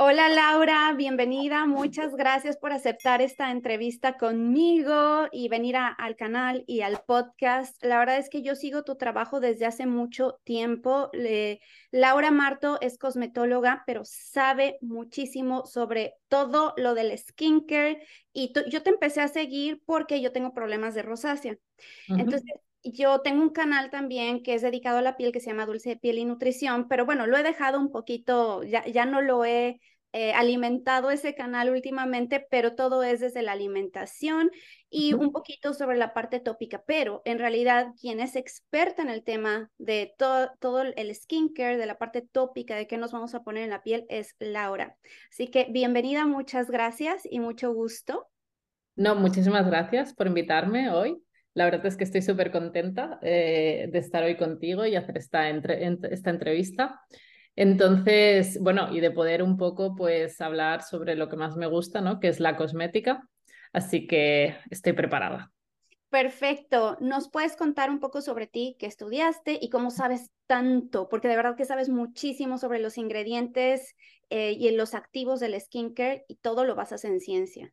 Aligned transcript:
Hola 0.00 0.28
Laura, 0.28 0.94
bienvenida. 0.96 1.66
Muchas 1.66 2.14
gracias 2.14 2.56
por 2.56 2.72
aceptar 2.72 3.20
esta 3.20 3.50
entrevista 3.50 4.16
conmigo 4.16 5.26
y 5.32 5.48
venir 5.48 5.74
al 5.76 6.14
canal 6.14 6.62
y 6.68 6.82
al 6.82 7.02
podcast. 7.04 7.82
La 7.82 7.98
verdad 7.98 8.18
es 8.18 8.30
que 8.30 8.42
yo 8.42 8.54
sigo 8.54 8.84
tu 8.84 8.94
trabajo 8.94 9.40
desde 9.40 9.66
hace 9.66 9.86
mucho 9.86 10.38
tiempo. 10.44 11.10
Laura 11.90 12.30
Marto 12.30 12.78
es 12.80 12.96
cosmetóloga, 12.96 13.82
pero 13.88 14.02
sabe 14.04 14.78
muchísimo 14.82 15.66
sobre 15.66 16.14
todo 16.28 16.74
lo 16.76 16.94
del 16.94 17.18
skincare 17.18 18.00
y 18.32 18.52
yo 18.70 18.84
te 18.84 18.90
empecé 18.90 19.20
a 19.20 19.26
seguir 19.26 19.82
porque 19.84 20.20
yo 20.20 20.30
tengo 20.30 20.54
problemas 20.54 20.94
de 20.94 21.02
rosácea. 21.02 21.56
Entonces, 22.06 22.52
yo 22.82 23.20
tengo 23.20 23.42
un 23.42 23.50
canal 23.50 23.90
también 23.90 24.42
que 24.42 24.54
es 24.54 24.62
dedicado 24.62 24.98
a 24.98 25.02
la 25.02 25.16
piel 25.16 25.32
que 25.32 25.40
se 25.40 25.50
llama 25.50 25.66
Dulce 25.66 25.90
de 25.90 25.96
Piel 25.96 26.18
y 26.18 26.24
Nutrición, 26.24 26.88
pero 26.88 27.04
bueno, 27.04 27.26
lo 27.26 27.36
he 27.36 27.42
dejado 27.42 27.78
un 27.78 27.90
poquito, 27.90 28.62
ya, 28.62 28.86
ya 28.86 29.04
no 29.04 29.20
lo 29.20 29.44
he 29.44 29.80
eh, 30.12 30.32
alimentado 30.32 31.10
ese 31.10 31.34
canal 31.34 31.68
últimamente, 31.68 32.46
pero 32.50 32.74
todo 32.74 33.02
es 33.02 33.20
desde 33.20 33.42
la 33.42 33.52
alimentación 33.52 34.50
y 34.88 35.12
un 35.12 35.32
poquito 35.32 35.74
sobre 35.74 35.98
la 35.98 36.14
parte 36.14 36.40
tópica, 36.40 36.82
pero 36.86 37.20
en 37.26 37.38
realidad 37.38 37.88
quien 38.00 38.18
es 38.18 38.34
experta 38.34 39.02
en 39.02 39.10
el 39.10 39.22
tema 39.22 39.70
de 39.76 40.14
todo 40.16 40.80
el 40.80 41.14
skincare, 41.14 41.76
de 41.76 41.84
la 41.84 41.98
parte 41.98 42.22
tópica, 42.22 42.74
de 42.74 42.86
qué 42.86 42.96
nos 42.96 43.12
vamos 43.12 43.34
a 43.34 43.42
poner 43.42 43.64
en 43.64 43.70
la 43.70 43.82
piel, 43.82 44.06
es 44.08 44.34
Laura. 44.38 44.96
Así 45.30 45.48
que 45.48 45.66
bienvenida, 45.70 46.26
muchas 46.26 46.70
gracias 46.70 47.22
y 47.30 47.38
mucho 47.38 47.74
gusto. 47.74 48.28
No, 48.96 49.14
muchísimas 49.14 49.66
gracias 49.66 50.14
por 50.14 50.26
invitarme 50.26 50.90
hoy. 50.90 51.22
La 51.54 51.64
verdad 51.64 51.86
es 51.86 51.96
que 51.96 52.04
estoy 52.04 52.22
súper 52.22 52.50
contenta 52.50 53.18
eh, 53.22 53.88
de 53.90 53.98
estar 53.98 54.22
hoy 54.22 54.36
contigo 54.36 54.86
y 54.86 54.96
hacer 54.96 55.18
esta, 55.18 55.48
esta 55.48 56.30
entrevista. 56.30 57.00
Entonces, 57.56 58.58
bueno, 58.60 58.94
y 58.94 59.00
de 59.00 59.10
poder 59.10 59.42
un 59.42 59.56
poco 59.56 59.96
pues 59.96 60.40
hablar 60.40 60.82
sobre 60.82 61.16
lo 61.16 61.28
que 61.28 61.36
más 61.36 61.56
me 61.56 61.66
gusta, 61.66 62.00
¿no? 62.00 62.20
Que 62.20 62.28
es 62.28 62.38
la 62.38 62.56
cosmética. 62.56 63.28
Así 63.72 64.06
que 64.06 64.56
estoy 64.70 64.92
preparada. 64.92 65.50
Perfecto. 66.10 66.96
¿Nos 67.00 67.28
puedes 67.28 67.56
contar 67.56 67.90
un 67.90 68.00
poco 68.00 68.22
sobre 68.22 68.46
ti, 68.46 68.76
qué 68.78 68.86
estudiaste 68.86 69.58
y 69.60 69.68
cómo 69.68 69.90
sabes 69.90 70.30
tanto? 70.46 71.08
Porque 71.08 71.28
de 71.28 71.36
verdad 71.36 71.56
que 71.56 71.66
sabes 71.66 71.90
muchísimo 71.90 72.56
sobre 72.56 72.78
los 72.78 72.96
ingredientes 72.96 73.94
eh, 74.30 74.52
y 74.52 74.70
los 74.70 74.94
activos 74.94 75.40
del 75.40 75.60
skincare 75.60 76.24
y 76.28 76.36
todo 76.36 76.64
lo 76.64 76.74
basas 76.74 77.04
en 77.04 77.20
ciencia. 77.20 77.72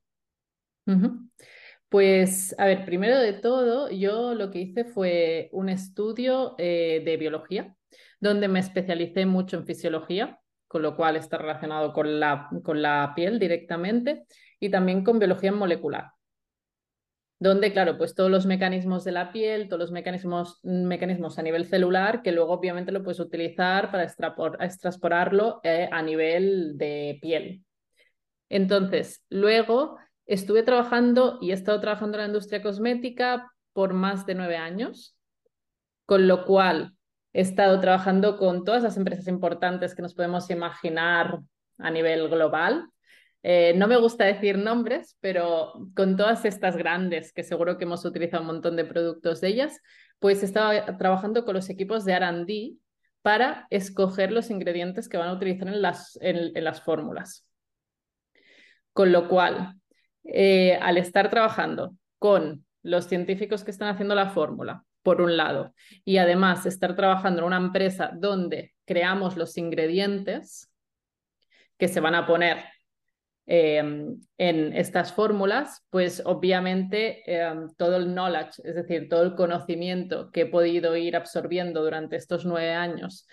Pues, 1.89 2.55
a 2.57 2.65
ver, 2.65 2.83
primero 2.83 3.19
de 3.19 3.33
todo, 3.33 3.89
yo 3.89 4.33
lo 4.33 4.51
que 4.51 4.59
hice 4.59 4.85
fue 4.85 5.49
un 5.53 5.69
estudio 5.69 6.55
eh, 6.57 7.01
de 7.05 7.17
biología, 7.17 7.75
donde 8.19 8.47
me 8.47 8.59
especialicé 8.59 9.25
mucho 9.25 9.57
en 9.57 9.65
fisiología, 9.65 10.39
con 10.67 10.81
lo 10.81 10.95
cual 10.95 11.15
está 11.15 11.37
relacionado 11.37 11.93
con 11.93 12.19
la, 12.19 12.49
con 12.63 12.81
la 12.81 13.13
piel 13.15 13.39
directamente, 13.39 14.25
y 14.59 14.69
también 14.69 15.03
con 15.03 15.19
biología 15.19 15.51
molecular, 15.51 16.11
donde, 17.39 17.71
claro, 17.71 17.97
pues 17.97 18.15
todos 18.15 18.31
los 18.31 18.45
mecanismos 18.45 19.03
de 19.03 19.11
la 19.11 19.31
piel, 19.31 19.67
todos 19.67 19.79
los 19.79 19.91
mecanismos, 19.91 20.59
mecanismos 20.63 21.37
a 21.37 21.43
nivel 21.43 21.65
celular, 21.65 22.23
que 22.23 22.31
luego 22.31 22.53
obviamente 22.53 22.91
lo 22.91 23.03
puedes 23.03 23.19
utilizar 23.19 23.91
para 23.91 24.03
extrasporarlo 24.03 25.59
eh, 25.63 25.87
a 25.91 26.01
nivel 26.01 26.77
de 26.77 27.19
piel. 27.21 27.63
Entonces, 28.49 29.23
luego 29.29 29.97
Estuve 30.25 30.63
trabajando 30.63 31.37
y 31.41 31.51
he 31.51 31.53
estado 31.53 31.79
trabajando 31.79 32.17
en 32.17 32.21
la 32.21 32.27
industria 32.27 32.63
cosmética 32.63 33.51
por 33.73 33.93
más 33.93 34.25
de 34.25 34.35
nueve 34.35 34.57
años, 34.57 35.15
con 36.05 36.27
lo 36.27 36.45
cual 36.45 36.95
he 37.33 37.41
estado 37.41 37.79
trabajando 37.79 38.37
con 38.37 38.63
todas 38.63 38.81
las 38.81 38.97
empresas 38.97 39.27
importantes 39.27 39.93
que 39.93 40.01
nos 40.01 40.15
podemos 40.15 40.49
imaginar 40.49 41.41
a 41.77 41.91
nivel 41.91 42.27
global. 42.29 42.89
Eh, 43.43 43.73
no 43.75 43.87
me 43.87 43.97
gusta 43.97 44.25
decir 44.25 44.57
nombres, 44.57 45.17
pero 45.19 45.73
con 45.95 46.17
todas 46.17 46.45
estas 46.45 46.75
grandes, 46.75 47.31
que 47.31 47.43
seguro 47.43 47.77
que 47.77 47.83
hemos 47.83 48.03
utilizado 48.03 48.41
un 48.41 48.47
montón 48.47 48.75
de 48.75 48.85
productos 48.85 49.41
de 49.41 49.49
ellas, 49.49 49.79
pues 50.17 50.41
he 50.41 50.45
estado 50.45 50.97
trabajando 50.97 51.45
con 51.45 51.53
los 51.53 51.69
equipos 51.69 52.05
de 52.05 52.17
RD 52.17 52.77
para 53.21 53.67
escoger 53.69 54.31
los 54.31 54.49
ingredientes 54.49 55.07
que 55.07 55.17
van 55.17 55.29
a 55.29 55.33
utilizar 55.33 55.67
en 55.67 55.81
las, 55.81 56.17
en 56.21 56.63
las 56.63 56.81
fórmulas. 56.81 57.45
Con 58.93 59.11
lo 59.11 59.27
cual, 59.27 59.75
eh, 60.25 60.77
al 60.81 60.97
estar 60.97 61.29
trabajando 61.29 61.95
con 62.19 62.65
los 62.83 63.05
científicos 63.05 63.63
que 63.63 63.71
están 63.71 63.89
haciendo 63.89 64.15
la 64.15 64.29
fórmula, 64.29 64.83
por 65.03 65.21
un 65.21 65.37
lado, 65.37 65.73
y 66.03 66.17
además 66.17 66.65
estar 66.65 66.95
trabajando 66.95 67.41
en 67.41 67.47
una 67.47 67.57
empresa 67.57 68.11
donde 68.13 68.73
creamos 68.85 69.37
los 69.37 69.57
ingredientes 69.57 70.71
que 71.77 71.87
se 71.87 71.99
van 71.99 72.15
a 72.15 72.25
poner 72.25 72.63
em, 73.45 74.19
en 74.39 74.73
estas 74.73 75.13
fórmulas, 75.13 75.85
pues 75.91 76.23
obviamente 76.25 77.21
em, 77.27 77.69
todo 77.77 77.97
el 77.97 78.13
knowledge, 78.13 78.61
es 78.63 78.75
decir, 78.75 79.07
todo 79.07 79.23
el 79.23 79.35
conocimiento 79.35 80.31
que 80.31 80.41
he 80.41 80.45
podido 80.47 80.95
ir 80.95 81.15
absorbiendo 81.15 81.83
durante 81.83 82.15
estos 82.15 82.45
nueve 82.45 82.73
años 82.73 83.27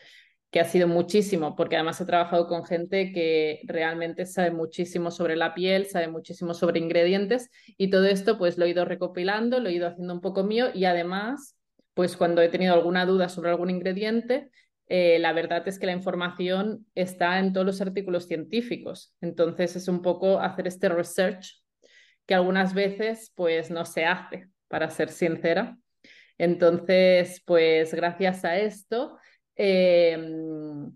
que 0.53 0.61
ha 0.61 0.65
sido 0.65 0.87
muchísimo, 0.87 1.57
porque 1.57 1.77
además 1.77 1.99
he 2.03 2.05
trabajado 2.05 2.47
con 2.47 2.67
gente 2.67 3.11
que 3.13 3.63
realmente 3.65 4.27
sabe 4.27 4.51
muchísimo 4.51 5.11
sobre 5.11 5.35
la 5.35 5.55
piel, 5.55 5.87
sabe 5.87 6.09
muchísimo 6.09 6.53
sobre 6.53 6.79
ingredientes 6.79 7.51
y 7.79 7.89
todo 7.89 8.05
esto 8.05 8.37
pues 8.37 8.59
lo 8.59 8.67
he 8.67 8.69
ido 8.69 8.85
recopilando, 8.85 9.61
lo 9.61 9.71
he 9.71 9.73
ido 9.73 9.89
haciendo 9.89 10.13
un 10.13 10.21
poco 10.21 10.45
mío 10.45 10.67
y 10.75 10.85
además 10.85 11.57
pues 11.95 12.19
cuando 12.19 12.43
he 12.43 12.51
tenido 12.51 12.75
alguna 12.75 13.07
duda 13.07 13.31
sobre 13.31 13.49
algún 13.49 13.71
ingrediente, 13.71 14.51
eh, 14.89 15.19
la 15.21 15.33
verdad 15.33 15.67
es 15.67 15.79
que 15.79 15.87
la 15.87 15.93
información 15.93 16.87
está 16.95 17.39
en 17.39 17.55
todos 17.55 17.67
los 17.67 17.81
artículos 17.81 18.29
científicos. 18.29 19.15
Entonces 19.23 19.75
es 19.75 19.89
un 19.89 20.03
poco 20.03 20.39
hacer 20.39 20.67
este 20.67 20.91
research 20.91 21.63
que 22.27 22.35
algunas 22.35 22.75
veces 22.75 23.33
pues 23.35 23.71
no 23.71 23.87
se 23.87 24.05
hace, 24.05 24.49
para 24.69 24.91
ser 24.91 25.09
sincera. 25.09 25.79
Entonces, 26.37 27.43
pues 27.47 27.95
gracias 27.95 28.45
a 28.45 28.59
esto 28.59 29.17
Em, 29.57 30.91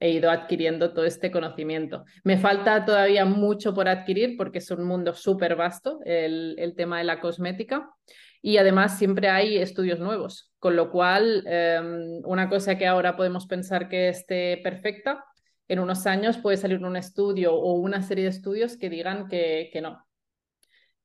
he 0.00 0.10
ido 0.10 0.30
adquiriendo 0.30 0.92
todo 0.94 1.04
este 1.04 1.30
conocimiento. 1.30 2.04
Me 2.24 2.38
falta 2.38 2.84
todavía 2.84 3.24
mucho 3.26 3.74
por 3.74 3.88
adquirir 3.88 4.36
porque 4.36 4.58
es 4.58 4.70
un 4.70 4.84
mundo 4.84 5.14
súper 5.14 5.56
vasto 5.56 6.00
el, 6.04 6.74
tema 6.76 6.98
de 6.98 7.04
la 7.04 7.20
cosmética 7.20 7.90
y 8.40 8.56
además 8.56 8.98
siempre 8.98 9.28
hay 9.28 9.58
estudios 9.58 10.00
nuevos, 10.00 10.50
con 10.58 10.74
lo 10.74 10.90
cual 10.90 11.44
em, 11.46 12.22
una 12.24 12.48
cosa 12.48 12.78
que 12.78 12.86
ahora 12.86 13.16
podemos 13.16 13.46
pensar 13.46 13.90
que 13.90 14.08
esté 14.08 14.58
perfecta, 14.62 15.24
en 15.68 15.78
unos 15.78 16.06
años 16.06 16.38
puede 16.38 16.56
salir 16.56 16.82
un 16.82 16.96
estudio 16.96 17.54
o 17.54 17.74
una 17.74 18.02
serie 18.02 18.24
de 18.24 18.30
estudios 18.30 18.78
que 18.78 18.88
digan 18.88 19.28
que, 19.28 19.68
que 19.72 19.82
no, 19.82 20.04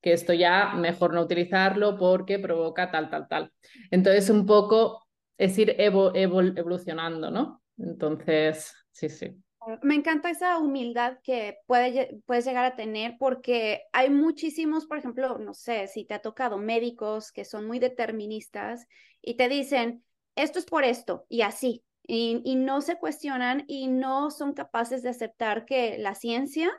que 0.02 0.14
esto 0.14 0.34
ya 0.34 0.74
mejor 0.76 1.14
no 1.14 1.22
utilizarlo 1.22 1.98
porque 1.98 2.40
provoca 2.40 2.90
tal, 2.90 3.10
tal, 3.10 3.28
tal. 3.28 3.52
Entonces, 3.92 4.30
un 4.30 4.46
poco 4.46 5.05
es 5.38 5.57
ir 5.57 5.75
evolucionando, 5.78 7.31
¿no? 7.31 7.62
Entonces, 7.78 8.73
sí, 8.91 9.09
sí. 9.09 9.35
Me 9.81 9.96
encanta 9.96 10.29
esa 10.29 10.59
humildad 10.59 11.18
que 11.23 11.57
puede, 11.66 12.19
puedes 12.28 12.46
llegar 12.46 12.66
a 12.66 12.75
tener 12.75 13.16
porque 13.18 13.81
hay 13.94 14.12
muchísimos, 14.12 14.85
por 14.85 15.00
ejemplo, 15.00 15.40
no 15.40 15.56
sé, 15.56 15.88
si 15.88 16.06
te 16.06 16.13
ha 16.13 16.22
tocado 16.22 16.59
médicos 16.59 17.31
que 17.31 17.45
son 17.45 17.66
muy 17.66 17.79
deterministas 17.79 18.85
y 19.24 19.38
te 19.38 19.50
dicen, 19.50 20.03
esto 20.35 20.59
es 20.59 20.66
por 20.66 20.84
esto 20.84 21.25
y 21.29 21.41
así, 21.41 21.84
y, 22.03 22.41
y 22.45 22.56
no 22.56 22.81
se 22.81 22.97
cuestionan 22.97 23.63
y 23.68 23.88
no 23.88 24.29
son 24.29 24.53
capaces 24.53 25.01
de 25.01 25.09
aceptar 25.09 25.66
que 25.66 25.97
la 25.97 26.13
ciencia 26.13 26.72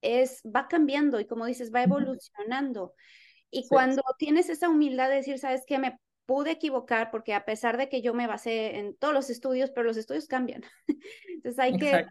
es, 0.00 0.42
va 0.44 0.66
cambiando 0.66 1.20
y 1.20 1.26
como 1.26 1.46
dices, 1.46 1.72
va 1.72 1.84
evolucionando. 1.84 2.94
Y 3.52 3.68
cuando 3.68 4.02
tienes 4.18 4.48
esa 4.48 4.68
humildad 4.68 5.10
de 5.10 5.16
decir, 5.16 5.38
¿sabes 5.38 5.62
qué? 5.64 5.78
Me 5.78 5.98
pude 6.26 6.52
equivocar 6.52 7.10
porque 7.10 7.34
a 7.34 7.44
pesar 7.44 7.76
de 7.76 7.88
que 7.88 8.00
yo 8.02 8.14
me 8.14 8.26
basé 8.26 8.78
en 8.78 8.96
todos 8.96 9.12
los 9.12 9.30
estudios, 9.30 9.70
pero 9.70 9.86
los 9.86 9.96
estudios 9.96 10.26
cambian. 10.26 10.62
Entonces 11.28 11.58
hay 11.58 11.76
que, 11.76 12.06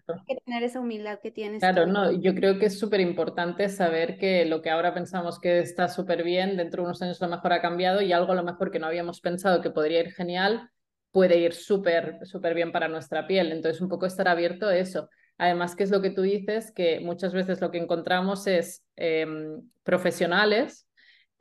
tener 0.45 0.63
esa 0.63 0.79
humildad 0.79 1.19
que 1.21 1.31
tienes. 1.31 1.59
Claro, 1.59 1.87
no, 1.87 2.11
yo 2.11 2.35
creo 2.35 2.59
que 2.59 2.65
es 2.65 2.77
súper 2.77 2.99
importante 2.99 3.69
saber 3.69 4.17
que 4.17 4.45
lo 4.45 4.61
que 4.61 4.69
ahora 4.69 4.93
pensamos 4.93 5.39
que 5.39 5.59
está 5.59 5.87
súper 5.87 6.23
bien, 6.23 6.57
dentro 6.57 6.83
de 6.83 6.87
unos 6.87 7.01
años 7.01 7.21
a 7.21 7.27
lo 7.27 7.35
mejor 7.35 7.53
ha 7.53 7.61
cambiado 7.61 8.01
y 8.01 8.11
algo 8.11 8.33
a 8.33 8.35
lo 8.35 8.43
mejor 8.43 8.71
que 8.71 8.79
no 8.79 8.87
habíamos 8.87 9.21
pensado 9.21 9.61
que 9.61 9.69
podría 9.69 10.01
ir 10.01 10.11
genial, 10.11 10.69
puede 11.11 11.37
ir 11.37 11.53
súper, 11.53 12.19
súper 12.25 12.53
bien 12.53 12.71
para 12.71 12.87
nuestra 12.87 13.27
piel. 13.27 13.51
Entonces 13.51 13.81
un 13.81 13.89
poco 13.89 14.05
estar 14.05 14.27
abierto 14.27 14.67
a 14.67 14.77
eso. 14.77 15.09
Además, 15.37 15.75
que 15.75 15.83
es 15.83 15.89
lo 15.89 16.01
que 16.01 16.11
tú 16.11 16.21
dices, 16.21 16.71
que 16.71 16.99
muchas 16.99 17.33
veces 17.33 17.61
lo 17.61 17.71
que 17.71 17.79
encontramos 17.79 18.45
es 18.45 18.85
em, 18.95 19.61
profesionales 19.83 20.87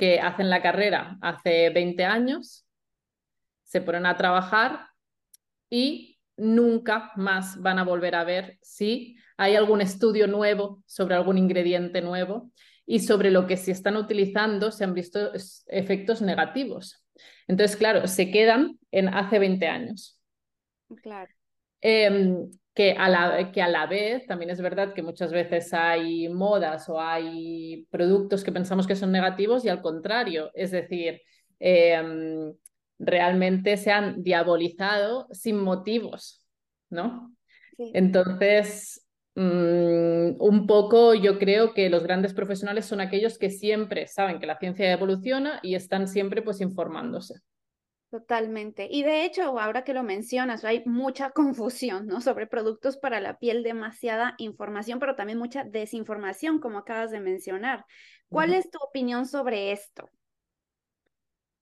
que 0.00 0.18
hacen 0.18 0.48
la 0.48 0.62
carrera 0.62 1.18
hace 1.20 1.68
20 1.68 2.06
años, 2.06 2.66
se 3.64 3.82
ponen 3.82 4.06
a 4.06 4.16
trabajar 4.16 4.86
y 5.68 6.18
nunca 6.38 7.12
más 7.16 7.60
van 7.60 7.78
a 7.78 7.84
volver 7.84 8.14
a 8.14 8.24
ver 8.24 8.56
si 8.62 9.18
hay 9.36 9.56
algún 9.56 9.82
estudio 9.82 10.26
nuevo 10.26 10.82
sobre 10.86 11.16
algún 11.16 11.36
ingrediente 11.36 12.00
nuevo 12.00 12.50
y 12.86 13.00
sobre 13.00 13.30
lo 13.30 13.46
que 13.46 13.58
se 13.58 13.72
están 13.72 13.98
utilizando 13.98 14.72
se 14.72 14.84
han 14.84 14.94
visto 14.94 15.32
efectos 15.66 16.22
negativos. 16.22 17.04
Entonces, 17.46 17.76
claro, 17.76 18.06
se 18.06 18.30
quedan 18.30 18.78
en 18.90 19.08
hace 19.08 19.38
20 19.38 19.66
años. 19.66 20.18
Claro. 21.02 21.30
Em, 21.82 22.50
que 22.74 22.92
a, 22.92 23.08
la, 23.08 23.50
que 23.52 23.62
a 23.62 23.68
la 23.68 23.86
vez 23.86 24.26
también 24.26 24.50
es 24.50 24.60
verdad 24.60 24.94
que 24.94 25.02
muchas 25.02 25.32
veces 25.32 25.72
hay 25.74 26.28
modas 26.28 26.88
o 26.88 27.00
hay 27.00 27.86
productos 27.90 28.44
que 28.44 28.52
pensamos 28.52 28.86
que 28.86 28.96
son 28.96 29.12
negativos 29.12 29.64
y 29.64 29.68
al 29.68 29.82
contrario, 29.82 30.50
es 30.54 30.70
decir, 30.70 31.20
em, 31.58 32.54
realmente 32.98 33.76
se 33.76 33.90
han 33.90 34.22
diabolizado 34.22 35.26
sin 35.32 35.58
motivos, 35.58 36.46
¿no? 36.90 37.34
Entonces, 37.78 39.06
mm, 39.34 40.36
un 40.38 40.66
poco 40.66 41.14
yo 41.14 41.38
creo 41.38 41.72
que 41.74 41.90
los 41.90 42.02
grandes 42.02 42.34
profesionales 42.34 42.84
son 42.86 43.00
aquellos 43.00 43.38
que 43.38 43.50
siempre 43.50 44.06
saben 44.06 44.38
que 44.38 44.46
la 44.46 44.58
ciencia 44.58 44.92
evoluciona 44.92 45.60
y 45.62 45.74
están 45.74 46.06
siempre 46.08 46.42
pues 46.42 46.60
informándose. 46.60 47.40
Totalmente. 48.10 48.88
Y 48.90 49.04
de 49.04 49.24
hecho, 49.24 49.60
ahora 49.60 49.84
que 49.84 49.94
lo 49.94 50.02
mencionas, 50.02 50.64
hay 50.64 50.82
mucha 50.84 51.30
confusión, 51.30 52.06
¿no? 52.06 52.20
Sobre 52.20 52.46
productos 52.46 52.96
para 52.96 53.20
la 53.20 53.38
piel, 53.38 53.62
demasiada 53.62 54.34
información, 54.38 54.98
pero 54.98 55.14
también 55.14 55.38
mucha 55.38 55.62
desinformación, 55.64 56.58
como 56.58 56.78
acabas 56.78 57.12
de 57.12 57.20
mencionar. 57.20 57.84
¿Cuál 58.28 58.54
es 58.54 58.70
tu 58.70 58.78
opinión 58.78 59.26
sobre 59.26 59.72
esto? 59.72 60.08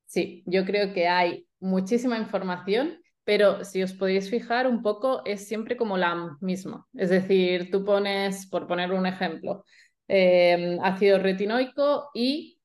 Sí, 0.07 0.43
yo 0.47 0.65
creo 0.65 0.93
que 0.95 1.07
hay 1.07 1.47
muchísima 1.61 2.19
información, 2.19 2.99
pero 3.25 3.65
si 3.65 3.83
os 3.83 3.93
podéis 3.93 4.31
fijar 4.31 4.67
un 4.67 4.83
poco, 4.83 5.23
es 5.27 5.47
siempre 5.47 5.77
como 5.77 5.99
la 5.99 6.37
misma. 6.41 6.87
Es 6.95 7.11
decir, 7.11 7.71
tú 7.71 7.85
pones, 7.85 8.47
por 8.47 8.67
poner 8.67 8.93
un 8.93 9.07
ejemplo, 9.07 9.65
em, 10.07 10.79
ácido 10.83 11.19
retinoico 11.19 12.11
y 12.15 12.58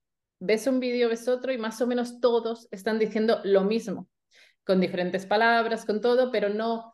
ves 0.44 0.68
un 0.68 0.80
vídeo, 0.80 1.10
ves 1.10 1.28
otro 1.28 1.54
y 1.54 1.57
más 1.57 1.81
o 1.81 1.88
menos 1.88 2.19
todos 2.19 2.68
están 2.72 3.00
diciendo 3.00 3.40
lo 3.44 3.63
mismo, 3.63 4.10
con 4.66 4.81
diferentes 4.81 5.25
palabras, 5.25 5.86
con 5.86 6.01
todo, 6.01 6.31
pero 6.31 6.50
no 6.50 6.94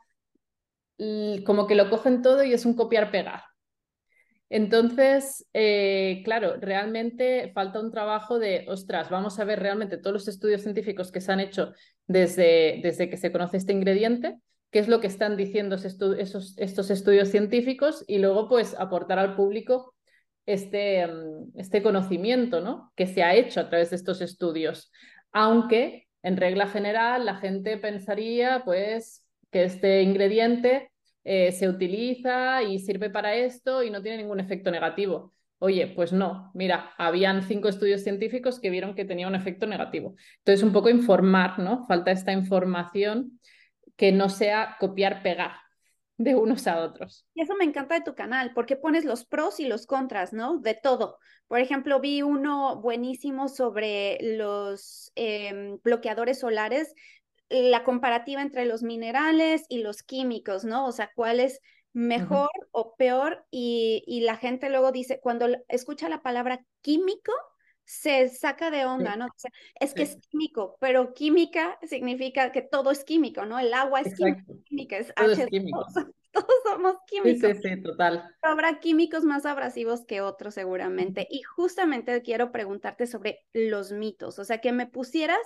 como 1.45 1.65
que 1.65 1.75
lo 1.75 1.89
cogen 1.89 2.21
todo 2.21 2.43
y 2.43 2.53
es 2.53 2.65
un 2.65 2.75
copiar-pegar. 2.75 3.43
Entonces, 4.49 5.47
eh, 5.53 6.21
claro, 6.25 6.55
realmente 6.59 7.51
falta 7.53 7.79
un 7.79 7.91
trabajo 7.91 8.39
de, 8.39 8.65
ostras, 8.67 9.09
vamos 9.09 9.39
a 9.39 9.45
ver 9.45 9.59
realmente 9.59 9.97
todos 9.97 10.13
los 10.13 10.27
estudios 10.27 10.61
científicos 10.61 11.11
que 11.11 11.21
se 11.21 11.31
han 11.31 11.39
hecho 11.39 11.71
desde, 12.07 12.79
desde 12.83 13.09
que 13.09 13.17
se 13.17 13.31
conoce 13.31 13.57
este 13.57 13.73
ingrediente, 13.73 14.37
qué 14.71 14.79
es 14.79 14.87
lo 14.87 14.99
que 14.99 15.07
están 15.07 15.37
diciendo 15.37 15.75
esos, 15.75 16.57
estos 16.57 16.89
estudios 16.89 17.29
científicos 17.29 18.03
y 18.07 18.17
luego 18.17 18.49
pues 18.49 18.75
aportar 18.77 19.19
al 19.19 19.35
público 19.35 19.93
este, 20.49 21.07
este 21.55 21.83
conocimiento 21.83 22.59
¿no? 22.59 22.91
que 22.95 23.05
se 23.05 23.21
ha 23.21 23.35
hecho 23.35 23.59
a 23.59 23.69
través 23.69 23.91
de 23.91 23.97
estos 23.97 24.19
estudios. 24.21 24.91
Aunque, 25.31 26.07
en 26.23 26.37
regla 26.37 26.67
general, 26.67 27.25
la 27.25 27.35
gente 27.35 27.77
pensaría 27.77 28.63
pues, 28.65 29.23
que 29.51 29.63
este 29.63 30.01
ingrediente 30.01 30.91
eh, 31.23 31.51
se 31.51 31.69
utiliza 31.69 32.63
y 32.63 32.79
sirve 32.79 33.11
para 33.11 33.35
esto 33.35 33.83
y 33.83 33.91
no 33.91 34.01
tiene 34.01 34.17
ningún 34.17 34.39
efecto 34.39 34.71
negativo. 34.71 35.33
Oye, 35.59 35.85
pues 35.95 36.13
no, 36.13 36.49
mira, 36.55 36.93
habían 36.97 37.43
cinco 37.43 37.67
estudios 37.67 38.01
científicos 38.01 38.59
que 38.59 38.71
vieron 38.71 38.95
que 38.95 39.05
tenía 39.05 39.27
un 39.27 39.35
efecto 39.35 39.67
negativo. 39.67 40.15
Entonces, 40.39 40.63
un 40.63 40.73
poco 40.73 40.89
informar, 40.89 41.59
¿no? 41.59 41.85
Falta 41.85 42.09
esta 42.09 42.31
información 42.31 43.39
que 43.95 44.11
no 44.11 44.29
sea 44.29 44.77
copiar-pegar, 44.79 45.51
de 46.19 46.35
unos 46.35 46.67
a 46.67 46.83
otros. 46.83 47.25
Y 47.33 47.41
eso 47.41 47.55
me 47.55 47.63
encanta 47.63 47.95
de 47.95 48.01
tu 48.01 48.13
canal, 48.13 48.51
porque 48.53 48.75
pones 48.75 49.05
los 49.05 49.25
pros 49.25 49.61
y 49.61 49.67
los 49.67 49.87
contras, 49.87 50.33
¿no? 50.33 50.59
De 50.59 50.73
todo. 50.73 51.17
Por 51.47 51.61
ejemplo, 51.61 52.01
vi 52.01 52.21
uno 52.21 52.81
buenísimo 52.81 53.47
sobre 53.47 54.17
los 54.21 55.13
em, 55.15 55.79
bloqueadores 55.81 56.41
solares, 56.41 56.93
la 57.49 57.85
comparativa 57.85 58.41
entre 58.41 58.65
los 58.65 58.83
minerales 58.83 59.63
y 59.69 59.81
los 59.81 60.03
químicos, 60.03 60.65
¿no? 60.65 60.85
O 60.85 60.91
sea, 60.91 61.09
cuál 61.15 61.39
es 61.39 61.61
mejor 61.93 62.49
o 62.71 62.95
peor. 62.97 63.45
Y, 63.49 64.03
y 64.05 64.19
la 64.19 64.35
gente 64.35 64.69
luego 64.69 64.91
dice, 64.91 65.21
cuando 65.23 65.47
escucha 65.69 66.09
la 66.09 66.21
palabra 66.21 66.65
químico, 66.81 67.31
se 67.89 68.29
saca 68.29 68.69
de 68.69 68.85
onda, 68.85 69.15
¿no? 69.15 69.25
es 69.79 69.95
que 69.95 70.03
es 70.03 70.15
químico, 70.29 70.77
pero 70.79 71.11
química 71.15 71.79
significa 71.81 72.51
que 72.51 72.61
todo 72.61 72.91
es 72.91 73.03
químico, 73.03 73.47
¿no? 73.47 73.57
El 73.57 73.73
agua 73.73 74.01
es 74.01 74.13
química, 74.65 74.97
es 74.97 75.11
H. 75.15 75.47
Todos 76.31 76.53
somos 76.63 76.97
químicos. 77.07 77.57
Sí, 77.57 77.69
sí, 77.69 77.81
total. 77.81 78.23
Habrá 78.43 78.79
químicos 78.79 79.23
más 79.23 79.47
abrasivos 79.47 80.05
que 80.05 80.21
otros 80.21 80.53
seguramente. 80.53 81.27
Y 81.31 81.41
justamente 81.41 82.21
quiero 82.21 82.51
preguntarte 82.51 83.07
sobre 83.07 83.39
los 83.53 83.91
mitos, 83.91 84.37
o 84.37 84.45
sea, 84.45 84.61
que 84.61 84.71
me 84.71 84.85
pusieras 84.85 85.41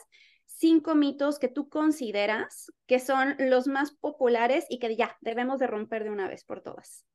cinco 0.45 0.95
mitos 0.95 1.39
que 1.39 1.47
tú 1.47 1.69
consideras 1.69 2.73
que 2.87 2.99
son 2.99 3.37
los 3.39 3.67
más 3.67 3.91
populares 3.91 4.65
y 4.67 4.79
que 4.79 4.97
ya 4.97 5.15
debemos 5.21 5.59
de 5.59 5.67
romper 5.67 6.03
de 6.03 6.09
una 6.09 6.27
vez 6.27 6.43
por 6.43 6.59
todas. 6.59 7.05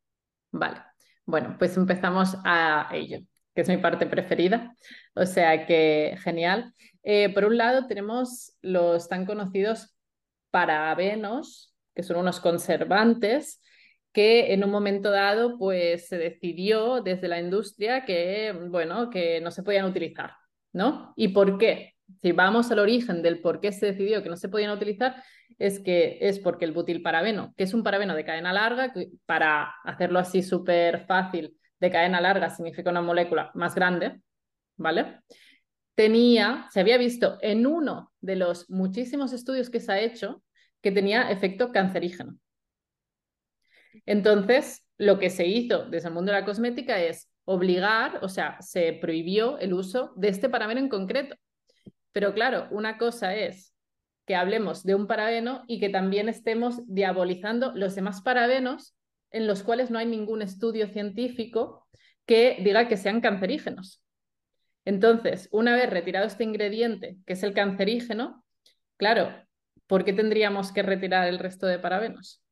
Vale, 0.53 0.83
bueno, 1.27 1.55
pues 1.59 1.77
empezamos 1.77 2.35
a 2.47 2.89
ello 2.95 3.19
que 3.59 3.63
es 3.63 3.69
mi 3.69 3.79
parte 3.79 4.07
preferida. 4.07 4.73
O 5.15 5.27
sea 5.27 5.67
que 5.67 6.17
genial. 6.23 6.73
Eh, 7.03 7.29
por 7.35 7.45
un 7.45 7.57
lado 7.57 7.89
tenemos 7.89 8.57
los 8.63 9.09
tan 9.09 9.27
conocidos 9.27 9.97
parabenos, 10.53 11.75
que 11.93 12.05
son 12.05 12.19
unos 12.19 12.39
conservantes 12.39 13.61
que 14.13 14.53
en 14.53 14.63
un 14.63 14.71
momento 14.71 15.11
dado 15.11 15.59
pues 15.59 16.07
se 16.07 16.19
decidió 16.19 17.01
desde 17.03 17.27
la 17.27 17.41
industria 17.41 18.05
que 18.05 18.57
bueno, 18.71 19.11
que 19.11 19.41
no 19.41 19.51
se 19.51 19.65
podían 19.65 19.87
utilizar, 19.87 20.35
¿no? 20.73 21.13
¿Y 21.17 21.27
por 21.27 21.59
qué? 21.59 21.95
Si 22.23 22.31
vamos 22.31 22.71
al 22.71 22.79
origen 22.79 23.23
del 23.23 23.41
por 23.41 23.61
qué 23.61 23.73
se 23.73 23.87
decidió 23.87 24.23
que 24.23 24.29
no 24.29 24.37
se 24.37 24.49
podían 24.49 24.71
utilizar, 24.71 25.17
es 25.59 25.81
que 25.81 26.19
es 26.21 26.39
porque 26.39 26.65
el 26.65 26.71
butilparabeno, 26.71 27.55
que 27.57 27.65
es 27.65 27.75
un 27.75 27.83
parabeno 27.83 28.15
de 28.15 28.25
cadena 28.25 28.53
larga, 28.53 28.93
para 29.27 29.75
hacerlo 29.83 30.21
así 30.21 30.45
súper 30.45 31.07
fácil, 31.07 31.59
de 31.81 31.91
cadena 31.91 32.21
larga 32.21 32.51
significa 32.51 32.91
una 32.91 33.03
molécula 33.03 33.51
más 33.55 33.75
grande, 33.75 34.21
¿vale? 34.77 35.21
Tenía, 35.95 36.69
se 36.71 36.81
había 36.81 36.99
visto 36.99 37.39
en 37.41 37.67
uno 37.67 38.13
de 38.21 38.37
los 38.37 38.69
muchísimos 38.71 39.33
estudios 39.33 39.71
que 39.71 39.81
se 39.81 39.93
ha 39.93 40.01
hecho 40.01 40.43
que 40.81 40.93
tenía 40.93 41.31
efecto 41.31 41.73
cancerígeno. 41.73 42.39
Entonces, 44.07 44.85
lo 44.97 45.19
que 45.19 45.31
se 45.31 45.47
hizo 45.47 45.85
desde 45.87 46.09
el 46.09 46.15
mundo 46.15 46.33
de 46.33 46.41
la 46.41 46.45
cosmética 46.45 47.01
es 47.01 47.29
obligar, 47.45 48.19
o 48.23 48.29
sea, 48.29 48.61
se 48.61 48.93
prohibió 48.93 49.59
el 49.59 49.73
uso 49.73 50.13
de 50.17 50.29
este 50.29 50.49
parabeno 50.49 50.81
en 50.81 50.89
concreto. 50.89 51.37
Pero 52.13 52.35
claro, 52.35 52.69
una 52.71 52.99
cosa 52.99 53.35
es 53.35 53.75
que 54.27 54.37
hablemos 54.37 54.85
de 54.85 54.95
un 54.95 55.07
parabeno 55.07 55.65
y 55.67 55.81
que 55.81 55.89
también 55.89 56.29
estemos 56.29 56.81
diabolizando 56.87 57.73
los 57.75 57.95
demás 57.95 58.21
parabenos 58.21 58.95
en 59.31 59.47
los 59.47 59.63
cuales 59.63 59.91
no 59.91 59.99
hay 59.99 60.07
ningún 60.07 60.43
estudio 60.43 60.89
científico 60.89 61.87
que 62.27 62.59
diga 62.61 62.89
que 62.89 62.97
sean 62.97 63.21
cancerígenos. 63.21 64.03
Entonces, 64.85 65.49
una 65.53 65.75
vez 65.75 65.91
retirado 65.91 66.27
este 66.27 66.45
ingrediente, 66.45 67.19
que 67.27 67.35
es 67.35 67.43
el 67.43 67.53
cancerígeno, 67.53 68.45
claro, 68.97 69.35
¿por 69.87 70.05
qué 70.05 70.13
tendríamos 70.13 70.73
que 70.73 70.83
retirar 70.83 71.29
el 71.29 71.39
resto 71.39 71.67
de 71.67 71.79
parabenos? 71.79 72.43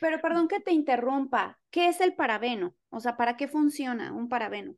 Pero 0.00 0.20
perdón 0.20 0.48
que 0.48 0.60
te 0.60 0.72
interrumpa, 0.72 1.58
¿qué 1.70 1.88
es 1.88 2.00
el 2.00 2.14
parabeno? 2.14 2.74
O 2.90 3.00
sea, 3.00 3.16
¿para 3.16 3.36
qué 3.36 3.48
funciona 3.48 4.12
un 4.12 4.28
parabeno? 4.28 4.74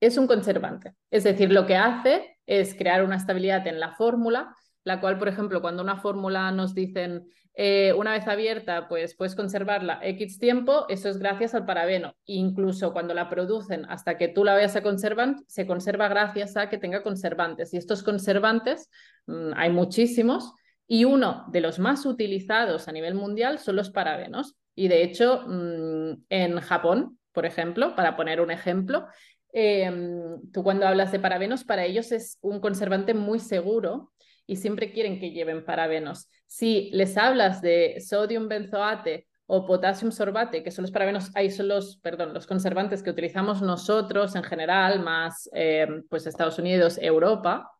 Es 0.00 0.18
un 0.18 0.26
conservante, 0.26 0.94
es 1.10 1.24
decir, 1.24 1.50
lo 1.50 1.66
que 1.66 1.76
hace 1.76 2.38
es 2.46 2.74
crear 2.74 3.02
una 3.02 3.16
estabilidad 3.16 3.66
en 3.66 3.80
la 3.80 3.94
fórmula, 3.94 4.54
la 4.84 5.00
cual, 5.00 5.18
por 5.18 5.28
ejemplo, 5.28 5.60
cuando 5.60 5.82
una 5.82 6.00
fórmula 6.00 6.50
nos 6.52 6.74
dicen 6.74 7.28
eh, 7.58 7.94
una 7.94 8.12
vez 8.12 8.28
abierta, 8.28 8.86
pues 8.86 9.16
puedes 9.16 9.34
conservarla 9.34 9.98
X 10.02 10.38
tiempo, 10.38 10.84
eso 10.90 11.08
es 11.08 11.18
gracias 11.18 11.54
al 11.54 11.64
parabeno. 11.64 12.14
Incluso 12.26 12.92
cuando 12.92 13.14
la 13.14 13.30
producen 13.30 13.86
hasta 13.86 14.18
que 14.18 14.28
tú 14.28 14.44
la 14.44 14.52
vayas 14.52 14.76
a 14.76 14.82
conservar, 14.82 15.36
se 15.46 15.66
conserva 15.66 16.08
gracias 16.08 16.58
a 16.58 16.68
que 16.68 16.76
tenga 16.76 17.02
conservantes. 17.02 17.72
Y 17.72 17.78
estos 17.78 18.02
conservantes 18.02 18.90
mm, 19.26 19.52
hay 19.56 19.70
muchísimos 19.70 20.52
y 20.86 21.06
uno 21.06 21.46
de 21.48 21.62
los 21.62 21.78
más 21.78 22.04
utilizados 22.04 22.88
a 22.88 22.92
nivel 22.92 23.14
mundial 23.14 23.58
son 23.58 23.76
los 23.76 23.88
parabenos. 23.90 24.54
Y 24.74 24.88
de 24.88 25.02
hecho, 25.02 25.42
mm, 25.46 26.24
en 26.28 26.60
Japón, 26.60 27.18
por 27.32 27.46
ejemplo, 27.46 27.96
para 27.96 28.16
poner 28.16 28.42
un 28.42 28.50
ejemplo, 28.50 29.06
em, 29.54 30.42
tú 30.52 30.62
cuando 30.62 30.86
hablas 30.86 31.10
de 31.10 31.20
parabenos, 31.20 31.64
para 31.64 31.86
ellos 31.86 32.12
es 32.12 32.38
un 32.42 32.60
conservante 32.60 33.14
muy 33.14 33.38
seguro 33.38 34.12
y 34.46 34.56
siempre 34.56 34.92
quieren 34.92 35.18
que 35.18 35.30
lleven 35.30 35.64
parabenos. 35.64 36.28
Si 36.46 36.90
les 36.92 37.16
hablas 37.16 37.60
de 37.60 38.00
sodium 38.00 38.48
benzoate 38.48 39.26
o 39.46 39.64
potassium 39.64 40.10
sorbate, 40.10 40.62
que 40.62 40.70
son 40.70 40.82
los 40.82 40.90
parabenos, 40.90 41.30
ahí 41.34 41.50
son 41.50 41.68
los, 41.68 41.98
perdón, 41.98 42.34
los 42.34 42.46
conservantes 42.46 43.02
que 43.02 43.10
utilizamos 43.10 43.62
nosotros 43.62 44.34
en 44.34 44.42
general, 44.42 45.00
más 45.00 45.48
eh, 45.52 45.86
pues 46.08 46.26
Estados 46.26 46.58
Unidos, 46.58 46.98
Europa, 47.00 47.70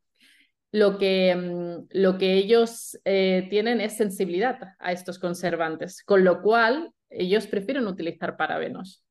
lo 0.72 0.98
que, 0.98 1.34
mm, 1.34 1.88
lo 1.90 2.18
que 2.18 2.34
ellos 2.34 2.98
eh, 3.04 3.46
tienen 3.50 3.80
es 3.80 3.96
sensibilidad 3.96 4.58
a 4.78 4.92
estos 4.92 5.18
conservantes, 5.18 6.02
con 6.04 6.24
lo 6.24 6.42
cual 6.42 6.92
ellos 7.10 7.46
prefieren 7.46 7.86
utilizar 7.86 8.36
parabenos. 8.36 9.02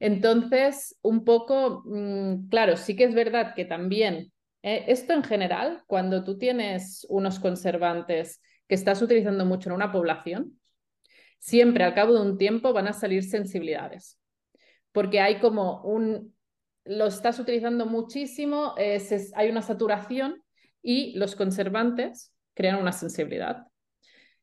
Entonces, 0.00 0.98
un 1.02 1.24
poco, 1.24 1.82
mm, 1.84 2.48
claro, 2.48 2.76
sí 2.76 2.96
que 2.96 3.04
es 3.04 3.14
verdad 3.14 3.54
que 3.54 3.64
también 3.64 4.32
eh, 4.62 4.84
esto 4.88 5.12
en 5.12 5.24
general, 5.24 5.82
cuando 5.86 6.22
tú 6.22 6.38
tienes 6.38 7.06
unos 7.08 7.40
conservantes 7.40 8.40
que 8.68 8.74
estás 8.76 9.02
utilizando 9.02 9.44
mucho 9.44 9.68
en 9.68 9.74
una 9.74 9.90
población, 9.90 10.60
siempre 11.38 11.84
al 11.84 11.94
cabo 11.94 12.14
de 12.14 12.20
un 12.20 12.38
tiempo 12.38 12.72
van 12.72 12.86
a 12.86 12.92
salir 12.92 13.24
sensibilidades, 13.24 14.18
porque 14.92 15.20
hay 15.20 15.40
como 15.40 15.82
un, 15.82 16.34
lo 16.84 17.06
estás 17.06 17.40
utilizando 17.40 17.86
muchísimo, 17.86 18.74
hay 18.76 19.50
una 19.50 19.62
saturación 19.62 20.42
y 20.80 21.16
los 21.18 21.34
conservantes 21.34 22.32
crean 22.54 22.76
una 22.76 22.92
sensibilidad. 22.92 23.66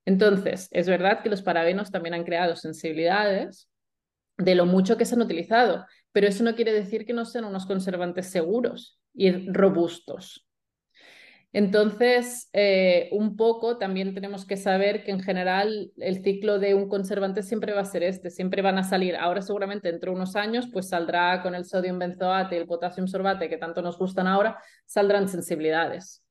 Entonces, 0.05 0.67
es 0.71 0.87
verdad 0.87 1.21
que 1.21 1.29
los 1.29 1.41
parabenos 1.41 1.91
también 1.91 2.15
han 2.15 2.23
creado 2.23 2.55
sensibilidades 2.55 3.69
de 4.37 4.55
lo 4.55 4.65
mucho 4.65 4.97
que 4.97 5.05
se 5.05 5.15
han 5.15 5.21
utilizado, 5.21 5.85
pero 6.11 6.27
eso 6.27 6.43
no 6.43 6.55
quiere 6.55 6.73
decir 6.73 7.05
que 7.05 7.13
no 7.13 7.25
sean 7.25 7.45
unos 7.45 7.65
conservantes 7.65 8.27
seguros 8.27 8.99
y 9.13 9.49
robustos. 9.51 10.45
Entonces, 11.51 12.47
eh, 12.53 13.09
un 13.11 13.35
poco 13.35 13.79
también 13.79 14.13
tenemos 14.13 14.45
que 14.45 14.55
saber 14.55 15.03
que 15.03 15.09
en 15.11 15.19
general 15.19 15.91
el 15.97 16.23
ciclo 16.23 16.59
de 16.59 16.75
un 16.75 16.87
conservante 16.87 17.41
siempre 17.41 17.73
va 17.73 17.81
a 17.81 17.85
ser 17.85 18.03
este, 18.03 18.29
siempre 18.29 18.61
van 18.61 18.77
a 18.77 18.83
salir. 18.83 19.15
Ahora 19.15 19.41
seguramente 19.41 19.91
dentro 19.91 20.11
de 20.11 20.17
unos 20.17 20.35
años, 20.35 20.67
pues 20.71 20.89
saldrá 20.89 21.41
con 21.41 21.55
el 21.55 21.65
sodio 21.65 21.97
benzoate 21.97 22.55
y 22.55 22.59
el 22.59 22.67
potasio 22.67 23.05
sorbate 23.07 23.49
que 23.49 23.57
tanto 23.57 23.81
nos 23.81 23.97
gustan 23.97 24.27
ahora, 24.27 24.61
saldrán 24.85 25.27
sensibilidades. 25.27 26.23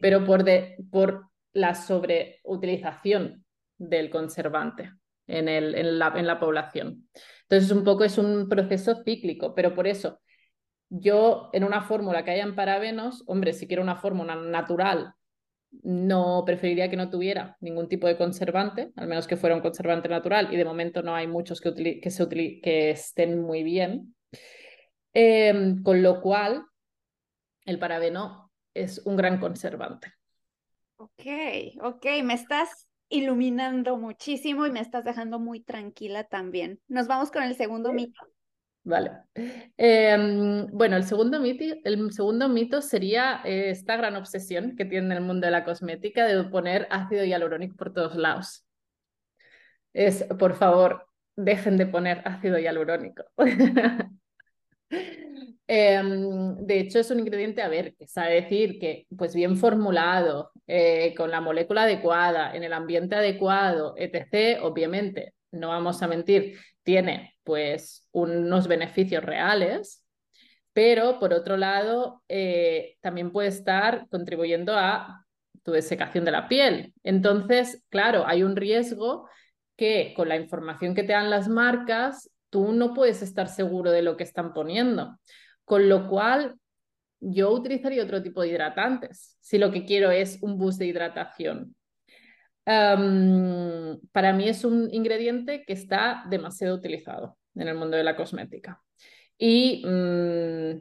Pero 0.00 0.24
por, 0.24 0.44
de, 0.44 0.76
por 0.90 1.26
la 1.52 1.74
sobreutilización 1.74 3.44
del 3.76 4.08
conservante 4.08 4.92
en, 5.26 5.48
el, 5.48 5.74
en, 5.74 5.98
la, 5.98 6.14
en 6.16 6.26
la 6.26 6.40
población. 6.40 7.08
Entonces, 7.42 7.70
un 7.70 7.84
poco 7.84 8.04
es 8.04 8.16
un 8.16 8.48
proceso 8.48 9.02
cíclico, 9.04 9.54
pero 9.54 9.74
por 9.74 9.86
eso 9.86 10.20
yo 10.90 11.50
en 11.52 11.64
una 11.64 11.82
fórmula 11.82 12.24
que 12.24 12.32
hayan 12.32 12.54
parabenos, 12.54 13.22
hombre, 13.26 13.52
si 13.52 13.66
quiero 13.66 13.82
una 13.82 13.96
fórmula 13.96 14.34
natural, 14.34 15.14
no 15.82 16.42
preferiría 16.44 16.90
que 16.90 16.96
no 16.96 17.10
tuviera 17.10 17.56
ningún 17.60 17.88
tipo 17.88 18.08
de 18.08 18.16
conservante, 18.16 18.90
al 18.96 19.06
menos 19.06 19.26
que 19.26 19.36
fuera 19.36 19.54
un 19.54 19.62
conservante 19.62 20.08
natural, 20.08 20.52
y 20.52 20.56
de 20.56 20.64
momento 20.64 21.02
no 21.02 21.14
hay 21.14 21.28
muchos 21.28 21.60
que, 21.60 22.00
que, 22.00 22.10
se 22.10 22.28
que 22.28 22.90
estén 22.90 23.40
muy 23.40 23.62
bien. 23.62 24.14
Em, 25.12 25.82
con 25.82 26.02
lo 26.02 26.20
cual, 26.20 26.64
el 27.64 27.78
parabeno 27.78 28.50
es 28.74 28.98
un 29.04 29.16
gran 29.16 29.38
conservante. 29.38 30.12
Ok, 30.96 31.22
ok, 31.82 32.06
me 32.24 32.34
estás 32.34 32.88
iluminando 33.08 33.96
muchísimo 33.96 34.66
y 34.66 34.70
me 34.70 34.80
estás 34.80 35.04
dejando 35.04 35.38
muy 35.38 35.60
tranquila 35.60 36.24
también. 36.24 36.80
Nos 36.88 37.06
vamos 37.06 37.30
con 37.30 37.42
el 37.42 37.54
segundo 37.56 37.92
mito. 37.92 38.20
Vale. 38.82 39.10
Em, 39.76 40.66
bueno, 40.72 40.96
el 40.96 41.04
segundo, 41.04 41.38
mito, 41.40 41.64
el 41.84 42.12
segundo 42.12 42.48
mito 42.48 42.80
sería 42.80 43.40
eh, 43.44 43.70
esta 43.70 43.96
gran 43.96 44.16
obsesión 44.16 44.74
que 44.76 44.84
tiene 44.86 45.14
el 45.14 45.20
mundo 45.20 45.46
de 45.46 45.50
la 45.52 45.64
cosmética 45.64 46.26
de 46.26 46.44
poner 46.44 46.86
ácido 46.90 47.24
hialurónico 47.24 47.76
por 47.76 47.92
todos 47.92 48.16
lados. 48.16 48.64
Es, 49.92 50.24
por 50.38 50.54
favor, 50.54 51.06
dejen 51.36 51.76
de 51.76 51.86
poner 51.86 52.22
ácido 52.24 52.58
hialurónico. 52.58 53.24
Em, 55.72 56.56
de 56.66 56.80
hecho, 56.80 56.98
es 56.98 57.10
un 57.12 57.20
ingrediente, 57.20 57.62
a 57.62 57.68
ver, 57.68 57.94
que 57.94 58.08
sabe 58.08 58.34
decir 58.42 58.80
que, 58.80 59.06
pues 59.16 59.36
bien 59.36 59.56
formulado, 59.56 60.50
eh, 60.66 61.14
con 61.16 61.30
la 61.30 61.40
molécula 61.40 61.82
adecuada, 61.82 62.56
en 62.56 62.64
el 62.64 62.72
ambiente 62.72 63.14
adecuado, 63.14 63.94
etc., 63.96 64.58
obviamente, 64.62 65.34
no 65.52 65.68
vamos 65.68 66.02
a 66.02 66.08
mentir, 66.08 66.58
tiene 66.82 67.36
pues 67.44 68.06
unos 68.12 68.68
beneficios 68.68 69.24
reales, 69.24 70.04
pero 70.72 71.18
por 71.18 71.32
otro 71.32 71.56
lado 71.56 72.22
eh, 72.28 72.96
también 73.00 73.32
puede 73.32 73.48
estar 73.48 74.06
contribuyendo 74.08 74.76
a 74.76 75.26
tu 75.62 75.72
desecación 75.72 76.24
de 76.24 76.30
la 76.30 76.48
piel. 76.48 76.94
Entonces, 77.02 77.84
claro, 77.88 78.26
hay 78.26 78.42
un 78.42 78.56
riesgo 78.56 79.28
que 79.76 80.14
con 80.16 80.28
la 80.28 80.36
información 80.36 80.94
que 80.94 81.02
te 81.02 81.12
dan 81.12 81.30
las 81.30 81.48
marcas, 81.48 82.30
tú 82.50 82.72
no 82.72 82.94
puedes 82.94 83.22
estar 83.22 83.48
seguro 83.48 83.90
de 83.90 84.02
lo 84.02 84.16
que 84.16 84.24
están 84.24 84.52
poniendo. 84.52 85.18
Con 85.64 85.88
lo 85.88 86.08
cual, 86.08 86.56
yo 87.20 87.50
utilizaría 87.50 88.02
otro 88.02 88.22
tipo 88.22 88.40
de 88.40 88.48
hidratantes, 88.48 89.36
si 89.40 89.58
lo 89.58 89.70
que 89.70 89.84
quiero 89.84 90.10
es 90.10 90.38
un 90.42 90.56
boost 90.58 90.78
de 90.78 90.86
hidratación 90.86 91.74
para 94.12 94.32
mí 94.32 94.48
es 94.48 94.64
un 94.64 94.88
ingrediente 94.92 95.64
que 95.66 95.72
está 95.72 96.24
demasiado 96.28 96.76
utilizado 96.76 97.38
en 97.54 97.68
el 97.68 97.76
mundo 97.76 97.96
de 97.96 98.04
la 98.04 98.16
cosmética. 98.16 98.82
Y 99.38 99.82
mm, 99.86 100.80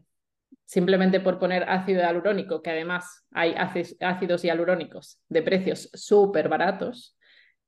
simplemente 0.66 1.20
por 1.20 1.40
poner 1.40 1.64
ácido 1.70 2.02
hialurónico, 2.02 2.62
que 2.62 2.72
además 2.72 3.26
hay 3.32 3.56
ácidos 4.00 4.44
hialurónicos 4.44 5.22
de 5.30 5.42
precios 5.42 5.90
súper 5.94 6.50
baratos 6.50 7.18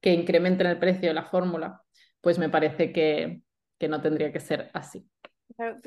que 0.02 0.14
incrementen 0.14 0.68
el 0.68 0.80
precio 0.80 1.08
de 1.08 1.14
la 1.14 1.26
fórmula, 1.26 1.82
pues 2.22 2.38
me 2.38 2.50
parece 2.50 2.92
que 2.92 3.42
no 3.88 4.02
tendría 4.02 4.32
que 4.32 4.40
ser 4.40 4.70
así. 4.74 5.11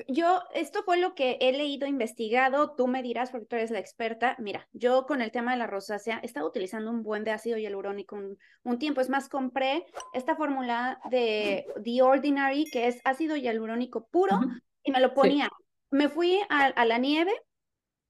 Yo, 0.08 0.42
esto 0.54 0.82
fue 0.84 0.98
lo 0.98 1.14
que 1.14 1.38
he 1.40 1.52
leído, 1.52 1.86
investigado, 1.86 2.74
tú 2.74 2.86
me 2.86 3.02
dirás 3.02 3.30
porque 3.30 3.46
tú 3.46 3.56
eres 3.56 3.70
la 3.70 3.78
experta. 3.78 4.36
Mira, 4.38 4.68
yo 4.72 5.06
con 5.06 5.22
el 5.22 5.30
tema 5.30 5.52
de 5.52 5.58
la 5.58 5.66
rosácea 5.66 6.20
he 6.22 6.26
estado 6.26 6.46
utilizando 6.46 6.90
un 6.90 7.02
buen 7.02 7.24
de 7.24 7.30
ácido 7.30 7.58
hialurónico 7.58 8.16
un, 8.16 8.38
un 8.62 8.78
tiempo. 8.78 9.00
Es 9.00 9.08
más, 9.08 9.28
compré 9.28 9.86
esta 10.12 10.36
fórmula 10.36 11.00
de 11.10 11.66
The 11.82 12.02
Ordinary, 12.02 12.66
que 12.70 12.88
es 12.88 13.00
ácido 13.04 13.36
hialurónico 13.36 14.06
puro, 14.08 14.40
y 14.82 14.92
me 14.92 15.00
lo 15.00 15.14
ponía. 15.14 15.48
Me 15.90 16.08
fui 16.08 16.40
a, 16.48 16.84
la 16.84 16.98
nieve, 16.98 17.32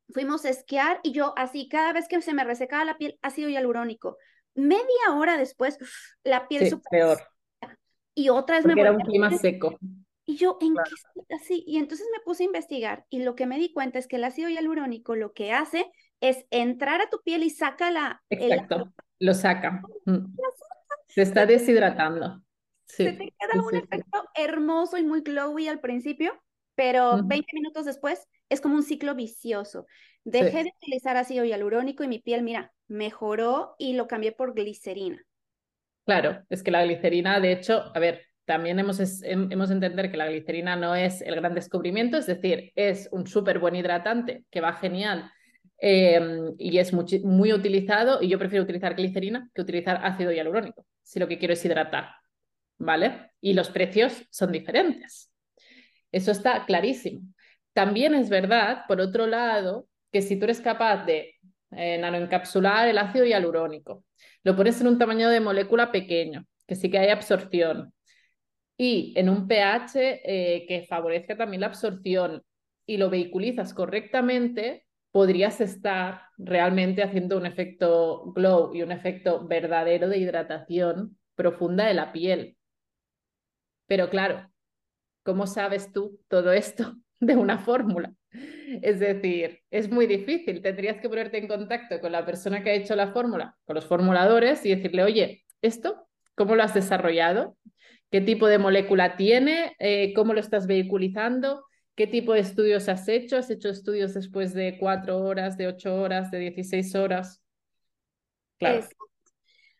fuimos 0.09 0.45
a 0.45 0.51
esquiar 0.51 1.01
y 1.03 1.13
yo 1.13 1.35
así, 1.37 1.69
cada 1.69 1.93
vez 1.93 2.09
que 2.09 2.21
se 2.23 2.35
me 2.35 2.45
resecaba 2.45 2.85
la 2.85 2.97
piel, 2.97 3.19
ácido 3.23 3.49
hialurónico. 3.49 4.17
Media 4.55 5.13
hora 5.15 5.37
después, 5.37 5.79
la 6.23 6.49
piel 6.49 6.69
sí, 6.69 6.77
peor. 6.91 7.21
Y 8.15 8.29
otra 8.29 8.57
vez 8.57 8.67
me 8.67 8.81
era 8.81 8.93
un 8.93 9.01
clima 9.01 9.31
seco. 9.37 9.77
Y 10.27 10.37
yo, 10.37 10.59
¿en 10.61 10.75
qué 10.75 11.35
así? 11.35 11.65
Y 11.67 11.79
entonces 11.79 12.07
me 12.13 12.21
puse 12.21 12.45
a 12.45 12.47
investigar 12.47 13.07
y 13.11 13.23
lo 13.23 13.35
que 13.35 13.47
me 13.47 13.59
di 13.59 13.73
cuenta 13.73 13.99
es 13.99 14.07
que 14.07 14.17
el 14.17 14.25
ácido 14.25 14.49
hialurónico 14.49 15.17
lo 15.17 15.33
que 15.33 15.53
hace 15.53 15.91
es 16.21 16.47
entrar 16.51 17.03
a 17.03 17.11
tu 17.11 17.21
piel 17.23 17.43
y 17.43 17.51
saca 17.51 17.91
la... 17.91 18.23
Exacto, 18.31 18.93
lo 19.19 19.35
saca. 19.35 19.83
Mm. 20.07 20.35
Se 21.09 21.23
está 21.23 21.45
deshidratando. 21.45 22.43
Se 22.87 23.13
te 23.13 23.35
queda 23.39 23.63
un 23.63 23.77
efecto 23.77 24.25
hermoso 24.35 24.97
y 24.99 25.05
muy 25.05 25.21
glowy 25.21 25.69
al 25.69 25.81
principio, 25.81 26.41
pero 26.75 27.23
20 27.25 27.47
minutos 27.53 27.85
después 27.85 28.27
es 28.49 28.61
como 28.61 28.77
un 28.77 28.83
ciclo 28.83 29.15
vicioso. 29.15 29.87
Dejé 30.25 30.65
de 30.65 30.73
utilizar 30.77 31.17
ácido 31.17 31.45
hialurónico 31.45 32.03
y 32.05 32.09
mi 32.09 32.19
piel, 32.19 32.43
mira, 32.43 32.73
mejoró 32.89 33.75
y 33.79 33.95
lo 33.95 34.07
cambié 34.07 34.33
por 34.33 34.55
glicerina. 34.55 35.23
Claro, 36.07 36.43
es 36.49 36.63
que 36.63 36.71
la 36.71 36.85
glicerina, 36.85 37.41
de 37.41 37.53
hecho, 37.53 37.91
a 37.95 37.99
ver, 37.99 38.27
también 38.45 38.79
hemos, 38.79 39.01
hemos 39.23 39.69
de 39.69 39.75
entender 39.75 40.11
que 40.11 40.17
la 40.17 40.27
glicerina 40.27 40.77
no 40.77 40.95
es 40.95 41.23
el 41.23 41.35
gran 41.37 41.55
descubrimiento, 41.55 42.17
es 42.17 42.27
decir, 42.27 42.73
es 42.75 43.09
un 43.11 43.27
súper 43.27 43.59
buen 43.59 43.75
hidratante 43.75 44.45
que 44.51 44.61
va 44.61 44.75
genial 44.75 45.31
em, 45.79 46.55
y 46.59 46.79
es 46.79 46.93
muy, 46.93 47.05
muy, 47.25 47.53
utilizado 47.53 48.23
y 48.23 48.29
yo 48.29 48.39
prefiero 48.39 48.65
utilizar 48.65 48.95
glicerina 48.95 49.51
que 49.55 49.63
utilizar 49.63 50.01
ácido 50.05 50.31
hialurónico, 50.31 50.87
si 51.03 51.19
lo 51.19 51.29
que 51.29 51.39
quiero 51.39 51.55
es 51.55 51.65
hidratar, 51.65 52.11
¿vale? 52.79 53.31
Y 53.41 53.55
los 53.55 53.71
precios 53.71 54.27
son 54.31 54.53
diferentes. 54.53 55.33
Eso 56.13 56.31
está 56.31 56.65
clarísimo. 56.67 57.23
También 57.73 58.15
es 58.15 58.29
verdad, 58.29 58.83
por 58.87 59.01
otro 59.01 59.27
lado, 59.27 59.89
que 60.13 60.23
si 60.23 60.39
tú 60.39 60.45
eres 60.45 60.61
capaz 60.61 61.05
de 61.07 61.35
eh, 61.73 61.99
nanoencapsular 61.99 62.89
el 62.89 62.99
ácido 62.99 63.25
hialurónico, 63.25 64.05
lo 64.45 64.55
pones 64.55 64.81
en 64.81 64.87
un 64.87 64.99
tamaño 64.99 65.29
de 65.29 65.41
molécula 65.41 65.91
pequeño, 65.91 66.47
que 66.67 66.77
sí 66.77 66.91
que 66.91 66.99
hay 66.99 67.09
absorción, 67.09 67.93
y 68.77 69.13
en 69.17 69.29
un 69.29 69.47
pH 69.47 70.21
eh, 70.25 70.67
que 70.67 70.87
favorezca 70.89 71.37
también 71.37 71.61
la 71.61 71.69
absorción 71.69 72.43
y 72.87 72.97
lo 72.97 73.11
vehiculizas 73.11 73.73
correctamente, 73.73 74.87
podrías 75.11 75.61
estar 75.61 76.23
realmente 76.37 77.03
haciendo 77.03 77.39
un 77.39 77.47
efecto 77.47 78.33
glow 78.35 78.75
y 78.75 78.83
un 78.83 78.91
efecto 78.91 79.47
verdadero 79.47 80.09
de 80.09 80.19
hidratación 80.19 81.17
profunda 81.37 81.87
de 81.87 81.95
la 81.95 82.13
piel. 82.13 82.57
Pero 83.87 84.11
claro, 84.11 84.51
¿cómo 85.23 85.47
sabes 85.47 85.93
tú 85.93 86.21
todo 86.29 86.53
esto 86.53 86.97
de 87.21 87.37
una 87.37 87.59
fórmula? 87.59 88.13
Es 88.83 88.99
decir, 88.99 89.61
es 89.71 89.91
muy 89.91 90.07
difícil. 90.07 90.63
Tendrías 90.63 91.01
que 91.01 91.09
ponerte 91.09 91.39
en 91.39 91.47
contacto 91.47 92.01
con 92.01 92.11
la 92.11 92.27
persona 92.27 92.63
que 92.63 92.71
ha 92.71 92.75
hecho 92.75 92.97
la 92.97 93.13
fórmula, 93.13 93.57
con 93.65 93.75
los 93.77 93.87
formuladores 93.87 94.67
y 94.67 94.75
decirle, 94.75 95.05
oye, 95.05 95.45
¿esto 95.63 96.09
cómo 96.35 96.57
lo 96.57 96.65
has 96.65 96.75
desarrollado? 96.75 97.57
Qué 98.15 98.21
tipo 98.21 98.47
de 98.47 98.59
molécula 98.59 99.17
tiene, 99.17 99.75
eh, 99.81 100.13
cómo 100.15 100.35
lo 100.35 100.41
estás 100.41 100.69
vehiculizando, 100.69 101.65
qué 101.97 102.07
tipo 102.07 102.33
de 102.33 102.39
estudios 102.39 102.89
has 102.89 103.09
hecho. 103.09 103.37
¿Has 103.37 103.51
hecho 103.51 103.69
estudios 103.71 104.15
después 104.15 104.55
de 104.55 104.79
cuatro 104.79 105.19
horas, 105.19 105.57
de 105.57 105.67
ocho 105.67 105.97
horas, 105.97 106.31
de 106.31 106.39
dieciséis 106.39 106.95
horas? 106.95 107.43
Claro. 108.61 108.87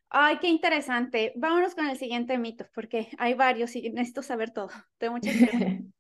Ay, 0.09 0.39
qué 0.41 0.49
interesante. 0.49 1.33
Vámonos 1.37 1.77
con 1.77 1.87
el 1.87 1.97
siguiente 1.97 2.37
mito, 2.37 2.67
porque 2.75 3.07
hay 3.19 3.35
varios 3.35 3.77
y 3.77 3.89
necesito 3.91 4.25
saber 4.25 4.51
todo. 4.51 4.71
Tengo 4.99 5.13
muchas 5.13 5.37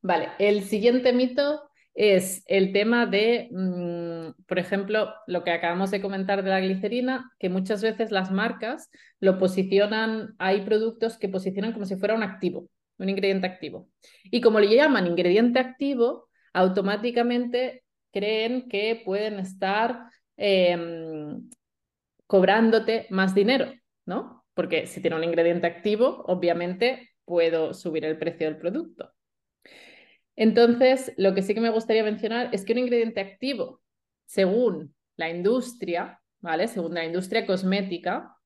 vale, 0.00 0.30
el 0.38 0.64
siguiente 0.64 1.12
mito 1.12 1.67
es 1.98 2.44
el 2.46 2.72
tema 2.72 3.06
de, 3.06 3.48
mm, 3.50 4.44
por 4.46 4.60
ejemplo, 4.60 5.12
lo 5.26 5.42
que 5.42 5.50
acabamos 5.50 5.90
de 5.90 6.00
comentar 6.00 6.44
de 6.44 6.50
la 6.50 6.60
glicerina, 6.60 7.32
que 7.40 7.48
muchas 7.48 7.82
veces 7.82 8.12
las 8.12 8.30
marcas 8.30 8.88
lo 9.18 9.36
posicionan, 9.36 10.36
hay 10.38 10.60
productos 10.60 11.18
que 11.18 11.28
posicionan 11.28 11.72
como 11.72 11.86
si 11.86 11.96
fuera 11.96 12.14
un 12.14 12.22
activo, 12.22 12.70
un 12.98 13.08
ingrediente 13.08 13.48
activo. 13.48 13.88
Y 14.22 14.40
como 14.40 14.60
le 14.60 14.72
llaman 14.72 15.08
ingrediente 15.08 15.58
activo, 15.58 16.28
automáticamente 16.52 17.82
creen 18.12 18.68
que 18.68 19.02
pueden 19.04 19.40
estar 19.40 20.04
em, 20.36 21.50
cobrándote 22.28 23.08
más 23.10 23.34
dinero, 23.34 23.72
¿no? 24.06 24.44
Porque 24.54 24.86
si 24.86 25.00
tiene 25.00 25.16
un 25.16 25.24
ingrediente 25.24 25.66
activo, 25.66 26.22
obviamente 26.28 27.10
puedo 27.24 27.74
subir 27.74 28.04
el 28.04 28.18
precio 28.18 28.46
del 28.46 28.58
producto. 28.58 29.12
Entonces, 30.40 31.12
lo 31.16 31.34
que 31.34 31.42
sí 31.42 31.52
que 31.52 31.60
me 31.60 31.68
gustaría 31.68 32.04
mencionar 32.04 32.50
es 32.52 32.64
que 32.64 32.72
un 32.72 32.78
ingrediente 32.78 33.20
activo, 33.20 33.82
según 34.24 34.94
la 35.16 35.28
industria, 35.28 36.22
¿vale? 36.38 36.68
Según 36.68 36.94
la 36.94 37.04
industria 37.04 37.44
cosmética, 37.44 38.36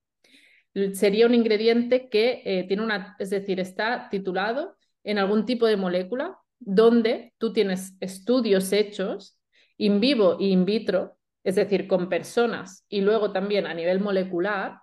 sería 0.94 1.26
un 1.26 1.34
ingrediente 1.34 2.08
que 2.08 2.40
eh, 2.46 2.64
tiene 2.66 2.82
una, 2.82 3.14
es 3.18 3.28
decir, 3.28 3.60
está 3.60 4.08
titulado 4.08 4.74
en 5.04 5.18
algún 5.18 5.44
tipo 5.44 5.66
de 5.66 5.76
molécula 5.76 6.38
donde 6.58 7.34
tú 7.36 7.52
tienes 7.52 7.92
estudios 8.00 8.72
hechos 8.72 9.38
in 9.76 10.00
vivo 10.00 10.38
e 10.40 10.44
in 10.44 10.64
vitro, 10.64 11.18
es 11.44 11.56
decir, 11.56 11.88
con 11.88 12.08
personas 12.08 12.86
y 12.88 13.02
luego 13.02 13.32
también 13.32 13.66
a 13.66 13.74
nivel 13.74 14.00
molecular, 14.00 14.78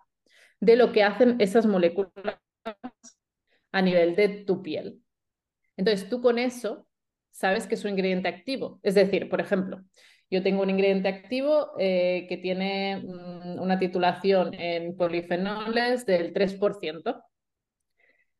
de 0.59 0.75
lo 0.75 0.91
que 0.91 1.01
hacen 1.01 1.37
esas 1.39 1.65
moléculas 1.65 2.37
a 3.71 3.81
nivel 3.81 4.15
de 4.15 4.29
tu 4.45 4.61
piel. 4.61 5.01
Entonces, 5.75 6.07
tú 6.07 6.21
con 6.21 6.37
eso 6.37 6.85
sabes 7.39 7.67
que 7.67 7.75
es 7.75 7.85
un 7.85 7.91
ingrediente 7.91 8.27
activo. 8.27 8.79
Es 8.83 8.95
decir, 8.95 9.29
por 9.29 9.39
ejemplo, 9.39 9.81
yo 10.29 10.43
tengo 10.43 10.61
un 10.61 10.69
ingrediente 10.69 11.07
activo 11.07 11.71
eh, 11.79 12.25
que 12.27 12.37
tiene 12.37 12.97
mm, 12.97 13.61
una 13.61 13.79
titulación 13.79 14.53
en 14.53 14.97
polifenoles 14.97 16.05
del 16.05 16.33
3%. 16.33 17.23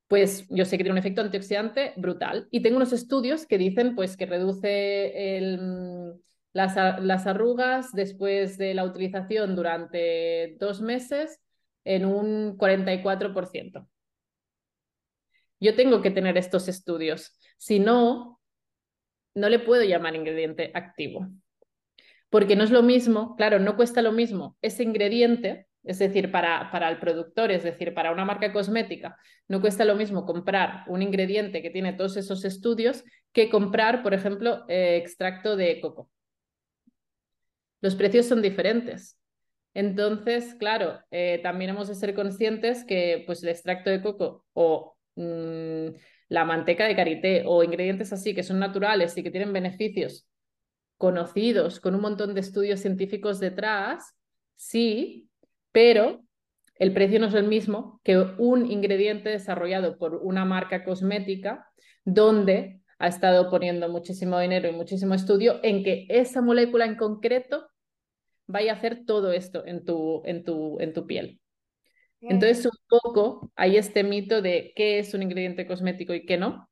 Pues 0.09 0.45
yo 0.49 0.65
sé 0.65 0.77
que 0.77 0.83
tiene 0.83 0.93
un 0.93 0.97
efecto 0.97 1.21
antioxidante 1.21 1.93
brutal. 1.95 2.49
Y 2.51 2.61
tengo 2.61 2.75
unos 2.75 2.91
estudios 2.91 3.45
que 3.45 3.57
dicen 3.57 3.95
pues, 3.95 4.17
que 4.17 4.25
reduce 4.25 5.39
mm, 5.57 6.19
las, 6.51 6.75
las 7.01 7.25
arrugas 7.25 7.93
después 7.93 8.57
de 8.57 8.73
la 8.73 8.83
utilización 8.83 9.55
durante 9.55 10.57
dos 10.59 10.81
meses 10.81 11.39
en 11.85 12.05
un 12.05 12.57
44%. 12.57 13.87
Yo 15.61 15.75
tengo 15.75 16.01
que 16.01 16.11
tener 16.11 16.37
estos 16.37 16.67
estudios. 16.67 17.37
Si 17.57 17.79
no, 17.79 18.38
no 19.39 19.49
le 19.49 19.59
puedo 19.59 19.83
llamar 19.83 20.15
ingrediente 20.15 20.71
activo. 20.73 21.27
Porque 22.29 22.55
no 22.55 22.63
es 22.63 22.71
lo 22.71 22.83
mismo, 22.83 23.35
claro, 23.35 23.59
no 23.59 23.75
cuesta 23.75 24.01
lo 24.01 24.11
mismo 24.11 24.57
ese 24.61 24.83
ingrediente, 24.83 25.67
es 25.83 25.97
decir, 25.97 26.31
para, 26.31 26.69
para 26.71 26.89
el 26.89 26.99
productor, 26.99 27.51
es 27.51 27.63
decir, 27.63 27.93
para 27.93 28.11
una 28.11 28.25
marca 28.25 28.53
cosmética, 28.53 29.17
no 29.47 29.61
cuesta 29.61 29.85
lo 29.85 29.95
mismo 29.95 30.25
comprar 30.25 30.83
un 30.87 31.01
ingrediente 31.01 31.61
que 31.61 31.71
tiene 31.71 31.93
todos 31.93 32.17
esos 32.17 32.45
estudios 32.45 33.03
que 33.31 33.49
comprar, 33.49 34.03
por 34.03 34.13
ejemplo, 34.13 34.65
eh, 34.67 34.97
extracto 34.97 35.55
de 35.55 35.79
coco. 35.81 36.11
Los 37.81 37.95
precios 37.95 38.25
son 38.25 38.41
diferentes. 38.41 39.17
Entonces, 39.73 40.55
claro, 40.55 40.99
eh, 41.11 41.39
también 41.41 41.71
hemos 41.71 41.87
de 41.87 41.95
ser 41.95 42.13
conscientes 42.13 42.83
que 42.83 43.23
pues, 43.25 43.41
el 43.43 43.49
extracto 43.49 43.89
de 43.89 44.01
coco 44.01 44.45
o 44.53 44.95
mm, 45.15 45.89
la 46.29 46.45
manteca 46.45 46.85
de 46.85 46.95
karité 46.95 47.43
o 47.45 47.63
ingredientes 47.63 48.13
así 48.13 48.33
que 48.33 48.43
son 48.43 48.59
naturales 48.59 49.17
y 49.17 49.23
que 49.23 49.31
tienen 49.31 49.51
beneficios 49.51 50.27
conocidos 50.97 51.79
con 51.79 51.95
un 51.95 52.01
montón 52.01 52.33
de 52.33 52.41
estudios 52.41 52.81
científicos 52.81 53.39
detrás, 53.39 54.15
sí, 54.55 55.29
pero 55.71 56.21
el 56.75 56.93
precio 56.93 57.19
no 57.19 57.27
es 57.27 57.33
el 57.33 57.47
mismo 57.47 57.99
que 58.03 58.17
un 58.17 58.69
ingrediente 58.69 59.29
desarrollado 59.29 59.97
por 59.97 60.15
una 60.15 60.45
marca 60.45 60.83
cosmética 60.83 61.67
donde 62.05 62.81
ha 62.99 63.07
estado 63.07 63.49
poniendo 63.49 63.87
muchísimo 63.89 64.39
dinero 64.39 64.67
y 64.67 64.73
muchísimo 64.73 65.13
estudio 65.13 65.59
en 65.63 65.83
que 65.83 66.05
esa 66.09 66.41
molécula 66.41 66.85
en 66.85 66.95
concreto 66.95 67.67
vaya 68.45 68.73
a 68.73 68.75
hacer 68.75 69.05
todo 69.05 69.31
esto 69.31 69.65
en 69.65 69.85
tu, 69.85 70.21
en 70.25 70.43
tu, 70.43 70.79
en 70.79 70.93
tu 70.93 71.07
piel. 71.07 71.38
Entonces, 72.21 72.65
un 72.65 72.71
poco 72.87 73.51
hay 73.55 73.77
este 73.77 74.03
mito 74.03 74.41
de 74.41 74.73
qué 74.75 74.99
es 74.99 75.13
un 75.13 75.23
ingrediente 75.23 75.65
cosmético 75.65 76.13
y 76.13 76.25
qué 76.25 76.37
no. 76.37 76.69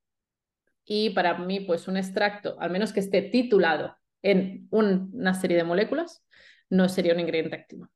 Y 0.85 1.11
para 1.11 1.37
mí, 1.37 1.61
pues 1.61 1.87
un 1.87 1.97
extracto, 1.97 2.57
al 2.59 2.71
menos 2.71 2.93
que 2.93 3.01
esté 3.01 3.21
titulado 3.23 3.95
en 4.21 4.67
una 4.71 5.33
serie 5.33 5.57
de 5.57 5.63
moléculas, 5.63 6.23
no 6.69 6.89
sería 6.89 7.13
un 7.13 7.19
ingrediente 7.19 7.55
activo. 7.55 7.89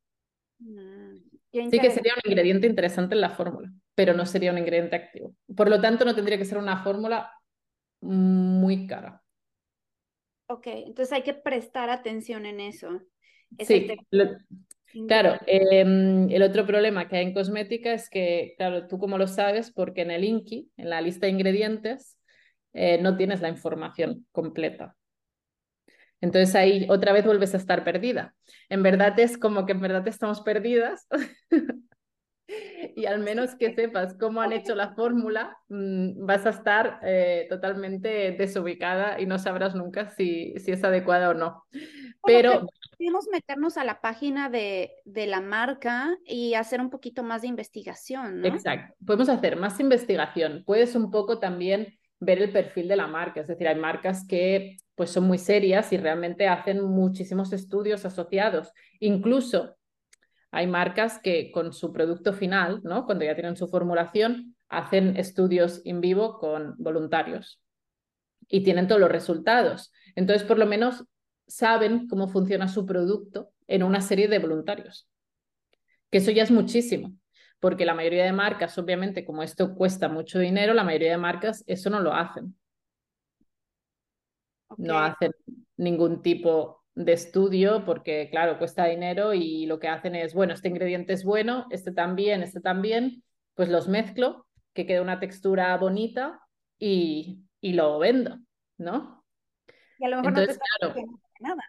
Mm, 0.61 1.17
sí 1.69 1.79
que 1.79 1.91
sería 1.91 2.13
un 2.15 2.29
ingrediente 2.31 2.67
interesante 2.67 3.15
en 3.15 3.21
la 3.21 3.29
fórmula, 3.29 3.71
pero 3.95 4.13
no 4.13 4.25
sería 4.25 4.51
un 4.51 4.57
ingrediente 4.57 4.95
activo. 4.95 5.35
Por 5.55 5.69
lo 5.69 5.79
tanto, 5.81 6.05
no 6.05 6.15
tendría 6.15 6.37
que 6.37 6.45
ser 6.45 6.57
una 6.57 6.83
fórmula 6.83 7.31
muy 8.01 8.87
cara. 8.87 9.23
Ok, 10.47 10.67
entonces 10.67 11.13
hay 11.13 11.23
que 11.23 11.33
prestar 11.33 11.89
atención 11.89 12.45
en 12.45 12.59
eso. 12.59 13.01
sí, 13.59 13.87
Claro, 15.07 15.37
em, 15.47 16.29
el 16.29 16.41
otro 16.43 16.65
problema 16.65 17.07
que 17.07 17.17
hay 17.17 17.23
en 17.27 17.33
cosmética 17.33 17.93
es 17.93 18.09
que, 18.09 18.53
claro, 18.57 18.87
tú 18.87 18.97
como 18.99 19.17
lo 19.17 19.27
sabes, 19.27 19.71
porque 19.71 20.01
en 20.01 20.11
el 20.11 20.23
INKI, 20.23 20.71
en 20.77 20.89
la 20.89 21.01
lista 21.01 21.25
de 21.25 21.31
ingredientes, 21.33 22.17
eh, 22.73 22.99
no 23.01 23.17
tienes 23.17 23.41
la 23.41 23.49
información 23.49 24.25
completa. 24.31 24.95
Entonces 26.21 26.55
ahí 26.55 26.85
otra 26.89 27.13
vez 27.13 27.25
vuelves 27.25 27.53
a 27.53 27.57
estar 27.57 27.83
perdida. 27.83 28.35
En 28.69 28.83
verdad 28.83 29.19
es 29.19 29.37
como 29.37 29.65
que 29.65 29.71
en 29.73 29.81
verdad 29.81 30.07
estamos 30.07 30.41
perdidas 30.41 31.07
y 32.95 33.05
al 33.05 33.19
menos 33.19 33.55
que 33.55 33.73
sepas 33.73 34.15
cómo 34.19 34.41
han 34.41 34.51
hecho 34.53 34.75
la 34.75 34.93
fórmula, 34.93 35.57
mm, 35.69 36.25
vas 36.25 36.45
a 36.45 36.49
estar 36.51 36.99
eh, 37.03 37.47
totalmente 37.49 38.31
desubicada 38.33 39.19
y 39.19 39.25
no 39.25 39.39
sabrás 39.39 39.75
nunca 39.75 40.09
si, 40.09 40.53
si 40.59 40.71
es 40.71 40.83
adecuada 40.83 41.29
o 41.29 41.33
no. 41.33 41.63
Pero 42.25 42.67
podemos 43.01 43.27
meternos 43.31 43.77
a 43.77 43.83
la 43.83 43.99
página 43.99 44.47
de, 44.49 44.91
de, 45.05 45.25
la 45.25 45.41
marca 45.41 46.15
y 46.23 46.53
hacer 46.53 46.79
un 46.79 46.91
poquito 46.91 47.23
más 47.23 47.41
de 47.41 47.47
investigación. 47.47 48.45
Exacto. 48.45 48.93
Podemos 49.03 49.27
hacer 49.27 49.55
más 49.55 49.79
investigación. 49.79 50.63
Puedes 50.67 50.93
un 50.95 51.09
poco 51.09 51.39
también 51.39 51.97
ver 52.19 52.39
el 52.39 52.51
perfil 52.51 52.87
de 52.87 52.95
la 52.95 53.07
marca. 53.07 53.41
Es 53.41 53.47
decir, 53.47 53.67
hay 53.67 53.75
marcas 53.75 54.27
que 54.27 54.77
pues 54.93 55.09
son 55.09 55.23
muy 55.23 55.39
serias 55.39 55.91
y 55.91 55.97
realmente 55.97 56.47
hacen 56.47 56.83
muchísimos 56.83 57.53
estudios 57.53 58.05
asociados. 58.05 58.71
Incluso 58.99 59.75
hay 60.51 60.67
marcas 60.67 61.17
que 61.17 61.51
con 61.51 61.73
su 61.73 61.91
producto 61.91 62.33
final, 62.33 62.81
¿no? 62.83 63.07
Cuando 63.07 63.25
ya 63.25 63.33
tienen 63.33 63.57
su 63.57 63.67
formulación, 63.67 64.55
hacen 64.69 65.17
estudios 65.17 65.81
en 65.85 66.01
vivo 66.01 66.37
con 66.37 66.75
voluntarios 66.77 67.59
y 68.47 68.61
tienen 68.61 68.87
todos 68.87 69.01
los 69.01 69.11
resultados. 69.11 69.91
Entonces, 70.15 70.45
por 70.45 70.59
lo 70.59 70.67
menos 70.67 71.05
saben 71.51 72.07
cómo 72.07 72.27
funciona 72.27 72.67
su 72.67 72.85
producto 72.85 73.51
en 73.67 73.83
una 73.83 74.01
serie 74.01 74.27
de 74.27 74.39
voluntarios. 74.39 75.07
Que 76.09 76.19
eso 76.19 76.31
ya 76.31 76.43
es 76.43 76.51
muchísimo, 76.51 77.13
porque 77.59 77.85
la 77.85 77.93
mayoría 77.93 78.23
de 78.25 78.33
marcas, 78.33 78.77
obviamente, 78.77 79.25
como 79.25 79.43
esto 79.43 79.75
cuesta 79.75 80.09
mucho 80.09 80.39
dinero, 80.39 80.73
la 80.73 80.83
mayoría 80.83 81.11
de 81.11 81.17
marcas 81.17 81.63
eso 81.67 81.89
no 81.89 81.99
lo 81.99 82.13
hacen. 82.13 82.55
No 84.77 84.97
hacen 84.97 85.31
ningún 85.77 86.21
tipo 86.21 86.83
de 86.95 87.13
estudio 87.13 87.83
porque, 87.85 88.29
claro, 88.31 88.57
cuesta 88.57 88.85
dinero 88.85 89.33
y 89.33 89.65
lo 89.65 89.79
que 89.79 89.89
hacen 89.89 90.15
es, 90.15 90.33
bueno, 90.33 90.53
este 90.53 90.69
ingrediente 90.69 91.13
es 91.13 91.23
bueno, 91.23 91.65
este 91.69 91.91
también, 91.91 92.43
este 92.43 92.61
también, 92.61 93.23
pues 93.53 93.69
los 93.69 93.87
mezclo, 93.87 94.47
que 94.73 94.85
quede 94.85 95.01
una 95.01 95.19
textura 95.19 95.75
bonita 95.77 96.39
y, 96.79 97.43
y 97.59 97.73
lo 97.73 97.99
vendo, 97.99 98.39
¿no? 98.77 99.25
Y 99.99 100.05
a 100.05 100.09
lo 100.09 100.17
mejor 100.17 100.29
Entonces, 100.29 100.59
no 100.81 100.93
claro, 100.93 101.19
nada. 101.41 101.61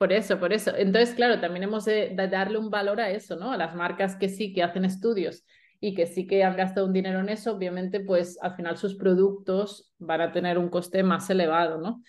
Por 0.00 0.14
eso, 0.14 0.40
por 0.40 0.54
eso. 0.54 0.74
Entonces, 0.74 1.14
claro, 1.14 1.40
también 1.40 1.64
hemos 1.64 1.84
de, 1.84 2.14
darle 2.30 2.56
un 2.56 2.70
valor 2.70 3.02
a 3.02 3.10
eso, 3.10 3.36
¿no? 3.36 3.52
A 3.52 3.58
las 3.58 3.74
marcas 3.74 4.16
que 4.16 4.30
sí, 4.30 4.54
que 4.54 4.62
hacen 4.62 4.86
estudios 4.86 5.44
y 5.78 5.94
que 5.94 6.06
sí 6.06 6.26
que 6.26 6.42
han 6.42 6.56
gastado 6.56 6.86
un 6.86 6.94
dinero 6.94 7.20
en 7.20 7.28
eso, 7.28 7.52
obviamente, 7.52 8.00
pues 8.00 8.38
al 8.40 8.56
final 8.56 8.78
sus 8.78 8.96
productos 8.96 9.92
van 9.98 10.22
a 10.22 10.32
tener 10.32 10.56
un 10.56 10.70
coste 10.70 11.02
más 11.02 11.28
elevado, 11.28 11.78
¿no? 11.82 12.02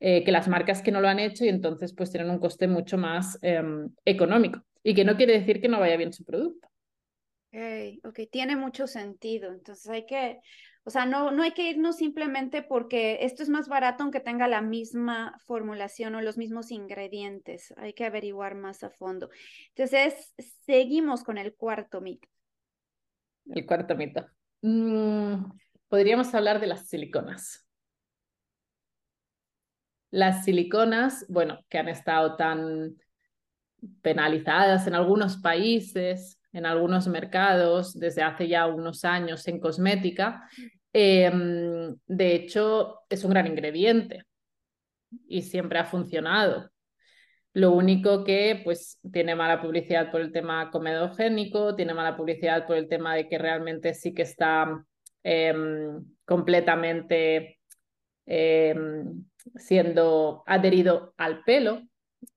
Eh, 0.00 0.24
que 0.24 0.32
las 0.32 0.48
marcas 0.48 0.80
que 0.80 0.90
no 0.90 1.02
lo 1.02 1.08
han 1.08 1.18
hecho 1.18 1.44
y 1.44 1.48
entonces 1.48 1.94
pues 1.94 2.10
tienen 2.10 2.30
un 2.30 2.38
coste 2.38 2.66
mucho 2.66 2.96
más 2.96 3.38
em, 3.42 3.90
económico. 4.06 4.62
Y 4.82 4.94
que 4.94 5.04
no 5.04 5.16
quiere 5.16 5.38
decir 5.38 5.60
que 5.60 5.68
no 5.68 5.80
vaya 5.80 5.98
bien 5.98 6.14
su 6.14 6.24
producto. 6.24 6.68
Ok, 7.52 8.04
ok, 8.04 8.20
tiene 8.30 8.56
mucho 8.56 8.86
sentido. 8.86 9.52
Entonces 9.52 9.88
hay 9.88 10.06
que, 10.06 10.40
o 10.84 10.90
sea, 10.90 11.06
no, 11.06 11.30
no 11.30 11.42
hay 11.42 11.52
que 11.52 11.70
irnos 11.70 11.96
simplemente 11.96 12.62
porque 12.62 13.18
esto 13.22 13.42
es 13.42 13.48
más 13.48 13.68
barato 13.68 14.02
aunque 14.02 14.20
tenga 14.20 14.48
la 14.48 14.60
misma 14.60 15.38
formulación 15.46 16.14
o 16.14 16.20
los 16.20 16.36
mismos 16.36 16.70
ingredientes. 16.70 17.74
Hay 17.76 17.94
que 17.94 18.04
averiguar 18.04 18.54
más 18.54 18.84
a 18.84 18.90
fondo. 18.90 19.30
Entonces, 19.74 20.34
seguimos 20.66 21.24
con 21.24 21.38
el 21.38 21.54
cuarto 21.54 22.00
mito. 22.00 22.28
El 23.46 23.66
cuarto 23.66 23.96
mito. 23.96 24.26
Mm, 24.62 25.44
podríamos 25.88 26.34
hablar 26.34 26.60
de 26.60 26.66
las 26.68 26.88
siliconas. 26.88 27.64
las 30.14 30.44
siliconas, 30.44 31.26
bueno, 31.28 31.64
que 31.68 31.76
han 31.76 31.88
estado 31.88 32.36
tan 32.36 32.94
penalizadas 34.00 34.86
en 34.86 34.94
algunos 34.94 35.38
países, 35.38 36.40
en 36.54 36.66
algunos 36.66 37.08
mercados, 37.08 37.98
desde 37.98 38.22
hace 38.22 38.48
ya 38.48 38.66
unos 38.66 39.04
años 39.04 39.46
en 39.48 39.60
cosmética, 39.60 40.48
em, 40.92 41.94
de 42.06 42.34
hecho 42.34 43.00
es 43.10 43.24
un 43.24 43.30
gran 43.30 43.46
ingrediente 43.48 44.22
y 45.28 45.42
siempre 45.42 45.80
ha 45.80 45.84
funcionado. 45.84 46.70
Lo 47.54 47.72
único 47.72 48.24
que 48.24 48.60
pues 48.64 48.98
tiene 49.12 49.34
mala 49.34 49.60
publicidad 49.60 50.10
por 50.10 50.20
el 50.20 50.32
tema 50.32 50.70
comedogénico, 50.70 51.74
tiene 51.74 51.92
mala 51.92 52.16
publicidad 52.16 52.66
por 52.66 52.76
el 52.76 52.88
tema 52.88 53.16
de 53.16 53.28
que 53.28 53.38
realmente 53.38 53.94
sí 53.94 54.14
que 54.14 54.22
está 54.22 54.84
em, 55.24 56.04
completamente 56.24 57.58
em, 58.26 59.24
siendo 59.56 60.42
adherido 60.46 61.14
al 61.16 61.42
pelo 61.44 61.82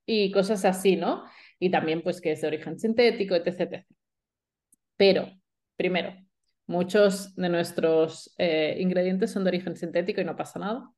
y 0.06 0.32
cosas 0.32 0.66
así, 0.66 0.96
¿no? 0.96 1.24
Y 1.60 1.70
también 1.72 2.02
pues 2.02 2.22
que 2.22 2.32
es 2.32 2.42
de 2.42 2.48
origen 2.48 2.80
sintético, 2.80 3.36
etc. 3.36 3.86
Pero, 4.98 5.32
primero, 5.76 6.14
muchos 6.68 7.36
de 7.36 7.50
nuestros 7.50 8.34
eh, 8.38 8.76
ingredientes 8.80 9.32
son 9.32 9.44
de 9.44 9.50
origen 9.50 9.76
sintético 9.76 10.22
y 10.22 10.26
no 10.26 10.36
pasa 10.36 10.60
nada, 10.60 10.92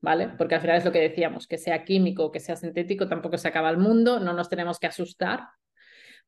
¿vale? 0.00 0.28
Porque 0.38 0.54
al 0.54 0.60
final 0.60 0.76
es 0.76 0.84
lo 0.84 0.92
que 0.92 1.00
decíamos, 1.00 1.46
que 1.46 1.58
sea 1.58 1.84
químico 1.84 2.26
o 2.26 2.32
que 2.32 2.40
sea 2.40 2.56
sintético 2.56 3.08
tampoco 3.08 3.36
se 3.38 3.48
acaba 3.48 3.70
el 3.70 3.78
mundo, 3.78 4.20
no 4.20 4.32
nos 4.32 4.48
tenemos 4.48 4.78
que 4.78 4.86
asustar, 4.86 5.48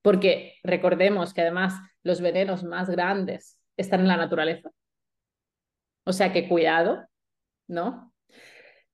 porque 0.02 0.54
recordemos 0.62 1.32
que 1.32 1.42
además 1.42 1.74
los 2.02 2.20
venenos 2.20 2.64
más 2.64 2.90
grandes 2.90 3.58
están 3.76 4.00
en 4.00 4.08
la 4.08 4.16
naturaleza. 4.16 4.70
O 6.04 6.12
sea 6.12 6.32
que 6.32 6.48
cuidado, 6.48 7.06
¿no? 7.66 8.12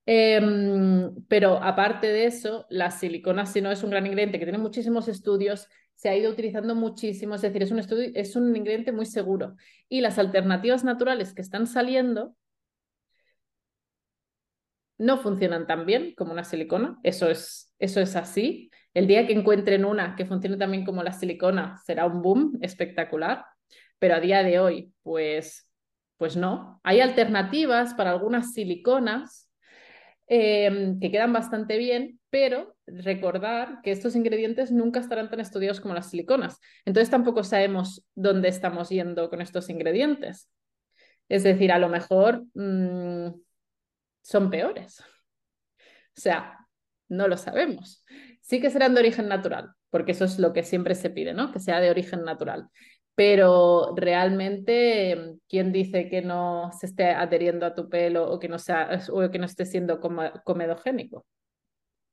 Em, 0.06 1.14
pero 1.28 1.62
aparte 1.62 2.08
de 2.08 2.26
eso, 2.26 2.66
las 2.68 3.00
siliconas, 3.00 3.52
si 3.52 3.62
no 3.62 3.70
es 3.70 3.82
un 3.82 3.90
gran 3.90 4.06
ingrediente 4.06 4.38
que 4.38 4.44
tiene 4.44 4.58
muchísimos 4.58 5.08
estudios, 5.08 5.68
se 6.04 6.10
ha 6.10 6.16
ido 6.18 6.30
utilizando 6.30 6.74
muchísimo, 6.74 7.34
es 7.34 7.40
decir, 7.40 7.62
es 7.62 7.70
un, 7.70 7.78
es 8.14 8.36
un 8.36 8.54
ingrediente 8.54 8.92
muy 8.92 9.06
seguro. 9.06 9.56
Y 9.88 10.02
las 10.02 10.18
alternativas 10.18 10.84
naturales 10.84 11.32
que 11.32 11.40
están 11.40 11.66
saliendo 11.66 12.36
no 14.98 15.16
funcionan 15.16 15.66
tan 15.66 15.86
bien 15.86 16.14
como 16.14 16.32
una 16.32 16.44
silicona, 16.44 16.98
eso 17.04 17.30
es, 17.30 17.72
eso 17.78 18.02
es 18.02 18.16
así. 18.16 18.70
El 18.92 19.06
día 19.06 19.26
que 19.26 19.32
encuentren 19.32 19.86
una 19.86 20.14
que 20.14 20.26
funcione 20.26 20.58
también 20.58 20.84
como 20.84 21.02
la 21.02 21.12
silicona 21.12 21.78
será 21.86 22.04
un 22.04 22.20
boom 22.20 22.58
espectacular, 22.60 23.46
pero 23.98 24.16
a 24.16 24.20
día 24.20 24.42
de 24.42 24.60
hoy, 24.60 24.92
pues, 25.02 25.70
pues 26.18 26.36
no. 26.36 26.82
Hay 26.84 27.00
alternativas 27.00 27.94
para 27.94 28.10
algunas 28.10 28.52
siliconas 28.52 29.44
Em, 30.26 30.98
que 31.00 31.10
quedan 31.10 31.32
bastante 31.34 31.76
bien, 31.76 32.18
pero 32.34 32.74
recordar 32.88 33.78
que 33.84 33.92
estos 33.92 34.16
ingredientes 34.16 34.72
nunca 34.72 34.98
estarán 34.98 35.30
tan 35.30 35.38
estudiados 35.38 35.80
como 35.80 35.94
las 35.94 36.10
siliconas. 36.10 36.58
Entonces 36.84 37.08
tampoco 37.08 37.44
sabemos 37.44 38.04
dónde 38.16 38.48
estamos 38.48 38.88
yendo 38.88 39.30
con 39.30 39.40
estos 39.40 39.70
ingredientes. 39.70 40.50
Es 41.28 41.44
decir, 41.44 41.70
a 41.70 41.78
lo 41.78 41.88
mejor 41.88 42.44
mm, 42.54 43.40
son 44.20 44.50
peores. 44.50 44.98
O 44.98 46.20
sea, 46.20 46.58
no 47.08 47.28
lo 47.28 47.36
sabemos. 47.36 48.04
Sí 48.40 48.60
que 48.60 48.70
serán 48.70 48.94
de 48.94 49.02
origen 49.02 49.28
natural, 49.28 49.70
porque 49.90 50.10
eso 50.10 50.24
es 50.24 50.40
lo 50.40 50.52
que 50.52 50.64
siempre 50.64 50.96
se 50.96 51.10
pide, 51.10 51.34
¿no? 51.34 51.52
Que 51.52 51.60
sea 51.60 51.78
de 51.78 51.90
origen 51.90 52.24
natural 52.24 52.68
pero 53.16 53.94
realmente, 53.94 55.36
¿quién 55.48 55.70
dice 55.70 56.08
que 56.08 56.20
no 56.20 56.72
se 56.72 56.86
esté 56.86 57.10
adheriendo 57.10 57.64
a 57.64 57.72
tu 57.72 57.88
pelo 57.88 58.28
o 58.28 58.40
que 58.40 58.48
no, 58.48 58.58
sea, 58.58 59.00
o 59.12 59.30
que 59.30 59.38
no 59.38 59.46
esté 59.46 59.66
siendo 59.66 60.00
comedogénico? 60.00 61.24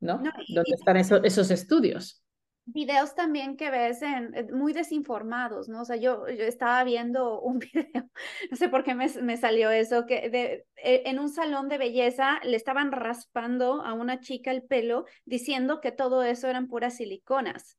¿No? 0.01 0.17
¿Dónde 0.17 0.71
están 0.73 0.97
esos, 0.97 1.51
estudios? 1.51 2.23
Videos 2.65 3.15
también 3.15 3.55
que 3.55 3.69
ves 3.69 4.01
en, 4.01 4.33
muy 4.51 4.73
desinformados, 4.73 5.69
¿no? 5.69 5.81
O 5.81 5.85
sea, 5.85 5.95
yo, 5.95 6.27
yo 6.27 6.43
estaba 6.43 6.83
viendo 6.83 7.39
un 7.41 7.59
video, 7.59 8.09
no 8.49 8.57
sé 8.57 8.67
por 8.67 8.83
qué 8.83 8.95
me, 8.95 9.07
me 9.21 9.37
salió 9.37 9.69
eso, 9.71 10.05
que 10.05 10.29
de, 10.29 10.65
e, 10.75 11.03
en 11.05 11.19
un 11.19 11.29
salón 11.29 11.69
de 11.69 11.77
belleza 11.77 12.39
le 12.43 12.57
estaban 12.57 12.91
raspando 12.91 13.83
a 13.83 13.93
una 13.93 14.19
chica 14.19 14.51
el 14.51 14.63
pelo 14.63 15.05
diciendo 15.25 15.81
que 15.81 15.91
todo 15.91 16.23
eso 16.23 16.47
eran 16.47 16.67
puras 16.67 16.97
siliconas 16.97 17.77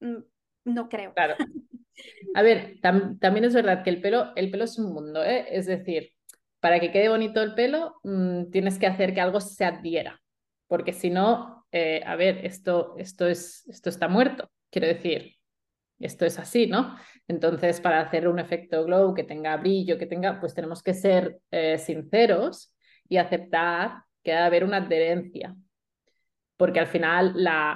mm, 0.00 0.22
no 0.64 0.88
creo. 0.88 1.14
Claro. 1.14 1.36
A 2.34 2.42
ver, 2.42 2.78
también 2.80 3.44
es 3.44 3.54
verdad 3.54 3.82
que 3.82 3.90
el 3.90 4.00
pelo, 4.00 4.32
el 4.36 4.50
pelo 4.50 4.64
es 4.64 4.78
un 4.78 4.92
mundo, 4.92 5.22
¿eh? 5.22 5.46
Es 5.50 5.66
decir, 5.66 6.14
para 6.60 6.80
que 6.80 6.92
quede 6.92 7.08
bonito 7.08 7.42
el 7.42 7.54
pelo, 7.54 7.96
mm, 8.02 8.50
tienes 8.50 8.78
que 8.78 8.86
hacer 8.86 9.14
que 9.14 9.20
algo 9.20 9.40
se 9.40 9.64
adhiera. 9.64 10.20
Porque 10.68 10.92
si 10.92 11.10
no, 11.10 11.66
eh, 11.72 12.02
a 12.06 12.16
ver, 12.16 12.44
esto, 12.46 12.94
esto, 12.98 13.26
es, 13.26 13.66
esto 13.68 13.88
está 13.90 14.08
muerto. 14.08 14.50
Quiero 14.70 14.86
decir, 14.86 15.36
esto 15.98 16.24
es 16.26 16.38
así, 16.38 16.66
¿no? 16.66 16.96
Entonces, 17.28 17.80
para 17.80 18.00
hacer 18.00 18.28
un 18.28 18.38
efecto 18.38 18.84
glow 18.84 19.14
que 19.14 19.24
tenga 19.24 19.56
brillo, 19.56 19.98
que 19.98 20.06
tenga, 20.06 20.40
pues 20.40 20.54
tenemos 20.54 20.82
que 20.82 20.94
ser 20.94 21.38
eh, 21.50 21.78
sinceros 21.78 22.74
y 23.08 23.16
aceptar 23.16 24.04
que 24.22 24.32
debe 24.32 24.42
haber 24.44 24.64
una 24.64 24.78
adherencia 24.78 25.56
porque 26.60 26.78
al 26.78 26.88
final 26.88 27.32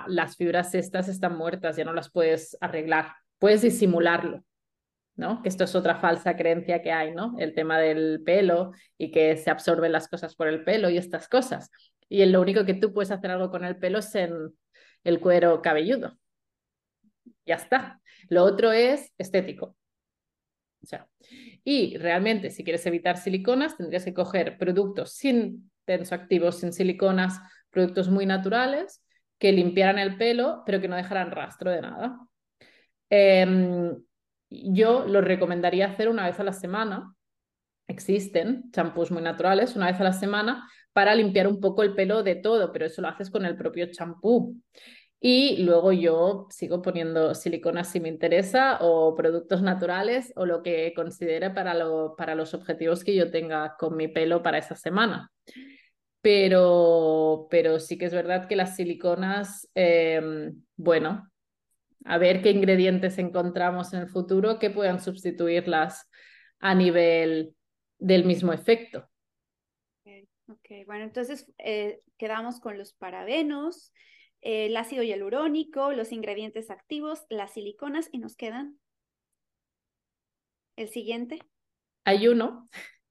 las 0.07 0.37
fibras 0.37 0.75
estas 0.75 1.09
están 1.09 1.39
muertas, 1.39 1.75
ya 1.75 1.87
no 1.87 1.95
las 1.95 2.11
puedes 2.11 2.55
arreglar, 2.61 3.15
puedes 3.39 3.63
disimularlo, 3.63 4.45
¿no? 5.17 5.43
Que 5.43 5.49
esto 5.49 5.65
es 5.65 5.75
otra 5.75 5.97
falsa 5.97 6.37
creencia 6.37 6.83
que 6.83 6.93
hay, 6.93 7.13
¿no? 7.13 7.35
El 7.39 7.55
tema 7.55 7.79
del 7.79 8.23
pelo 8.25 8.73
y 8.99 9.11
que 9.11 9.37
se 9.37 9.51
absorben 9.51 9.93
las 9.93 10.09
cosas 10.09 10.35
por 10.35 10.49
el 10.49 10.65
pelo 10.65 10.91
y 10.91 10.99
estas 10.99 11.29
cosas. 11.29 11.71
Y 12.09 12.25
lo 12.27 12.41
único 12.41 12.65
que 12.65 12.75
tú 12.75 12.93
puedes 12.93 13.11
hacer 13.11 13.31
algo 13.31 13.51
con 13.51 13.65
el 13.65 13.77
pelo 13.77 13.99
es 13.99 14.15
en 14.15 14.55
el 15.05 15.21
cuero 15.21 15.63
cabelludo. 15.63 16.19
Ya 17.47 17.57
está. 17.57 18.01
Lo 18.29 18.45
otro 18.45 18.73
es 18.73 19.13
estético. 19.19 19.77
O 20.83 20.87
sea, 20.87 21.09
y 21.65 21.97
realmente, 21.97 22.51
si 22.51 22.63
quieres 22.63 22.85
evitar 22.87 23.17
siliconas, 23.17 23.77
tendrías 23.77 24.05
que 24.05 24.13
coger 24.13 24.59
productos 24.59 25.15
sin 25.15 25.71
tensoactivos, 25.87 26.61
sin 26.61 26.73
siliconas, 26.73 27.41
productos 27.71 28.09
muy 28.11 28.27
naturales 28.27 29.03
que 29.39 29.53
limpiaran 29.53 29.99
el 29.99 30.17
pelo, 30.17 30.63
pero 30.67 30.81
que 30.81 30.89
no 30.89 30.97
dejaran 30.97 31.31
rastro 31.31 31.71
de 31.71 31.81
nada. 31.81 32.19
Em, 33.11 33.97
yo 34.73 35.07
lo 35.07 35.21
recomendaría 35.21 35.87
hacer 35.87 36.09
una 36.09 36.27
vez 36.27 36.39
a 36.41 36.45
la 36.45 36.53
semana. 36.53 37.15
Existen 37.89 38.71
champús 38.73 39.11
muy 39.11 39.23
naturales 39.23 39.77
una 39.77 39.87
vez 39.87 40.01
a 40.01 40.05
la 40.05 40.13
semana 40.13 40.69
para 40.93 41.15
limpiar 41.15 41.47
un 41.47 41.61
poco 41.61 41.83
el 41.83 41.95
pelo 41.95 42.23
de 42.23 42.37
todo, 42.37 42.73
pero 42.73 42.87
eso 42.87 43.03
lo 43.03 43.09
haces 43.09 43.31
con 43.31 43.45
el 43.45 43.57
propio 43.57 43.87
champú. 43.91 44.61
Y 45.21 45.63
luego 45.65 45.93
yo 45.93 46.47
sigo 46.51 46.83
poniendo 46.83 47.35
silicona 47.35 47.85
si 47.85 47.99
me 47.99 48.09
interesa 48.09 48.79
o 48.81 49.15
productos 49.15 49.63
naturales 49.63 50.33
o 50.37 50.45
lo 50.45 50.63
que 50.63 50.93
considere 50.95 51.51
para, 51.51 51.75
para 52.17 52.35
los 52.35 52.53
objetivos 52.55 53.05
que 53.05 53.15
yo 53.15 53.31
tenga 53.31 53.77
con 53.79 53.97
mi 53.97 54.09
pelo 54.09 54.43
para 54.43 54.59
esa 54.59 54.77
semana 54.77 55.31
pero, 56.25 57.49
pero 57.51 57.79
sí 57.79 57.99
que 57.99 58.07
es 58.07 58.15
verdad 58.15 58.49
que 58.49 58.57
las 58.57 58.77
siliconas, 58.77 59.69
em, 59.75 60.63
bueno, 60.75 61.31
a 62.05 62.19
ver 62.19 62.43
qué 62.43 62.51
ingredientes 62.51 63.19
encontramos 63.19 63.93
en 63.95 64.01
el 64.01 64.09
futuro 64.09 64.59
que 64.59 64.71
puedan 64.71 65.01
sustituirlas 65.01 66.09
a 66.61 66.75
nivel 66.75 67.55
del 67.99 68.25
mismo 68.25 68.53
efecto. 68.53 69.09
Ok, 70.47 70.87
bueno, 70.87 71.05
entonces 71.05 71.51
eh, 71.57 72.03
quedamos 72.19 72.61
con 72.61 72.77
los 72.77 72.93
parabenos, 72.93 73.93
el 74.43 74.77
ácido 74.77 75.03
hialurónico, 75.03 75.93
los 75.93 76.13
ingredientes 76.13 76.71
activos, 76.71 77.25
las 77.31 77.55
siliconas 77.55 78.11
y 78.13 78.19
nos 78.19 78.37
quedan 78.37 78.79
el 80.77 80.89
siguiente. 80.89 81.39
Hay 82.05 82.29
uno 82.29 82.69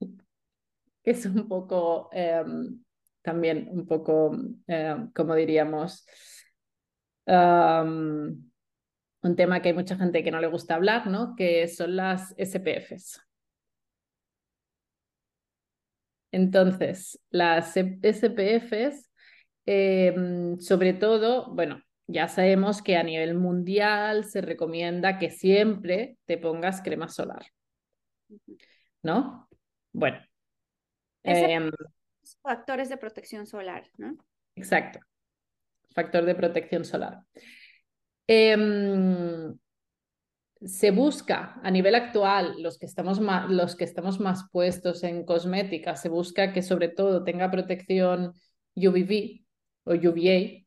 que 1.02 1.10
es 1.10 1.26
un 1.26 1.48
poco 1.48 2.08
em, 2.12 2.84
también 3.20 3.68
un 3.68 3.84
poco, 3.84 4.36
eh, 4.68 4.94
como 5.12 5.34
diríamos, 5.34 6.06
un 9.24 9.36
tema 9.36 9.60
que 9.60 9.70
hay 9.70 9.74
mucha 9.74 9.96
gente 9.96 10.22
que 10.22 10.30
no 10.30 10.40
le 10.40 10.46
gusta 10.46 10.74
hablar, 10.74 11.06
¿no? 11.06 11.34
Que 11.36 11.66
son 11.68 11.96
las 11.96 12.34
SPFs. 12.36 13.20
Entonces, 16.30 17.20
las 17.30 17.76
SPFs, 17.76 19.10
em, 19.66 20.58
sobre 20.58 20.92
todo, 20.92 21.54
bueno, 21.54 21.80
ya 22.06 22.28
sabemos 22.28 22.82
que 22.82 22.96
a 22.96 23.02
nivel 23.02 23.34
mundial 23.34 24.24
se 24.24 24.40
recomienda 24.40 25.18
que 25.18 25.30
siempre 25.30 26.18
te 26.26 26.36
pongas 26.36 26.82
crema 26.82 27.08
solar, 27.08 27.46
¿no? 29.02 29.48
Bueno. 29.92 30.18
Factores 32.42 32.88
de 32.88 32.96
protección 32.98 33.46
solar, 33.46 33.84
¿no? 33.96 34.16
Exacto. 34.56 34.98
Factor 35.94 36.24
de 36.24 36.34
protección 36.34 36.84
solar. 36.84 37.20
Em, 38.26 39.54
se 40.64 40.90
busca 40.90 41.60
a 41.62 41.70
nivel 41.70 41.94
actual, 41.94 42.62
los 42.62 42.78
que, 42.78 42.86
estamos 42.86 43.20
más, 43.20 43.50
los 43.50 43.76
que 43.76 43.84
estamos 43.84 44.18
más 44.18 44.48
puestos 44.50 45.02
en 45.04 45.24
cosmética, 45.24 45.96
se 45.96 46.08
busca 46.08 46.52
que 46.52 46.62
sobre 46.62 46.88
todo 46.88 47.22
tenga 47.22 47.50
protección 47.50 48.32
UVB 48.74 49.44
o 49.84 49.92
UVA, 49.92 50.64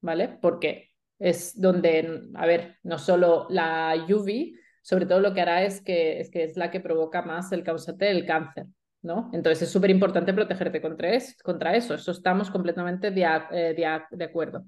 ¿vale? 0.00 0.38
Porque 0.40 0.90
es 1.18 1.60
donde, 1.60 2.28
a 2.34 2.46
ver, 2.46 2.76
no 2.82 2.98
solo 2.98 3.46
la 3.48 3.94
UV, 4.08 4.52
sobre 4.82 5.06
todo 5.06 5.20
lo 5.20 5.32
que 5.32 5.40
hará 5.40 5.62
es 5.62 5.80
que 5.80 6.20
es, 6.20 6.30
que 6.30 6.44
es 6.44 6.56
la 6.56 6.70
que 6.70 6.80
provoca 6.80 7.22
más 7.22 7.52
el 7.52 7.62
causante 7.62 8.06
del 8.06 8.26
cáncer, 8.26 8.66
¿no? 9.02 9.30
Entonces 9.32 9.62
es 9.62 9.70
súper 9.70 9.90
importante 9.90 10.34
protegerte 10.34 10.82
contra, 10.82 11.16
contra, 11.44 11.76
eso, 11.76 11.94
eso 11.94 12.10
estamos 12.10 12.50
completamente 12.50 13.12
de, 13.12 13.26
eh, 13.52 13.74
de 14.10 14.24
acuerdo. 14.24 14.64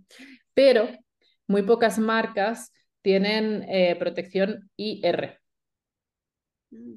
Pero 0.55 0.89
muy 1.49 1.63
pocas 1.63 1.99
marcas 1.99 2.73
tienen 3.03 3.65
eh, 3.69 3.97
protección 3.99 4.71
IR. 4.77 5.41
Mm. 6.71 6.95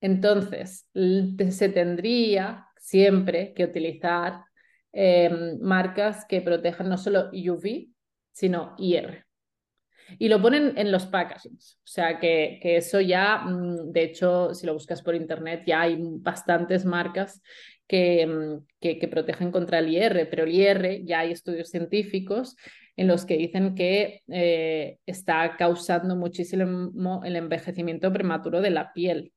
Entonces, 0.00 0.86
se 0.92 1.68
tendría 1.68 2.66
siempre 2.76 3.54
que 3.54 3.64
utilizar 3.64 4.44
em, 4.92 5.58
marcas 5.60 6.24
que 6.28 6.40
protejan 6.40 6.88
no 6.88 6.98
solo 6.98 7.30
UV, 7.32 7.88
sino 8.30 8.74
IR. 8.78 9.24
Y 10.18 10.28
lo 10.28 10.40
ponen 10.40 10.74
en 10.76 10.92
los 10.92 11.06
packagings. 11.06 11.78
O 11.78 11.86
sea 11.86 12.20
que, 12.20 12.60
eso 12.62 13.00
ya, 13.00 13.38
mm, 13.38 13.90
de 13.92 14.02
hecho, 14.04 14.54
si 14.54 14.66
lo 14.66 14.74
buscas 14.74 15.02
por 15.02 15.14
internet, 15.14 15.62
ya 15.66 15.82
hay 15.82 15.96
bastantes 16.00 16.84
marcas 16.84 17.42
que, 17.86 18.26
mm, 18.26 18.66
que, 18.80 18.98
que 18.98 19.08
protegen 19.08 19.50
contra 19.50 19.78
el 19.78 19.88
IR, 19.88 20.28
pero 20.30 20.44
el 20.44 20.54
IR 20.54 21.04
ya 21.04 21.20
hay 21.20 21.32
estudios 21.32 21.70
científicos 21.70 22.56
en 22.96 23.08
los 23.08 23.26
que 23.26 23.36
dicen 23.36 23.74
que 23.74 24.22
eh, 24.28 24.98
está 25.06 25.56
causando 25.56 26.16
muchísimo 26.16 27.22
el 27.24 27.36
envejecimiento 27.36 28.12
prematuro 28.12 28.60
de 28.60 28.70
la 28.70 28.92
piel. 28.92 29.32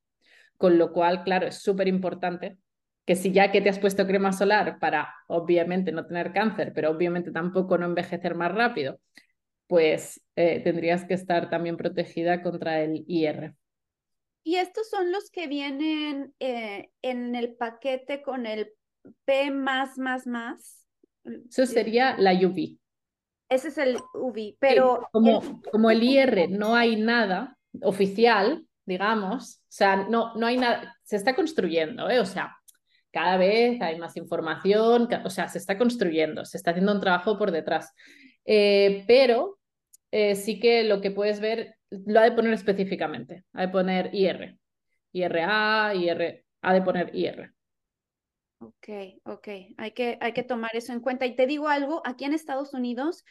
Con 0.58 0.78
lo 0.78 0.91
cual, 0.91 1.24
claro, 1.24 1.48
es 1.48 1.62
súper 1.62 1.88
importante 1.88 2.58
que 3.06 3.15
si 3.15 3.32
ya 3.32 3.52
que 3.52 3.62
te 3.62 3.69
has 3.69 3.80
puesto 3.80 4.06
crema 4.06 4.32
solar 4.32 4.78
para 4.80 5.13
obviamente 5.28 5.91
no 5.91 6.06
tener 6.06 6.32
cáncer, 6.32 6.74
pero 6.74 6.91
obviamente 6.91 7.32
tampoco 7.32 7.78
no 7.78 7.86
envejecer 7.86 8.36
más 8.36 8.54
rápido, 8.54 9.00
pues 9.67 10.22
eh, 10.36 10.62
tendrías 10.63 11.06
que 11.06 11.13
estar 11.13 11.50
también 11.50 11.78
protegida 11.78 12.41
contra 12.41 12.82
el 12.82 13.04
IR. 13.08 13.56
Y 14.43 14.56
estos 14.56 14.89
son 14.89 15.12
los 15.12 15.30
que 15.30 15.48
vienen 15.48 16.34
eh, 16.39 16.89
en 17.02 17.36
el 17.36 17.56
paquete 17.56 18.22
con 18.22 18.45
el 18.45 18.72
P 19.26 19.52
más, 19.52 19.98
más, 19.98 20.26
más. 20.26 20.88
Eso 21.24 21.65
sería 21.65 22.17
la 22.17 22.34
UV. 22.34 22.79
Ese 23.50 23.70
es 23.70 23.78
el 23.78 23.98
UV, 24.14 24.56
pero... 24.60 25.08
como, 25.12 25.42
el... 25.42 25.72
como 25.72 25.92
el 25.92 26.04
IR 26.04 26.50
no 26.50 26.76
hay 26.76 26.96
nada 26.96 27.58
oficial, 27.82 28.66
digamos, 28.86 29.58
o 29.58 29.72
sea, 29.72 30.08
no, 30.08 30.34
no 30.36 30.48
hay 30.48 30.58
nada, 30.58 30.96
se 31.04 31.16
está 31.16 31.36
construyendo, 31.36 32.10
¿eh? 32.10 32.20
o 32.20 32.26
sea, 32.26 32.56
cada 33.12 33.38
vez 33.38 33.82
hay 33.82 33.98
más 34.00 34.16
información, 34.18 35.08
o 35.24 35.30
sea, 35.30 35.48
se 35.48 35.58
está 35.58 35.78
construyendo, 35.78 36.46
se 36.46 36.58
está 36.58 36.72
haciendo 36.72 36.94
un 36.94 37.00
trabajo 37.00 37.38
por 37.38 37.52
detrás, 37.52 37.94
eh, 38.46 39.04
pero 39.08 39.60
eh, 40.12 40.36
sí 40.36 40.60
que 40.60 40.84
lo 40.84 41.02
que 41.02 41.12
puedes 41.12 41.40
ver 41.40 41.76
lo 41.90 42.20
ha 42.20 42.24
de 42.24 42.32
poner 42.32 42.54
específicamente, 42.54 43.46
ha 43.54 43.62
de 43.62 43.70
poner 43.70 44.10
IR, 44.14 44.58
IRA, 45.12 45.94
IR, 45.96 46.46
ha 46.62 46.74
de 46.74 46.82
poner 46.82 47.16
IR. 47.16 47.54
Ok, 48.62 48.89
ok, 49.24 49.48
hay 49.78 49.91
que, 49.91 50.17
hay 50.19 50.34
que 50.34 50.43
tomar 50.43 50.76
eso 50.76 50.91
en 50.91 51.00
cuenta. 51.00 51.26
Y 51.26 51.36
te 51.36 51.48
digo 51.48 51.69
algo, 51.69 52.02
aquí 52.06 52.26
en 52.26 52.34
Estados 52.34 52.74
Unidos, 52.74 53.24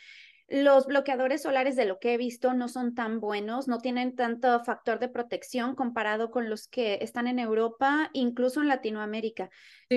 los 0.48 0.86
bloqueadores 0.86 1.42
solares 1.42 1.76
de 1.76 1.84
lo 1.84 1.98
que 1.98 2.14
he 2.14 2.16
visto 2.16 2.54
no 2.54 2.68
son 2.68 2.94
tan 2.94 3.20
buenos, 3.20 3.68
no 3.68 3.78
tienen 3.78 4.16
tanto 4.16 4.64
factor 4.64 4.98
de 4.98 5.08
protección 5.08 5.74
comparado 5.74 6.30
con 6.30 6.48
los 6.48 6.66
que 6.66 6.98
están 7.02 7.26
en 7.26 7.38
Europa, 7.38 8.08
incluso 8.14 8.62
en 8.62 8.68
Latinoamérica. 8.68 9.50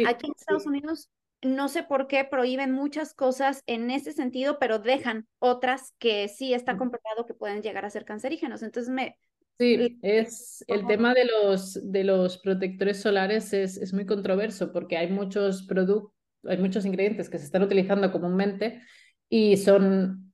aquí 0.05 0.27
en 0.27 0.33
Estados 0.37 0.65
Unidos, 0.65 1.09
no 1.41 1.69
sé 1.69 1.83
por 1.83 2.07
qué 2.07 2.25
prohíben 2.25 2.73
muchas 2.73 3.13
cosas 3.13 3.63
en 3.67 3.89
ese 3.89 4.11
sentido, 4.11 4.59
pero 4.59 4.79
dejan 4.79 5.27
otras 5.39 5.93
que 5.97 6.27
sí 6.27 6.53
está 6.53 6.75
comprobado 6.75 7.25
que 7.25 7.33
pueden 7.33 7.61
llegar 7.61 7.85
a 7.85 7.89
ser 7.89 8.03
cancerígenos. 8.03 8.63
Entonces 8.63 8.91
me, 8.91 9.17
Sí, 9.61 9.99
es 10.01 10.65
el 10.67 10.87
tema 10.87 11.13
de 11.13 11.23
los, 11.25 11.79
de 11.91 12.03
los 12.03 12.39
protectores 12.39 12.99
solares 12.99 13.53
es, 13.53 13.77
es 13.77 13.93
muy 13.93 14.07
controverso 14.07 14.73
porque 14.73 14.97
hay 14.97 15.11
muchos 15.11 15.67
productos, 15.67 16.13
hay 16.45 16.57
muchos 16.57 16.83
ingredientes 16.83 17.29
que 17.29 17.37
se 17.37 17.45
están 17.45 17.61
utilizando 17.61 18.11
comúnmente 18.11 18.81
y 19.29 19.57
son, 19.57 20.33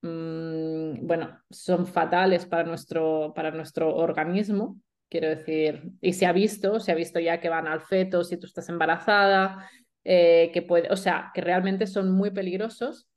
mm, 0.00 1.06
bueno, 1.06 1.42
son 1.50 1.86
fatales 1.86 2.46
para 2.46 2.64
nuestro, 2.64 3.34
para 3.36 3.50
nuestro 3.50 3.94
organismo. 3.96 4.80
Quiero 5.10 5.28
decir, 5.28 5.82
y 6.00 6.14
se 6.14 6.24
ha 6.24 6.32
visto, 6.32 6.80
se 6.80 6.90
ha 6.90 6.94
visto 6.94 7.20
ya 7.20 7.40
que 7.40 7.50
van 7.50 7.66
al 7.66 7.82
feto 7.82 8.24
si 8.24 8.38
tú 8.38 8.46
estás 8.46 8.70
embarazada, 8.70 9.68
eh, 10.04 10.50
que 10.54 10.62
puede, 10.62 10.90
o 10.90 10.96
sea, 10.96 11.32
que 11.34 11.42
realmente 11.42 11.86
son 11.86 12.12
muy 12.12 12.30
peligrosos. 12.30 13.10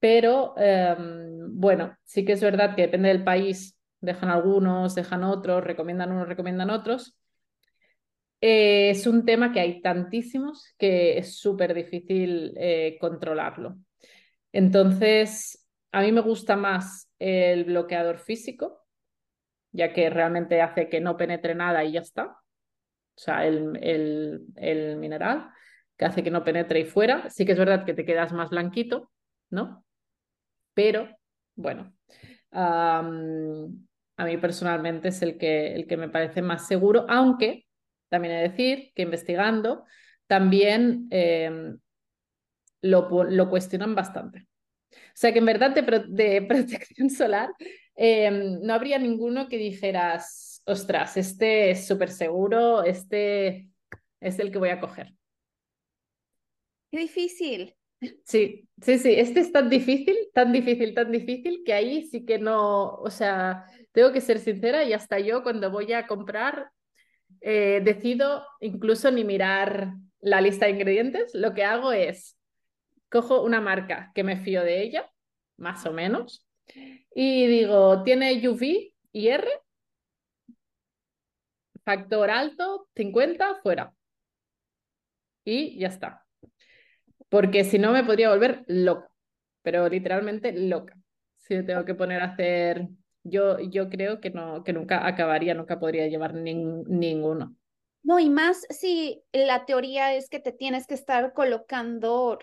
Pero 0.00 0.54
em, 0.56 1.50
bueno, 1.60 1.98
sí 2.04 2.24
que 2.24 2.32
es 2.32 2.40
verdad 2.40 2.74
que 2.74 2.82
depende 2.82 3.10
del 3.10 3.24
país 3.24 3.73
dejan 4.04 4.30
algunos, 4.30 4.94
dejan 4.94 5.24
otros, 5.24 5.64
recomiendan 5.64 6.12
unos, 6.12 6.28
recomiendan 6.28 6.70
otros. 6.70 7.16
Eh, 8.40 8.90
es 8.90 9.06
un 9.06 9.24
tema 9.24 9.52
que 9.52 9.60
hay 9.60 9.80
tantísimos 9.80 10.74
que 10.76 11.16
es 11.18 11.38
súper 11.38 11.72
difícil 11.72 12.52
eh, 12.56 12.98
controlarlo. 13.00 13.76
Entonces, 14.52 15.66
a 15.92 16.02
mí 16.02 16.12
me 16.12 16.20
gusta 16.20 16.56
más 16.56 17.10
el 17.18 17.64
bloqueador 17.64 18.18
físico, 18.18 18.84
ya 19.72 19.92
que 19.92 20.10
realmente 20.10 20.60
hace 20.60 20.88
que 20.88 21.00
no 21.00 21.16
penetre 21.16 21.54
nada 21.54 21.84
y 21.84 21.92
ya 21.92 22.00
está. 22.00 22.26
O 22.26 23.20
sea, 23.20 23.46
el, 23.46 24.44
el, 24.56 24.96
mineral 24.96 25.50
que 25.96 26.04
hace 26.04 26.22
que 26.22 26.30
no 26.30 26.44
penetre 26.44 26.80
y 26.80 26.84
fuera. 26.84 27.30
Sí 27.30 27.46
que 27.46 27.52
es 27.52 27.58
verdad 27.58 27.84
que 27.86 27.94
te 27.94 28.04
quedas 28.04 28.32
más 28.32 28.50
blanquito, 28.50 29.10
¿no? 29.50 29.84
Pero, 30.74 31.08
bueno, 31.54 31.94
a 34.16 34.24
mí 34.24 34.36
personalmente 34.38 35.08
es 35.08 35.22
el 35.22 35.38
que, 35.38 35.74
el 35.74 35.86
que 35.86 35.96
me 35.96 36.08
parece 36.08 36.42
más 36.42 36.66
seguro, 36.66 37.06
aunque 37.08 37.66
también 38.08 38.34
he 38.34 38.42
de 38.42 38.48
decir 38.48 38.92
que 38.94 39.02
investigando 39.02 39.84
también 40.26 41.08
em, 41.10 41.78
lo, 42.80 43.24
lo, 43.24 43.50
cuestionan 43.50 43.94
bastante. 43.94 44.46
O 44.92 45.16
sea 45.16 45.32
que 45.32 45.40
en 45.40 45.46
verdad 45.46 45.74
de, 45.74 46.42
protección 46.48 47.10
solar 47.10 47.50
em, 47.94 48.60
no 48.62 48.74
habría 48.74 48.98
ninguno 48.98 49.48
que 49.48 49.58
dijeras, 49.58 50.62
ostras, 50.64 51.16
este 51.16 51.70
es 51.70 51.86
súper 51.86 52.10
seguro, 52.10 52.84
este 52.84 53.68
es 54.20 54.38
el 54.38 54.50
que 54.50 54.58
voy 54.58 54.70
a 54.70 54.80
coger. 54.80 55.12
Qué 56.90 56.98
difícil. 57.00 57.74
Sí, 58.24 58.68
sí, 58.82 58.98
sí, 58.98 59.14
este 59.16 59.40
es 59.40 59.50
tan 59.50 59.70
difícil, 59.70 60.16
tan 60.32 60.52
difícil, 60.52 60.94
tan 60.94 61.10
difícil 61.10 61.62
que 61.64 61.72
ahí 61.72 62.04
sí 62.04 62.24
que 62.24 62.38
no, 62.38 62.96
o 62.96 63.10
sea, 63.10 63.64
tengo 63.94 64.12
que 64.12 64.20
ser 64.20 64.38
sincera 64.38 64.84
y 64.84 64.92
hasta 64.92 65.18
yo 65.18 65.42
cuando 65.42 65.70
voy 65.70 65.94
a 65.94 66.06
comprar 66.06 66.70
eh, 67.40 67.80
decido 67.82 68.44
incluso 68.60 69.10
ni 69.10 69.24
mirar 69.24 69.94
la 70.20 70.42
lista 70.42 70.66
de 70.66 70.72
ingredientes, 70.72 71.34
lo 71.34 71.54
que 71.54 71.64
hago 71.64 71.92
es 71.92 72.38
cojo 73.08 73.42
una 73.42 73.62
marca 73.62 74.12
que 74.14 74.22
me 74.22 74.36
fío 74.36 74.62
de 74.62 74.82
ella, 74.82 75.10
más 75.56 75.86
o 75.86 75.92
menos, 75.92 76.46
y 77.14 77.46
digo, 77.46 78.02
tiene 78.02 78.46
UV 78.46 78.92
y 79.12 79.28
R, 79.28 79.48
factor 81.84 82.30
alto, 82.30 82.88
50, 82.94 83.60
fuera. 83.62 83.94
Y 85.44 85.78
ya 85.78 85.88
está 85.88 86.24
porque 87.34 87.64
si 87.64 87.80
no 87.80 87.90
me 87.90 88.04
podría 88.04 88.30
volver 88.30 88.62
loca, 88.68 89.10
pero 89.60 89.88
literalmente 89.88 90.52
loca. 90.52 90.96
Si 91.38 91.64
tengo 91.64 91.84
que 91.84 91.96
poner 91.96 92.22
a 92.22 92.26
hacer, 92.26 92.86
yo, 93.24 93.58
yo 93.58 93.88
creo 93.90 94.20
que, 94.20 94.30
no, 94.30 94.62
que 94.62 94.72
nunca 94.72 95.06
acabaría, 95.06 95.54
nunca 95.54 95.80
podría 95.80 96.06
llevar 96.06 96.34
ninguno. 96.34 97.56
No, 98.02 98.20
y 98.20 98.30
más 98.30 98.66
si 98.70 99.22
la 99.32 99.64
teoría 99.64 100.14
es 100.14 100.28
que 100.28 100.38
te 100.38 100.52
tienes 100.52 100.86
que 100.86 100.94
estar 100.94 101.32
colocando 101.32 102.38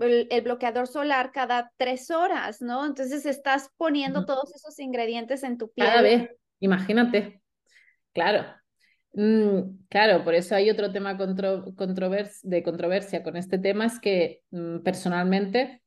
el, 0.00 0.40
bloqueador 0.42 0.86
solar 0.86 1.32
cada 1.32 1.70
tres 1.76 2.10
horas, 2.10 2.62
¿no? 2.62 2.84
Entonces 2.86 3.26
estás 3.26 3.70
poniendo 3.76 4.24
todos 4.24 4.54
esos 4.54 4.78
ingredientes 4.78 5.42
en 5.42 5.58
tu 5.58 5.70
piel. 5.70 5.86
Cada 5.86 6.02
vez, 6.02 6.30
imagínate. 6.60 7.42
Claro, 8.14 8.46
Mm, 9.16 9.86
claro, 9.88 10.22
por 10.24 10.34
eso 10.34 10.54
hay 10.54 10.68
otro 10.68 10.92
tema 10.92 11.14
de 11.14 12.62
controversia 12.62 13.22
con 13.22 13.36
este 13.38 13.58
tema, 13.58 13.86
es 13.86 13.98
que 13.98 14.42
mm, 14.50 14.80
personalmente 14.80 15.82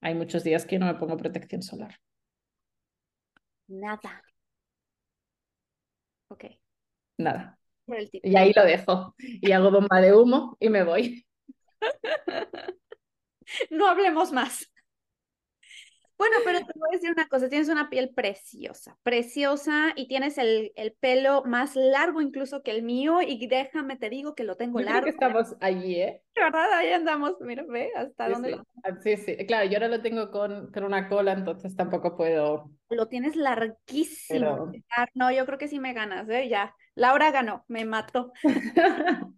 hay 0.00 0.14
muchos 0.16 0.42
días 0.42 0.66
que 0.66 0.80
no 0.80 0.86
me 0.86 0.94
pongo 0.96 1.16
protección 1.16 1.62
solar. 1.62 2.00
Nada. 3.68 4.22
Ok. 6.28 6.44
Nada. 7.18 7.58
Y 8.22 8.36
ahí 8.36 8.52
lo 8.54 8.64
dejo. 8.64 9.14
Y 9.18 9.52
hago 9.52 9.70
bomba 9.70 10.00
de 10.00 10.14
humo 10.14 10.56
y 10.58 10.68
me 10.68 10.82
voy. 10.82 11.26
no 13.70 13.88
hablemos 13.88 14.32
más. 14.32 14.68
Bueno, 16.18 16.36
pero 16.44 16.60
te 16.60 16.72
voy 16.78 16.88
a 16.92 16.96
decir 16.96 17.10
una 17.10 17.28
cosa, 17.28 17.48
tienes 17.48 17.68
una 17.68 17.90
piel 17.90 18.10
preciosa, 18.14 18.98
preciosa 19.02 19.92
y 19.96 20.08
tienes 20.08 20.38
el, 20.38 20.72
el 20.76 20.92
pelo 20.94 21.42
más 21.44 21.76
largo 21.76 22.20
incluso 22.22 22.62
que 22.62 22.70
el 22.70 22.82
mío 22.82 23.20
y 23.22 23.46
déjame, 23.46 23.96
te 23.96 24.08
digo 24.10 24.34
que 24.34 24.44
lo 24.44 24.56
tengo 24.56 24.78
Yo 24.78 24.84
largo. 24.84 25.00
creo 25.00 25.02
que 25.04 25.10
estamos 25.10 25.56
allí, 25.60 25.96
¿eh? 26.00 26.22
De 26.34 26.42
verdad, 26.42 26.72
ahí 26.74 26.92
andamos, 26.92 27.34
mira, 27.40 27.64
ve 27.68 27.90
hasta 27.96 28.28
Sí, 28.28 28.30
dónde 28.30 28.50
sí. 28.50 28.50
lo... 28.50 28.66
Ah, 28.82 28.96
sí, 29.02 29.16
sí. 29.16 29.36
Claro, 29.46 29.68
yo 29.70 29.76
ahora 29.76 29.88
lo 29.88 30.02
tengo 30.02 30.30
con, 30.30 30.70
con 30.72 30.84
una 30.84 31.08
cola, 31.08 31.32
entonces 31.32 31.74
tampoco 31.76 32.16
puedo, 32.16 32.70
Lo 32.88 33.08
tienes 33.08 33.36
larguísimo. 33.36 34.66
pero... 34.66 34.80
No, 35.14 35.30
yo 35.32 35.44
creo 35.46 35.58
que 35.58 35.68
sí 35.68 35.80
me 35.80 35.92
ganas, 35.92 36.28
¿eh? 36.28 36.48
Ya. 36.48 36.74
Laura 36.94 37.30
ganó, 37.30 37.64
me 37.68 37.84
mató. 37.84 38.32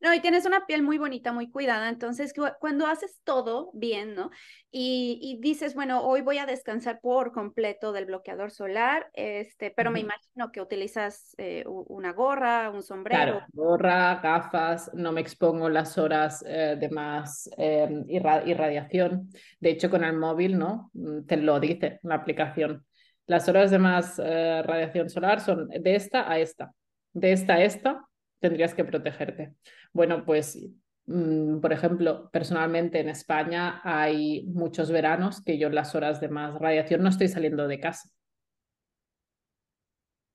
No, 0.00 0.14
y 0.14 0.20
tienes 0.20 0.46
una 0.46 0.66
piel 0.66 0.82
muy 0.82 0.96
bonita, 0.98 1.32
muy 1.32 1.50
cuidada, 1.50 1.88
entonces 1.88 2.32
cu- 2.32 2.46
cuando 2.60 2.86
haces 2.86 3.20
todo 3.24 3.70
bien, 3.74 4.14
¿no? 4.14 4.30
Y, 4.70 5.18
y 5.22 5.40
dices, 5.40 5.74
bueno, 5.74 6.02
hoy 6.02 6.20
voy 6.20 6.38
a 6.38 6.46
descansar 6.46 7.00
por 7.00 7.32
completo 7.32 7.92
del 7.92 8.06
bloqueador 8.06 8.50
solar, 8.50 9.10
este, 9.14 9.70
pero 9.70 9.90
me 9.90 10.00
imagino 10.00 10.52
que 10.52 10.60
utilizas 10.60 11.34
eh, 11.38 11.64
una 11.66 12.12
gorra, 12.12 12.70
un 12.70 12.82
sombrero. 12.82 13.34
Claro, 13.34 13.46
gorra, 13.54 14.16
gafas, 14.22 14.90
no 14.92 15.12
me 15.12 15.22
expongo 15.22 15.70
las 15.70 15.96
horas 15.96 16.44
eh, 16.46 16.76
de 16.78 16.90
más 16.90 17.48
eh, 17.56 17.88
irra- 18.06 18.42
irradiación. 18.46 19.30
De 19.60 19.70
hecho, 19.70 19.88
con 19.88 20.04
el 20.04 20.14
móvil, 20.14 20.58
¿no? 20.58 20.90
Mm, 20.92 21.24
Te 21.24 21.38
lo 21.38 21.58
dice 21.58 22.00
la 22.02 22.16
aplicación. 22.16 22.84
Las 23.26 23.48
horas 23.48 23.70
de 23.70 23.78
más 23.78 24.18
eh, 24.22 24.62
radiación 24.62 25.08
solar 25.08 25.40
son 25.40 25.68
de 25.68 25.94
esta 25.96 26.30
a 26.30 26.38
esta. 26.38 26.72
De 27.14 27.32
esta 27.32 27.54
a 27.54 27.62
esta 27.64 28.07
tendrías 28.40 28.74
que 28.74 28.84
protegerte. 28.84 29.54
Bueno, 29.92 30.24
pues, 30.24 30.58
mm, 31.06 31.60
por 31.60 31.72
ejemplo, 31.72 32.30
personalmente 32.30 33.00
en 33.00 33.08
España 33.08 33.80
hay 33.84 34.44
muchos 34.46 34.90
veranos 34.90 35.42
que 35.42 35.58
yo 35.58 35.68
en 35.68 35.74
las 35.74 35.94
horas 35.94 36.20
de 36.20 36.28
más 36.28 36.58
radiación 36.58 37.02
no 37.02 37.08
estoy 37.08 37.28
saliendo 37.28 37.68
de 37.68 37.80
casa. 37.80 38.08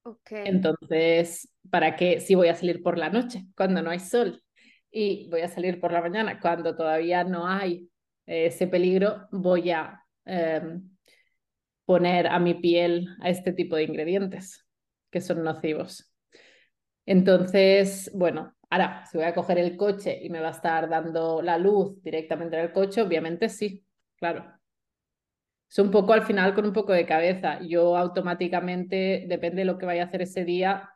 Ok. 0.03 0.31
Entonces, 0.31 1.49
¿para 1.69 1.95
qué 1.95 2.19
si 2.19 2.35
voy 2.35 2.49
a 2.49 2.55
salir 2.55 2.83
por 2.83 2.97
la 2.97 3.09
noche 3.09 3.45
cuando 3.55 3.81
no 3.81 3.89
hay 3.89 3.99
sol? 3.99 4.43
Y 4.91 5.29
voy 5.29 5.41
a 5.41 5.47
salir 5.47 5.79
por 5.79 5.91
la 5.91 6.01
mañana 6.01 6.39
cuando 6.39 6.75
todavía 6.75 7.23
no 7.23 7.47
hay 7.47 7.89
ese 8.25 8.67
peligro, 8.67 9.27
voy 9.31 9.71
a 9.71 10.03
eh, 10.25 10.79
poner 11.85 12.27
a 12.27 12.39
mi 12.39 12.53
piel 12.53 13.09
a 13.21 13.29
este 13.29 13.53
tipo 13.53 13.75
de 13.75 13.83
ingredientes 13.83 14.65
que 15.09 15.21
son 15.21 15.43
nocivos. 15.43 16.12
Entonces, 17.05 18.11
bueno, 18.13 18.55
ahora, 18.69 19.05
si 19.05 19.17
voy 19.17 19.27
a 19.27 19.33
coger 19.33 19.57
el 19.57 19.77
coche 19.77 20.19
y 20.23 20.29
me 20.29 20.39
va 20.39 20.49
a 20.49 20.51
estar 20.51 20.89
dando 20.89 21.41
la 21.41 21.57
luz 21.57 22.01
directamente 22.01 22.57
en 22.57 22.63
el 22.63 22.71
coche, 22.71 23.01
obviamente 23.01 23.49
sí, 23.49 23.85
claro. 24.15 24.45
Es 25.69 25.79
un 25.79 25.89
poco 25.91 26.13
al 26.13 26.21
final 26.23 26.53
con 26.53 26.65
un 26.65 26.73
poco 26.73 26.93
de 26.93 27.05
cabeza. 27.05 27.59
Yo 27.61 27.97
automáticamente, 27.97 29.25
depende 29.27 29.61
de 29.61 29.65
lo 29.65 29.77
que 29.77 29.85
vaya 29.87 30.03
a 30.03 30.05
hacer 30.05 30.21
ese 30.21 30.45
día, 30.45 30.89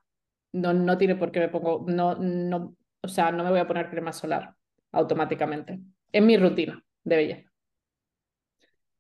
no, 0.54 0.74
no 0.74 0.98
tiene 0.98 1.16
por 1.16 1.32
qué 1.32 1.40
me 1.40 1.50
pongo, 1.50 1.84
no, 1.88 2.16
no, 2.16 2.76
o 3.02 3.08
sea, 3.08 3.32
no 3.32 3.44
me 3.44 3.50
voy 3.50 3.60
a 3.60 3.68
poner 3.68 3.90
crema 3.90 4.14
solar 4.14 4.54
automáticamente. 4.92 5.80
En 6.12 6.26
mi 6.26 6.38
rutina 6.38 6.84
de 7.04 7.16
belleza. 7.16 7.52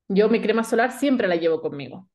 Yo 0.09 0.29
mi 0.29 0.41
crema 0.41 0.63
solar 0.63 0.91
siempre 0.91 1.27
la 1.27 1.35
llevo 1.35 1.61
conmigo. 1.61 2.09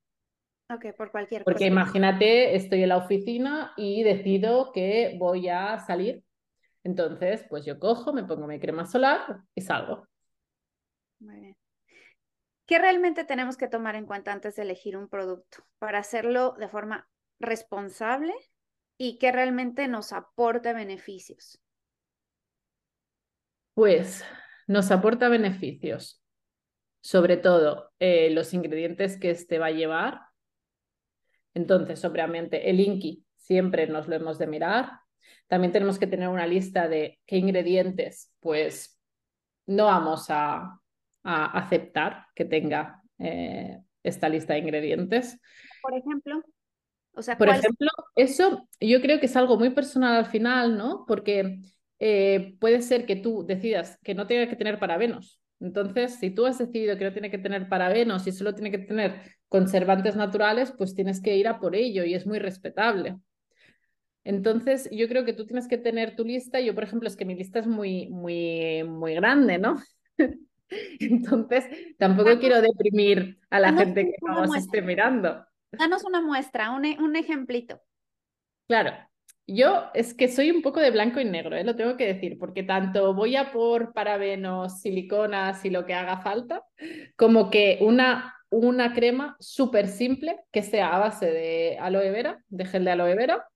Ok, 0.70 0.87
por 0.96 1.11
cualquier 1.11 1.42
Porque 1.44 1.64
cosa. 1.64 1.66
imagínate, 1.66 2.57
estoy 2.57 2.83
en 2.83 2.88
la 2.90 2.96
oficina 2.98 3.72
y 3.77 4.03
decido 4.03 4.72
que 4.72 5.16
voy 5.18 5.48
a 5.48 5.79
salir. 5.81 6.25
Entonces, 6.85 7.44
pues 7.48 7.64
yo 7.64 7.79
cojo, 7.79 8.12
me 8.12 8.25
pongo 8.25 8.46
mi 8.46 8.61
crema 8.61 8.87
solar 8.87 9.40
y 9.55 9.61
salgo. 9.62 10.07
Muy 11.20 11.40
bien. 11.40 11.57
¿Qué 12.66 12.79
realmente 12.79 13.25
tenemos 13.25 13.57
que 13.57 13.68
tomar 13.68 13.94
en 13.94 14.07
cuenta 14.07 14.33
antes 14.33 14.57
de 14.57 14.62
elegir 14.62 14.96
un 14.96 15.09
producto 15.09 15.64
para 15.79 15.98
hacerlo 15.98 16.57
de 16.59 16.68
forma 16.68 17.09
responsable 17.38 18.35
y 18.98 19.18
que 19.18 19.31
realmente 19.31 19.87
nos 19.88 20.12
aporte 20.12 20.72
beneficios? 20.72 21.61
Pues 23.75 24.25
nos 24.66 24.90
aporta 24.90 25.29
beneficios, 25.29 26.22
sobre 27.03 27.37
todo 27.38 27.92
eh, 28.01 28.31
los 28.31 28.55
ingredientes 28.55 29.18
que 29.18 29.31
este 29.31 29.59
va 29.59 29.66
a 29.66 29.70
llevar. 29.72 30.20
Entonces, 31.54 32.04
obviamente, 32.04 32.70
el 32.70 32.80
Inki 32.80 33.24
siempre 33.36 33.86
nos 33.86 34.08
lo 34.08 34.16
hemos 34.16 34.38
de 34.38 34.46
mirar. 34.46 34.90
También 35.48 35.72
tenemos 35.72 35.98
que 35.98 36.06
tener 36.06 36.28
una 36.28 36.46
lista 36.46 36.88
de 36.88 37.20
qué 37.26 37.36
ingredientes, 37.36 38.32
pues, 38.40 38.98
no 39.66 39.86
vamos 39.86 40.26
a, 40.30 40.80
a 41.22 41.58
aceptar 41.58 42.26
que 42.34 42.44
tenga 42.44 43.02
eh, 43.18 43.80
esta 44.02 44.28
lista 44.28 44.54
de 44.54 44.60
ingredientes. 44.60 45.38
Por 45.82 45.94
ejemplo, 45.96 46.42
o 47.14 47.22
sea, 47.22 47.36
Por 47.36 47.48
¿cuál 47.48 47.60
ejemplo, 47.60 47.88
eso 48.16 48.68
yo 48.80 49.00
creo 49.00 49.20
que 49.20 49.26
es 49.26 49.36
algo 49.36 49.58
muy 49.58 49.70
personal 49.70 50.16
al 50.16 50.26
final, 50.26 50.78
¿no? 50.78 51.04
Porque 51.06 51.60
eh, 51.98 52.56
puede 52.58 52.82
ser 52.82 53.06
que 53.06 53.16
tú 53.16 53.44
decidas 53.46 53.98
que 54.02 54.14
no 54.14 54.26
tenga 54.26 54.48
que 54.48 54.56
tener 54.56 54.78
parabenos. 54.78 55.41
Entonces, 55.62 56.16
si 56.16 56.31
tú 56.31 56.46
has 56.46 56.59
decidido 56.59 56.98
que 56.98 57.05
no 57.05 57.12
tiene 57.12 57.31
que 57.31 57.38
tener 57.38 57.68
parabenos 57.68 58.27
y 58.27 58.33
solo 58.33 58.55
tiene 58.55 58.70
que 58.70 58.79
tener 58.79 59.22
conservantes 59.48 60.16
naturales, 60.16 60.72
pues 60.77 60.94
tienes 60.94 61.22
que 61.22 61.37
ir 61.37 61.48
a 61.48 61.61
por 61.61 61.77
ello 61.77 62.05
y 62.05 62.14
es 62.14 62.27
muy 62.27 62.38
respetable. 62.38 63.16
Entonces, 64.25 64.88
yo 64.92 65.09
creo 65.09 65.25
que 65.25 65.33
tú 65.33 65.46
tienes 65.46 65.66
que 65.68 65.79
tener 65.79 66.14
tu 66.14 66.25
lista. 66.25 66.61
Yo, 66.61 66.75
por 66.75 66.85
ejemplo, 66.85 67.09
es 67.09 67.16
que 67.16 67.25
mi 67.25 67.35
lista 67.35 67.59
es 67.59 67.66
muy, 67.66 68.09
muy, 68.09 68.85
muy 68.85 69.14
grande, 69.14 69.59
¿no? 69.59 69.77
Entonces, 71.01 71.64
tampoco 71.98 72.31
Danos- 72.31 72.40
quiero 72.40 72.61
deprimir 72.61 73.38
a 73.51 73.61
la 73.61 73.72
gente 73.72 74.05
que 74.07 74.16
nos 74.27 74.55
esté 74.57 74.83
mirando. 74.83 75.44
Danos 75.72 76.05
una 76.05 76.20
muestra, 76.22 76.70
un, 76.70 76.85
un 77.03 77.16
ejemplito. 77.16 77.81
Claro, 78.66 78.92
yo 79.46 79.90
es 79.94 80.14
que 80.14 80.28
soy 80.28 80.50
un 80.50 80.62
poco 80.62 80.81
de 80.81 80.90
blanco 80.90 81.20
y 81.20 81.24
negro, 81.24 81.57
¿eh? 81.57 81.64
Lo 81.64 81.76
tengo 81.76 81.96
que 81.96 82.07
decir, 82.07 82.38
porque 82.38 82.62
tanto 82.62 83.14
voy 83.14 83.37
a 83.37 83.52
por 83.52 83.92
parabenos, 83.92 84.81
siliconas 84.81 85.64
y 85.64 85.70
lo 85.70 85.85
que 85.87 85.94
haga 85.94 86.18
falta, 86.18 86.64
como 87.16 87.50
que 87.50 87.78
una, 87.81 88.35
una 88.50 88.94
crema 88.94 89.37
súper 89.40 89.88
simple 89.88 90.37
que 90.52 90.62
sea 90.62 90.94
a 90.94 90.98
base 90.98 91.26
de 91.26 91.78
aloe 91.81 92.11
vera, 92.11 92.42
de 92.48 92.64
gel 92.64 92.85
de 92.85 92.90
aloe 92.92 93.14
vera, 93.14 93.46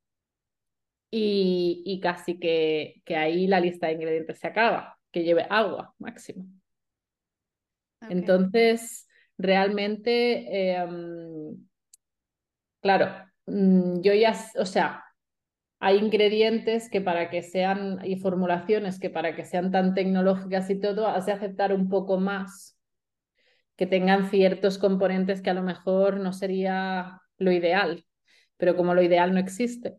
y, 1.10 1.82
y 1.86 2.00
casi 2.00 2.38
que, 2.38 3.02
que 3.04 3.16
ahí 3.16 3.46
la 3.46 3.60
lista 3.60 3.86
de 3.86 3.94
ingredientes 3.94 4.38
se 4.38 4.46
acaba, 4.48 4.98
que 5.12 5.22
lleve 5.24 5.46
agua 5.48 5.94
máximo. 5.98 6.46
Entonces, 8.08 9.08
realmente, 9.38 10.72
eh, 10.72 10.86
mm, 10.86 11.66
claro, 12.80 13.06
mm, 13.46 14.00
yo 14.00 14.14
ya, 14.14 14.34
o 14.58 14.66
sea, 14.66 15.04
hay 15.86 15.98
ingredientes 15.98 16.90
que 16.90 17.00
para 17.00 17.30
que 17.30 17.42
sean, 17.42 18.00
y 18.04 18.16
formulaciones 18.16 18.98
que 19.00 19.10
para 19.10 19.36
que 19.36 19.44
sean 19.44 19.70
tan 19.72 19.94
tecnológicas 19.94 20.70
y 20.70 20.80
todo, 20.80 21.06
has 21.08 21.26
de 21.26 21.32
aceptar 21.32 21.72
un 21.72 21.88
poco 21.88 22.18
más, 22.18 22.78
que 23.76 23.86
tengan 23.86 24.30
ciertos 24.30 24.78
componentes 24.78 25.42
que 25.42 25.50
a 25.50 25.54
lo 25.54 25.62
mejor 25.62 26.18
no 26.20 26.32
sería 26.32 27.20
lo 27.38 27.52
ideal, 27.52 28.06
pero 28.56 28.76
como 28.76 28.94
lo 28.94 29.02
ideal 29.02 29.32
no 29.34 29.40
existe, 29.40 29.96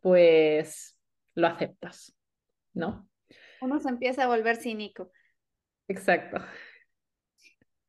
pues 0.00 0.98
lo 1.34 1.48
aceptas, 1.48 2.16
¿no? 2.74 3.08
Uno 3.60 3.78
se 3.80 3.88
empieza 3.88 4.24
a 4.24 4.28
volver 4.28 4.56
cínico. 4.58 5.12
Exacto. 5.88 6.38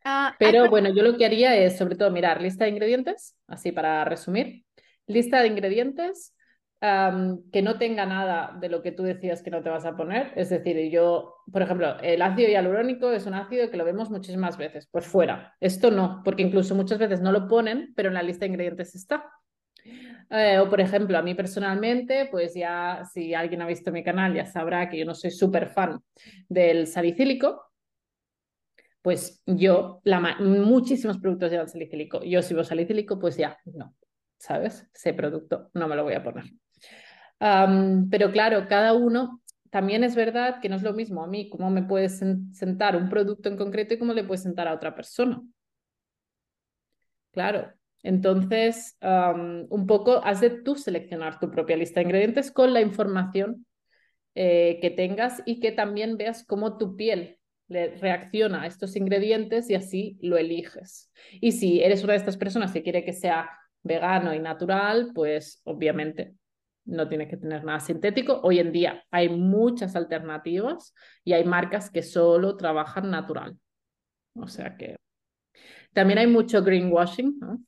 Ah, 0.03 0.37
Pero 0.37 0.61
per- 0.61 0.69
bueno, 0.69 0.89
yo 0.95 1.03
lo 1.03 1.17
que 1.17 1.25
haría 1.25 1.55
es 1.55 1.77
sobre 1.77 1.95
todo 1.95 2.09
mirar 2.11 2.41
lista 2.41 2.65
de 2.65 2.71
ingredientes, 2.71 3.37
así 3.47 3.71
para 3.71 4.03
resumir, 4.05 4.65
lista 5.07 5.41
de 5.41 5.47
ingredientes 5.47 6.35
que 6.81 7.61
no 7.61 7.77
tenga 7.77 8.07
nada 8.07 8.57
de 8.59 8.67
lo 8.67 8.81
que 8.81 8.91
tú 8.91 9.03
decías 9.03 9.43
que 9.43 9.51
no 9.51 9.61
te 9.61 9.69
vas 9.69 9.85
a 9.85 9.95
poner. 9.95 10.33
Es 10.35 10.49
decir, 10.49 10.89
yo, 10.89 11.35
por 11.51 11.61
ejemplo, 11.61 11.99
el 12.01 12.21
ácido 12.23 12.49
hialurónico 12.49 13.11
es 13.11 13.27
un 13.27 13.35
ácido 13.35 13.69
que 13.69 13.77
lo 13.77 13.85
vemos 13.85 14.09
muchísimas 14.09 14.57
veces, 14.57 14.87
pues 14.91 15.05
fuera. 15.05 15.55
Esto 15.59 15.91
no, 15.91 16.21
porque 16.25 16.41
incluso 16.41 16.73
muchas 16.73 16.97
veces 16.97 17.21
no 17.21 17.31
lo 17.31 17.47
ponen, 17.47 17.93
pero 17.95 18.09
en 18.09 18.15
la 18.15 18.23
lista 18.23 18.45
de 18.45 18.49
ingredientes 18.49 18.95
está. 18.95 19.29
Eh, 20.31 20.57
o 20.57 20.69
por 20.69 20.81
ejemplo, 20.81 21.17
a 21.19 21.21
mí 21.21 21.35
personalmente, 21.35 22.27
pues 22.31 22.55
ya 22.55 23.03
si 23.13 23.35
alguien 23.35 23.61
ha 23.61 23.67
visto 23.67 23.91
mi 23.91 24.03
canal 24.03 24.33
ya 24.33 24.45
sabrá 24.45 24.89
que 24.89 24.97
yo 24.97 25.05
no 25.05 25.13
soy 25.13 25.29
súper 25.29 25.69
fan 25.69 25.99
del 26.49 26.87
salicílico, 26.87 27.71
pues 29.03 29.43
yo, 29.45 30.01
la 30.03 30.19
muchísimos 30.39 31.19
productos 31.19 31.51
llevan 31.51 31.67
salicílico. 31.69 32.23
Yo 32.23 32.41
si 32.41 32.55
veo 32.55 32.63
salicílico, 32.63 33.19
pues 33.19 33.37
ya, 33.37 33.57
no, 33.65 33.95
¿sabes? 34.37 34.89
Ese 34.93 35.13
producto 35.13 35.69
no 35.75 35.87
me 35.87 35.95
lo 35.95 36.03
voy 36.03 36.13
a 36.13 36.23
poner. 36.23 36.45
Pero 38.11 38.31
claro, 38.31 38.67
cada 38.67 38.93
uno, 38.93 39.41
también 39.71 40.03
es 40.03 40.15
verdad 40.15 40.61
que 40.61 40.69
no 40.69 40.75
es 40.75 40.83
lo 40.83 40.93
mismo 40.93 41.23
a 41.23 41.27
mí, 41.27 41.49
cómo 41.49 41.69
me 41.71 41.83
puede 41.83 42.07
sen- 42.07 42.53
sentar 42.53 42.95
un 42.95 43.09
producto 43.09 43.49
en 43.49 43.57
concreto 43.57 43.93
y 43.93 43.97
cómo 43.99 44.13
le 44.13 44.23
puede 44.23 44.41
sentar 44.41 44.67
a 44.67 44.73
otra 44.75 44.93
persona. 44.95 45.41
Claro. 47.31 47.71
Entonces, 48.03 48.97
un 49.01 49.85
poco 49.87 50.23
has 50.25 50.41
de 50.41 50.49
tú 50.49 50.75
seleccionar 50.75 51.39
tu 51.39 51.51
propia 51.51 51.77
lista 51.77 51.99
de 51.99 52.05
ingredientes 52.05 52.51
con 52.51 52.73
la 52.73 52.81
información 52.81 53.65
eh, 54.35 54.79
que 54.81 54.91
tengas 54.91 55.43
y 55.45 55.59
que 55.59 55.71
también 55.71 56.17
veas 56.17 56.45
cómo 56.45 56.77
tu 56.77 56.95
piel 56.97 57.39
le 57.67 57.95
reacciona 57.97 58.63
a 58.63 58.67
estos 58.67 58.95
ingredientes 58.95 59.69
y 59.69 59.75
así 59.75 60.17
lo 60.21 60.37
eliges. 60.37 61.11
Y 61.41 61.53
si 61.53 61.83
eres 61.83 62.03
una 62.03 62.13
de 62.13 62.19
estas 62.19 62.37
personas 62.37 62.73
que 62.73 62.83
quiere 62.83 63.05
que 63.05 63.13
sea 63.13 63.49
vegano 63.83 64.33
y 64.33 64.39
natural, 64.39 65.11
pues 65.15 65.61
obviamente 65.65 66.35
no 66.85 67.07
tiene 67.07 67.27
que 67.27 67.37
tener 67.37 67.63
nada 67.63 67.79
sintético. 67.79 68.39
Hoy 68.43 68.59
en 68.59 68.71
día 68.71 69.03
hay 69.11 69.29
muchas 69.29 69.95
alternativas 69.95 70.93
y 71.23 71.33
hay 71.33 71.43
marcas 71.43 71.89
que 71.89 72.03
solo 72.03 72.57
trabajan 72.57 73.09
natural. 73.09 73.57
O 74.35 74.47
sea 74.47 74.75
que 74.75 74.95
también 75.93 76.19
hay 76.19 76.27
mucho 76.27 76.63
greenwashing, 76.63 77.37
¿no? 77.39 77.61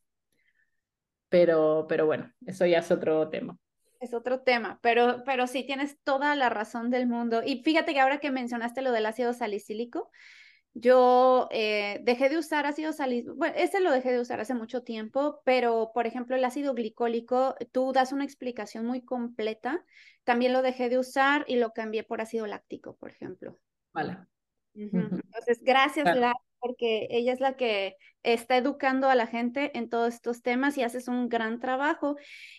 Pero, 1.29 1.85
pero 1.89 2.05
bueno, 2.05 2.31
eso 2.45 2.65
ya 2.65 2.79
es 2.79 2.91
otro 2.91 3.29
tema. 3.29 3.57
Es 3.99 4.13
otro 4.13 4.41
tema, 4.41 4.79
pero, 4.81 5.23
pero 5.25 5.47
sí 5.47 5.63
tienes 5.65 5.97
toda 6.03 6.35
la 6.35 6.49
razón 6.49 6.89
del 6.89 7.07
mundo. 7.07 7.41
Y 7.45 7.63
fíjate 7.63 7.93
que 7.93 8.01
ahora 8.01 8.19
que 8.19 8.31
mencionaste 8.31 8.81
lo 8.81 8.91
del 8.91 9.05
ácido 9.05 9.33
salicílico, 9.33 10.11
yo 10.73 11.47
eh, 11.51 11.99
dejé 12.03 12.29
de 12.29 12.37
usar 12.37 12.65
ácido 12.65 12.93
salicílico, 12.93 13.35
bueno, 13.35 13.55
ese 13.57 13.79
lo 13.79 13.91
dejé 13.91 14.11
de 14.11 14.19
usar 14.19 14.39
hace 14.39 14.55
mucho 14.55 14.81
tiempo, 14.81 15.41
pero 15.45 15.91
por 15.93 16.07
ejemplo 16.07 16.35
el 16.35 16.43
ácido 16.43 16.73
glicólico, 16.73 17.55
tú 17.71 17.91
das 17.93 18.11
una 18.11 18.23
explicación 18.23 18.85
muy 18.85 19.01
completa, 19.03 19.85
también 20.23 20.53
lo 20.53 20.61
dejé 20.61 20.89
de 20.89 20.97
usar 20.97 21.45
y 21.47 21.57
lo 21.57 21.73
cambié 21.73 22.03
por 22.03 22.21
ácido 22.21 22.47
láctico, 22.47 22.95
por 22.95 23.11
ejemplo. 23.11 23.59
Vale. 23.93 24.17
Entonces, 24.75 25.61
gracias, 25.61 26.03
claro. 26.03 26.33
porque 26.59 27.07
ella 27.11 27.33
es 27.33 27.39
la 27.39 27.55
que 27.55 27.95
está 28.23 28.57
educando 28.57 29.07
a 29.07 29.15
la 29.15 29.27
gente 29.27 29.77
en 29.77 29.89
todos 29.89 30.15
estos 30.15 30.41
temas 30.41 30.77
y 30.77 30.83
haces 30.83 31.07
un 31.07 31.29
gran 31.29 31.59
trabajo. 31.59 32.15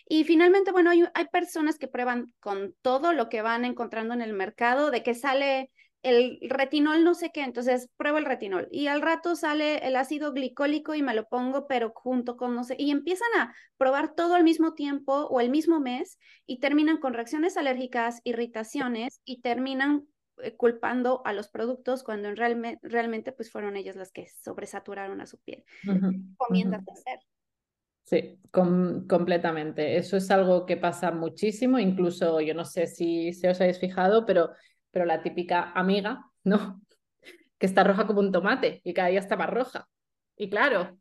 Y 0.07 0.23
finalmente, 0.23 0.71
bueno, 0.71 0.91
hay, 0.91 1.03
hay 1.13 1.27
personas 1.27 1.77
que 1.77 1.89
prueban 1.89 2.33
con 2.39 2.73
todo 2.81 3.11
lo 3.11 3.27
que 3.27 3.41
van 3.41 3.65
encontrando 3.65 4.13
en 4.13 4.21
el 4.21 4.31
mercado, 4.31 4.91
de 4.91 5.03
que 5.03 5.13
sale 5.13 5.71
el 6.05 6.37
retinol 6.41 7.03
no 7.03 7.15
sé 7.15 7.31
qué, 7.33 7.41
entonces 7.41 7.89
pruebo 7.97 8.19
el 8.19 8.25
retinol 8.25 8.67
y 8.71 8.85
al 8.87 9.01
rato 9.01 9.35
sale 9.35 9.79
el 9.87 9.95
ácido 9.95 10.33
glicólico 10.33 10.93
y 10.93 11.01
me 11.01 11.15
lo 11.15 11.27
pongo, 11.27 11.65
pero 11.67 11.91
junto 11.95 12.37
con 12.37 12.53
no 12.53 12.63
sé, 12.63 12.75
y 12.77 12.91
empiezan 12.91 13.27
a 13.39 13.55
probar 13.77 14.13
todo 14.13 14.35
al 14.35 14.43
mismo 14.43 14.75
tiempo 14.75 15.13
o 15.13 15.41
el 15.41 15.49
mismo 15.49 15.79
mes 15.79 16.19
y 16.45 16.59
terminan 16.59 16.97
con 16.97 17.15
reacciones 17.15 17.57
alérgicas, 17.57 18.21
irritaciones 18.23 19.19
y 19.25 19.41
terminan 19.41 20.05
eh, 20.43 20.55
culpando 20.55 21.23
a 21.25 21.33
los 21.33 21.49
productos 21.49 22.03
cuando 22.03 22.29
en 22.29 22.35
realmente, 22.35 22.87
realmente 22.87 23.31
pues 23.31 23.51
fueron 23.51 23.75
ellas 23.75 23.95
las 23.95 24.11
que 24.11 24.27
sobresaturaron 24.43 25.21
a 25.21 25.25
su 25.25 25.39
piel. 25.39 25.63
Comienzas 26.37 26.87
a 26.87 26.91
hacer? 26.91 27.19
Sí, 28.03 28.39
completamente. 28.51 29.97
Eso 29.97 30.17
es 30.17 30.29
algo 30.29 30.67
que 30.67 30.77
pasa 30.77 31.09
muchísimo, 31.09 31.79
incluso 31.79 32.39
yo 32.41 32.53
no 32.53 32.63
sé 32.63 32.85
si 32.85 33.33
se 33.33 33.49
os 33.49 33.59
habéis 33.59 33.79
fijado, 33.79 34.27
pero 34.27 34.51
pero 34.95 35.03
la 35.03 35.21
típica 35.21 35.73
amiga, 35.73 36.31
¿no? 36.45 36.81
Que 37.59 37.65
está 37.65 37.83
roja 37.83 38.07
como 38.07 38.21
un 38.21 38.31
tomate 38.31 38.81
y 38.85 38.93
cada 38.93 39.09
día 39.09 39.19
está 39.19 39.35
más 39.35 39.49
roja. 39.49 39.89
Y 40.37 40.49
claro, 40.49 40.97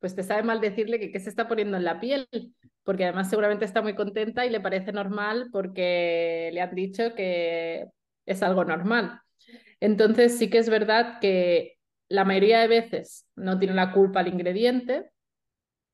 pues 0.00 0.14
te 0.14 0.22
sabe 0.22 0.42
mal 0.42 0.60
decirle 0.60 1.00
que 1.00 1.10
qué 1.10 1.18
se 1.18 1.30
está 1.30 1.48
poniendo 1.48 1.78
en 1.78 1.84
la 1.84 1.98
piel, 1.98 2.28
porque 2.84 3.04
además 3.04 3.30
seguramente 3.30 3.64
está 3.64 3.80
muy 3.80 3.94
contenta 3.94 4.44
y 4.44 4.50
le 4.50 4.60
parece 4.60 4.92
normal 4.92 5.48
porque 5.50 6.50
le 6.52 6.60
han 6.60 6.74
dicho 6.74 7.14
que 7.14 7.86
es 8.26 8.42
algo 8.42 8.66
normal. 8.66 9.20
Entonces 9.80 10.36
sí 10.38 10.50
que 10.50 10.58
es 10.58 10.68
verdad 10.68 11.18
que 11.20 11.78
la 12.10 12.26
mayoría 12.26 12.60
de 12.60 12.68
veces 12.68 13.26
no 13.34 13.58
tiene 13.58 13.74
la 13.74 13.92
culpa 13.92 14.20
el 14.20 14.28
ingrediente, 14.28 15.10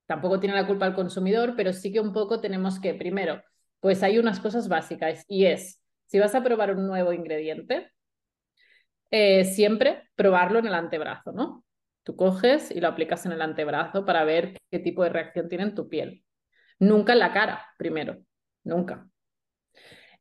tampoco 0.06 0.40
tiene 0.40 0.56
la 0.56 0.66
culpa 0.66 0.86
el 0.86 0.94
consumidor, 0.94 1.54
pero 1.56 1.72
sí 1.72 1.92
que 1.92 2.00
un 2.00 2.12
poco 2.12 2.40
tenemos 2.40 2.80
que, 2.80 2.94
primero, 2.94 3.42
pues 3.78 4.02
hay 4.02 4.18
unas 4.18 4.40
cosas 4.40 4.66
básicas 4.66 5.24
y 5.28 5.46
es 5.46 5.83
si 6.14 6.20
vas 6.20 6.32
a 6.36 6.44
probar 6.44 6.70
un 6.70 6.86
nuevo 6.86 7.12
ingrediente, 7.12 7.90
eh, 9.10 9.44
siempre 9.44 10.04
probarlo 10.14 10.60
en 10.60 10.66
el 10.66 10.74
antebrazo, 10.74 11.32
¿no? 11.32 11.64
Tú 12.04 12.14
coges 12.14 12.70
y 12.70 12.78
lo 12.80 12.86
aplicas 12.86 13.26
en 13.26 13.32
el 13.32 13.42
antebrazo 13.42 14.04
para 14.04 14.22
ver 14.22 14.56
qué 14.70 14.78
tipo 14.78 15.02
de 15.02 15.08
reacción 15.08 15.48
tiene 15.48 15.64
en 15.64 15.74
tu 15.74 15.88
piel. 15.88 16.24
Nunca 16.78 17.14
en 17.14 17.18
la 17.18 17.32
cara, 17.32 17.66
primero, 17.76 18.18
nunca. 18.62 19.08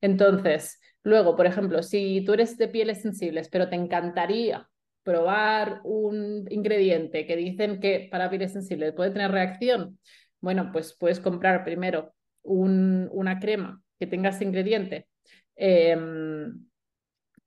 Entonces, 0.02 0.82
luego, 1.04 1.36
por 1.36 1.46
ejemplo, 1.46 1.84
si 1.84 2.24
tú 2.26 2.34
eres 2.34 2.58
de 2.58 2.70
pieles 2.70 3.04
sensibles, 3.04 3.48
pero 3.50 3.70
te 3.70 3.76
encantaría 3.76 4.68
probar 5.04 5.82
un 5.84 6.48
ingrediente 6.50 7.28
que 7.28 7.36
dicen 7.36 7.80
que 7.80 8.08
para 8.10 8.32
pieles 8.32 8.52
sensibles 8.52 8.94
puede 8.94 9.12
tener 9.12 9.30
reacción, 9.30 10.00
bueno, 10.42 10.72
pues 10.74 10.98
puedes 11.00 11.20
comprar 11.20 11.64
primero 11.64 12.16
una 12.42 13.40
crema 13.40 13.80
que 14.00 14.08
tenga 14.08 14.30
ese 14.30 14.44
ingrediente 14.44 15.08
Em, 15.56 16.66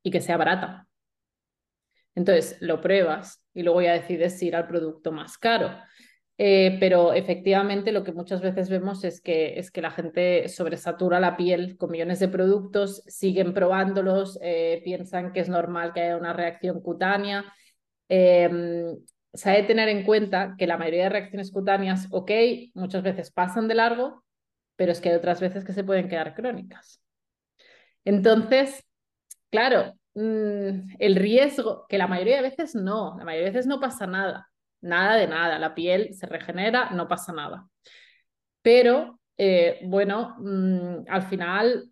y 0.03 0.11
que 0.11 0.21
sea 0.21 0.37
barata. 0.37 0.87
Entonces 2.15 2.57
lo 2.61 2.81
pruebas 2.81 3.45
y 3.53 3.63
luego 3.63 3.83
ya 3.83 3.93
decides 3.93 4.43
ir 4.43 4.57
al 4.57 4.67
producto 4.67 5.13
más 5.13 5.39
caro. 5.39 5.71
Eh, 6.39 6.77
pero 6.81 7.15
efectivamente 7.15 7.93
lo 7.93 8.05
que 8.05 8.13
muchas 8.13 8.43
veces 8.43 8.69
vemos 8.69 9.05
es 9.05 9.21
que, 9.23 9.59
es 9.59 9.71
que 9.71 9.81
la 9.81 9.91
gente 9.91 10.49
sobresatura 10.49 11.19
la 11.19 11.37
piel 11.37 11.79
con 11.79 11.91
millones 11.91 12.21
de 12.21 12.29
productos, 12.29 13.03
siguen 13.07 13.55
probándolos, 13.55 14.39
eh, 14.43 14.83
piensan 14.85 15.33
que 15.33 15.41
es 15.41 15.49
normal 15.49 15.93
que 15.95 16.03
haya 16.03 16.17
una 16.17 16.35
reacción 16.35 16.81
cutánea. 16.83 17.45
Em, 18.09 18.97
se 19.33 19.51
ha 19.51 19.55
de 19.55 19.63
tener 19.65 19.89
en 19.89 20.05
cuenta 20.05 20.55
que 20.59 20.67
la 20.67 20.79
mayoría 20.79 21.05
de 21.05 21.11
reacciones 21.11 21.51
cutáneas, 21.53 22.07
ok, 22.11 22.31
muchas 22.75 23.03
veces 23.03 23.31
pasan 23.31 23.69
de 23.69 23.75
largo, 23.75 24.25
pero 24.77 24.93
es 24.93 25.01
que 25.01 25.11
hay 25.11 25.17
otras 25.17 25.41
veces 25.41 25.65
que 25.65 25.73
se 25.73 25.85
pueden 25.85 26.09
quedar 26.09 26.35
crónicas. 26.35 27.03
Entonces, 28.07 28.85
claro, 29.51 29.95
mm, 30.15 30.95
el 30.99 31.17
riesgo, 31.17 31.87
que 31.89 31.99
la 31.99 32.07
mayoría 32.07 32.37
de 32.37 32.51
veces 32.51 32.75
no, 32.75 33.17
la 33.19 33.25
mayoría 33.25 33.47
de 33.47 33.53
veces 33.53 33.67
no 33.67 33.81
pasa 33.81 34.07
nada, 34.07 34.49
nada 34.81 35.17
de 35.17 35.27
nada, 35.27 35.59
la 35.59 35.75
piel 35.75 36.15
se 36.15 36.27
regenera, 36.27 36.91
no 36.91 37.09
pasa 37.09 37.33
nada. 37.33 37.67
Pero, 38.63 39.21
eh, 39.39 39.81
bueno, 39.85 40.37
mm, 40.39 41.07
al 41.09 41.23
final, 41.23 41.91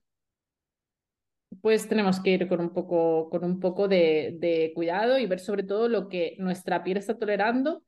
pues 1.60 1.88
tenemos 1.88 2.20
que 2.20 2.30
ir 2.30 2.48
con 2.48 2.60
un 2.60 2.72
poco, 2.72 3.28
con 3.30 3.44
un 3.44 3.60
poco 3.60 3.88
de, 3.88 4.72
cuidado 4.74 5.18
y 5.18 5.26
ver 5.26 5.40
sobre 5.40 5.62
todo 5.64 5.88
lo 5.88 6.08
que 6.08 6.36
nuestra 6.38 6.84
piel 6.84 6.98
está 6.98 7.18
tolerando 7.18 7.82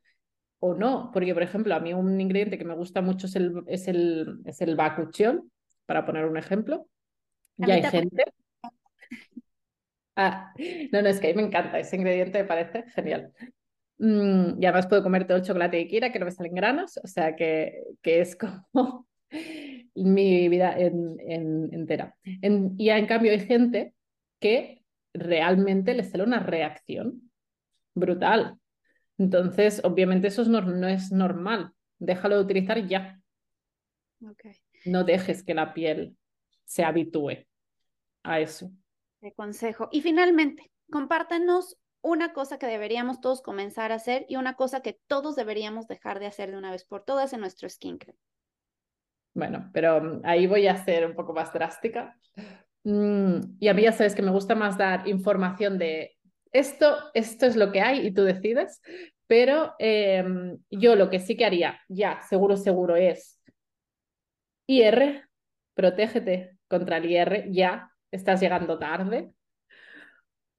o 0.61 0.75
no. 0.75 1.11
Porque, 1.13 1.35
por 1.35 1.43
ejemplo, 1.43 1.75
a 1.75 1.81
mí 1.81 1.95
un 1.95 2.21
ingrediente 2.21 2.59
que 2.59 2.65
me 2.65 2.75
gusta 2.75 3.03
mucho 3.03 3.27
es 3.27 3.37
el, 3.37 3.63
es 3.69 3.89
el, 3.89 4.41
es 4.47 4.61
el 4.61 4.77
para 5.87 6.07
poner 6.07 6.27
un 6.27 6.37
ejemplo. 6.37 6.89
Ya 7.59 7.75
hay 7.75 7.83
gente. 7.85 8.25
Ah, 10.15 10.53
no, 10.93 11.03
no, 11.03 11.09
es 11.09 11.21
que 11.21 11.29
a 11.29 11.31
mí 11.31 11.37
me 11.37 11.47
encanta 11.49 11.79
ese 11.79 11.97
ingrediente, 11.97 12.43
me 12.43 12.49
parece 12.49 12.85
genial. 12.95 13.33
Mm, 13.99 14.63
y 14.63 14.67
además 14.67 14.87
puedo 14.87 15.03
comer 15.03 15.27
todo 15.27 15.39
el 15.39 15.45
chocolate 15.45 15.79
que 15.79 15.89
quiera, 15.89 16.13
que 16.13 16.19
no 16.19 16.25
me 16.25 16.31
salen 16.31 16.55
granos, 16.55 16.99
o 17.03 17.07
sea 17.07 17.37
que, 17.37 17.83
que 18.03 18.21
es 18.21 18.37
como 18.37 19.07
mi 19.95 20.49
vida 20.49 20.75
en, 20.79 21.19
entera. 21.73 22.17
y 22.23 22.91
en 22.91 23.07
cambio 23.07 23.33
hay 23.33 23.41
gente 23.41 23.95
que 24.41 24.83
realmente 25.15 25.95
le 25.95 26.05
sale 26.05 26.25
una 26.25 26.41
reacción 26.41 27.31
brutal. 27.95 28.59
Entonces, 29.19 29.81
obviamente 29.85 30.29
eso 30.29 30.45
no, 30.45 30.61
no 30.61 30.89
es 30.89 31.11
normal. 31.11 31.73
Déjalo 31.99 32.37
de 32.37 32.43
utilizar 32.43 32.87
ya. 32.87 33.21
No 34.85 35.05
dejes 35.05 35.43
que 35.43 35.55
la 35.55 35.73
piel 35.73 36.17
se 36.67 36.85
habitúe 36.85 37.47
a 38.23 38.41
eso. 38.41 38.71
De 39.21 39.33
consejo. 39.33 39.89
Y 39.91 40.03
finalmente, 40.03 40.71
compártenos 40.91 41.79
una 42.03 42.33
cosa 42.33 42.59
que 42.59 42.67
deberíamos 42.67 43.21
todos 43.21 43.41
comenzar 43.41 43.91
a 43.91 43.97
hacer 43.97 44.27
y 44.29 44.37
una 44.37 44.55
cosa 44.55 44.81
que 44.81 45.01
todos 45.07 45.35
deberíamos 45.35 45.89
dejar 45.89 46.21
de 46.21 46.27
hacer 46.27 46.51
de 46.51 46.59
una 46.59 46.71
vez 46.71 46.85
por 46.85 47.05
todas 47.05 47.33
en 47.33 47.41
nuestro 47.41 47.69
skincare. 47.69 48.19
Bueno, 49.35 49.71
pero 49.73 50.01
mm, 50.01 50.21
ahí 50.25 50.47
voy 50.47 50.67
a 50.67 50.85
ser 50.85 51.07
un 51.07 51.15
poco 51.15 51.33
más 51.33 51.53
drástica. 51.53 52.19
Mm, 52.85 53.57
y 53.59 53.69
a 53.69 53.75
mí 53.75 53.83
ya 53.83 53.93
sabes 53.93 54.15
que 54.15 54.23
me 54.23 54.31
gusta 54.31 54.55
más 54.55 54.79
dar 54.79 55.09
información 55.09 55.79
de 55.79 56.17
esto, 56.53 56.97
esto 57.15 57.47
es 57.47 57.57
lo 57.57 57.73
que 57.73 57.81
hay 57.81 58.07
y 58.07 58.13
tú 58.13 58.23
decides, 58.23 58.81
pero 59.27 59.75
em, 59.79 60.59
yo 60.71 60.95
lo 60.95 61.11
que 61.11 61.19
sí 61.19 61.37
que 61.37 61.45
haría, 61.45 61.81
ya, 61.89 62.23
seguro, 62.23 62.57
seguro, 62.57 62.97
es 62.97 63.41
IR, 64.69 65.29
protégete 65.75 66.56
contra 66.69 66.99
el 66.99 67.11
IR, 67.11 67.47
ya, 67.51 67.91
estás 68.11 68.41
llegando 68.41 68.79
tarde. 68.79 69.33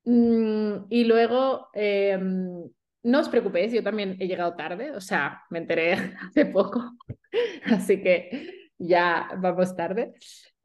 Mm, 0.06 0.86
y 0.90 1.04
luego, 1.04 1.70
em, 1.74 2.70
no 3.04 3.20
os 3.20 3.30
preocupéis, 3.30 3.74
yo 3.74 3.84
también 3.84 4.16
he 4.20 4.28
llegado 4.28 4.56
tarde, 4.56 4.92
o 4.92 5.02
sea, 5.02 5.44
me 5.50 5.60
enteré 5.60 5.94
hace 6.32 6.46
poco, 6.46 6.82
así 7.66 8.02
que 8.02 8.70
ya 8.78 9.30
vamos 9.38 9.76
tarde. 9.76 10.14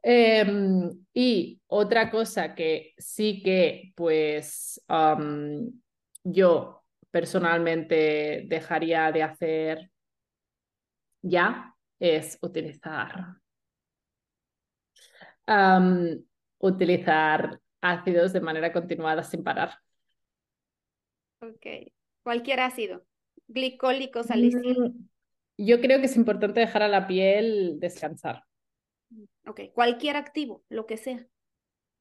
Em, 0.03 0.91
y 1.15 1.61
otra 1.69 2.11
cosa 2.11 2.55
que 2.55 2.95
sí 2.99 3.43
que, 3.43 3.93
pues, 3.95 4.81
yo 6.25 6.83
personalmente 7.11 8.45
dejaría 8.49 9.13
de 9.13 9.23
hacer 9.23 9.91
ya 11.23 11.75
es 12.01 12.39
utilizar 12.43 13.42
utilizar 16.59 17.61
ácidos 17.81 18.33
de 18.33 18.41
manera 18.41 18.73
continuada 18.73 19.23
sin 19.23 19.43
parar. 19.43 19.79
Ok. 21.41 21.93
Cualquier 22.23 22.61
ácido, 22.61 23.05
glicólico, 23.49 24.23
salicílico. 24.23 24.91
Mm, 24.91 25.09
yo 25.59 25.81
creo 25.81 25.99
que 25.99 26.07
es 26.07 26.17
importante 26.17 26.61
dejar 26.61 26.83
a 26.83 26.89
la 26.89 27.07
piel 27.07 27.81
descansar. 27.81 28.45
Ok, 29.47 29.61
cualquier 29.75 30.17
activo, 30.17 30.63
lo 30.69 30.87
que 30.87 30.97
sea. 30.97 31.27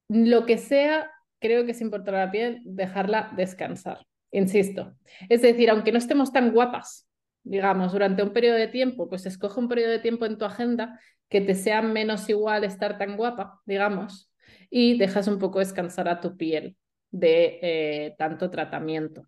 Lo 0.08 0.46
que 0.46 0.58
sea, 0.58 1.12
creo 1.40 1.66
que 1.66 1.72
es 1.72 1.82
importante 1.82 2.22
a 2.22 2.26
la 2.26 2.32
piel 2.32 2.62
dejarla 2.66 3.34
descansar. 3.36 4.06
Insisto. 4.32 4.96
Es 5.28 5.42
decir, 5.42 5.70
aunque 5.70 5.92
no 5.92 5.98
estemos 5.98 6.32
tan 6.32 6.52
guapas, 6.52 7.08
digamos, 7.44 7.92
durante 7.92 8.24
un 8.24 8.32
periodo 8.32 8.58
de 8.58 8.68
tiempo, 8.68 9.10
pues 9.10 9.26
escoge 9.26 9.60
un 9.60 9.68
periodo 9.68 9.92
de 9.92 10.00
tiempo 10.00 10.26
en 10.26 10.38
tu 10.38 10.46
agenda 10.46 11.00
que 11.32 11.40
te 11.42 11.56
sea 11.56 11.82
menos 11.82 12.30
igual 12.30 12.66
estar 12.66 12.98
tan 12.98 13.16
guapa, 13.16 13.62
digamos, 13.66 14.30
y 14.70 14.98
dejas 14.98 15.30
un 15.30 15.40
poco 15.40 15.60
descansar 15.60 16.10
a 16.10 16.20
tu 16.20 16.36
piel 16.36 16.76
de 17.10 17.60
eh, 17.62 18.16
tanto 18.18 18.52
tratamiento. 18.52 19.26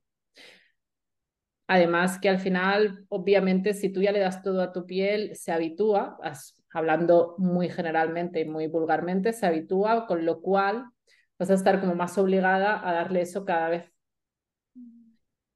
Además 1.66 2.20
que 2.20 2.28
al 2.28 2.39
final, 2.39 3.06
obviamente, 3.08 3.74
si 3.74 3.88
tú 3.88 4.01
ya 4.01 4.12
le 4.12 4.20
das 4.20 4.43
todo 4.43 4.62
a 4.62 4.74
tu 4.74 4.86
piel, 4.86 5.34
se 5.38 5.54
habitúa, 5.54 6.18
hablando 6.74 7.36
muy 7.38 7.70
generalmente 7.70 8.41
y 8.41 8.45
muy 8.45 8.68
vulgarmente, 8.68 9.32
se 9.32 9.45
habitúa, 9.45 10.06
con 10.06 10.26
lo 10.26 10.41
cual 10.41 10.86
vas 11.39 11.51
a 11.51 11.54
estar 11.54 11.80
como 11.80 11.95
más 11.95 12.18
obligada 12.18 12.86
a 12.86 12.91
darle 12.91 13.22
eso 13.22 13.45
cada 13.45 13.70
vez. 13.70 13.93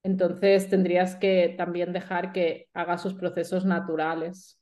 Entonces 0.02 0.70
tendrías 0.70 1.18
que 1.18 1.54
también 1.58 1.91
dejar 1.91 2.32
que 2.32 2.70
haga 2.74 2.98
sus 2.98 3.14
procesos 3.16 3.66
naturales 3.66 4.58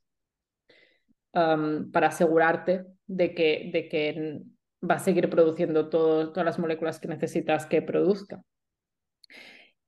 para 1.36 2.08
asegurarte 2.08 2.86
de 3.08 3.36
que, 3.36 3.70
de 3.74 3.90
que 3.90 4.42
va 4.90 4.96
a 4.96 5.00
seguir 5.00 5.30
produciendo 5.30 5.90
todas 5.90 6.46
las 6.46 6.60
moléculas 6.60 7.00
que 7.00 7.10
necesitas 7.10 7.66
que 7.66 7.82
produzca. 7.82 8.42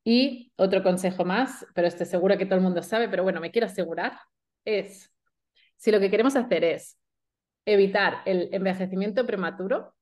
Y 0.04 0.52
otro 0.56 0.84
consejo 0.84 1.26
más, 1.26 1.66
pero 1.74 1.88
estoy 1.88 2.06
segura 2.06 2.38
que 2.38 2.45
todo 2.45 2.56
el 2.56 2.64
mundo 2.64 2.82
sabe, 2.84 3.10
pero 3.10 3.24
bueno, 3.24 3.39
me 3.41 3.52
quiero 3.52 3.68
asegurar, 3.68 4.14
es, 4.66 5.12
si 5.78 5.91
lo 5.91 6.00
que 6.00 6.10
queremos 6.10 6.36
hacer 6.36 6.64
es 6.64 6.98
evitar 7.66 8.22
el 8.26 8.50
envejecimiento 8.54 9.26
prematuro, 9.26 9.93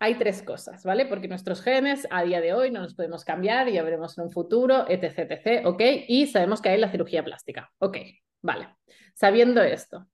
hay 0.00 0.16
tres 0.16 0.42
cosas, 0.42 0.84
¿vale? 0.84 1.06
Porque 1.06 1.28
nuestros 1.28 1.60
genes 1.62 2.06
a 2.10 2.22
día 2.22 2.40
de 2.40 2.52
hoy 2.52 2.70
no 2.70 2.80
los 2.80 2.94
podemos 2.94 3.24
cambiar, 3.24 3.68
ya 3.68 3.82
veremos 3.82 4.16
en 4.16 4.24
un 4.24 4.30
futuro, 4.30 4.88
etc, 4.88 5.30
etc, 5.30 5.66
¿ok? 5.66 5.82
Y 6.06 6.26
sabemos 6.28 6.60
que 6.62 6.68
hay 6.68 6.78
la 6.78 6.90
cirugía 6.90 7.24
plástica, 7.24 7.70
¿ok? 7.78 7.96
Vale. 8.42 8.76
Sabiendo 9.14 9.60
esto, 9.62 10.06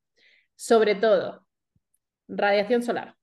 sobre 0.56 0.94
todo, 0.94 1.46
radiación 2.28 2.82
solar, 2.82 3.14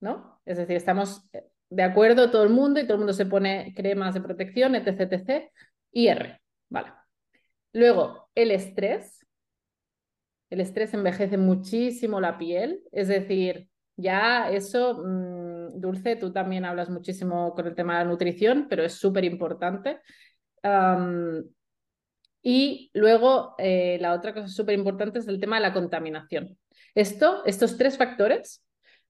¿no? 0.00 0.40
Es 0.46 0.56
decir, 0.56 0.76
estamos 0.76 1.22
de 1.68 1.82
acuerdo 1.82 2.30
todo 2.30 2.44
el 2.44 2.50
mundo 2.50 2.80
y 2.80 2.84
todo 2.84 2.94
el 2.94 3.00
mundo 3.00 3.12
se 3.12 3.26
pone 3.26 3.74
cremas 3.76 4.14
de 4.14 4.22
protección, 4.22 4.74
etc, 4.74 5.12
etc. 5.12 5.50
Y 5.92 6.08
R, 6.08 6.40
vale. 6.70 6.92
Luego, 7.72 8.28
el 8.34 8.50
estrés. 8.50 9.18
El 10.48 10.60
estrés 10.60 10.92
envejece 10.94 11.36
muchísimo 11.36 12.20
la 12.20 12.36
piel, 12.36 12.82
es 12.90 13.06
decir, 13.06 13.68
ya 13.96 14.50
eso, 14.50 15.00
mm, 15.04 15.39
Dulce, 15.74 16.16
tú 16.16 16.32
también 16.32 16.64
hablas 16.64 16.90
muchísimo 16.90 17.54
con 17.54 17.66
el 17.66 17.74
tema 17.74 17.98
de 17.98 18.04
la 18.04 18.10
nutrición, 18.10 18.66
pero 18.68 18.84
es 18.84 18.94
súper 18.94 19.24
importante. 19.24 20.00
y 22.42 22.90
luego, 22.94 23.54
eh, 23.58 23.98
la 24.00 24.14
otra 24.14 24.32
cosa 24.34 24.48
súper 24.48 24.74
importante 24.74 25.18
es 25.18 25.28
el 25.28 25.40
tema 25.40 25.56
de 25.56 25.62
la 25.62 25.72
contaminación. 25.72 26.58
Esto, 26.94 27.44
estos 27.44 27.76
tres 27.76 27.96
factores 27.98 28.62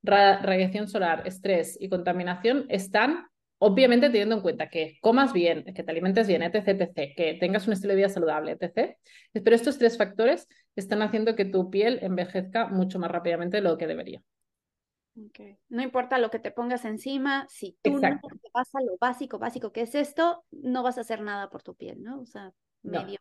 radiación 0.02 0.88
solar, 0.88 1.26
estrés 1.26 1.76
y 1.80 1.88
contaminación 1.88 2.66
están 2.68 3.26
obviamente 3.58 4.08
teniendo 4.08 4.36
en 4.36 4.40
cuenta 4.40 4.70
que 4.70 4.98
comas 5.02 5.32
bien, 5.34 5.64
que 5.74 5.82
te 5.82 5.90
alimentes 5.90 6.26
bien, 6.26 6.42
etc, 6.42 6.68
etc, 6.68 7.14
que 7.14 7.36
tengas 7.38 7.66
un 7.66 7.74
estilo 7.74 7.92
de 7.92 7.98
vida 7.98 8.08
saludable, 8.08 8.56
etc. 8.58 8.96
Pero 9.32 9.54
estos 9.54 9.78
tres 9.78 9.98
factores 9.98 10.48
están 10.76 11.02
haciendo 11.02 11.36
que 11.36 11.44
tu 11.44 11.70
piel 11.70 11.98
envejezca 12.02 12.68
mucho 12.68 12.98
más 12.98 13.10
rápidamente 13.10 13.58
de 13.58 13.62
lo 13.62 13.76
que 13.76 13.86
debería. 13.86 14.22
No 15.68 15.82
importa 15.82 16.18
lo 16.18 16.30
que 16.30 16.38
te 16.38 16.50
pongas 16.50 16.84
encima, 16.84 17.46
si 17.48 17.76
tú 17.82 17.92
no 17.92 18.00
te 18.00 18.50
pasa 18.52 18.80
lo 18.80 18.96
básico, 18.98 19.38
básico 19.38 19.72
que 19.72 19.82
es 19.82 19.94
esto, 19.94 20.44
no 20.50 20.82
vas 20.82 20.98
a 20.98 21.02
hacer 21.02 21.20
nada 21.20 21.50
por 21.50 21.62
tu 21.62 21.74
piel, 21.74 22.02
¿no? 22.02 22.20
O 22.20 22.26
sea, 22.26 22.52
medio 22.82 23.18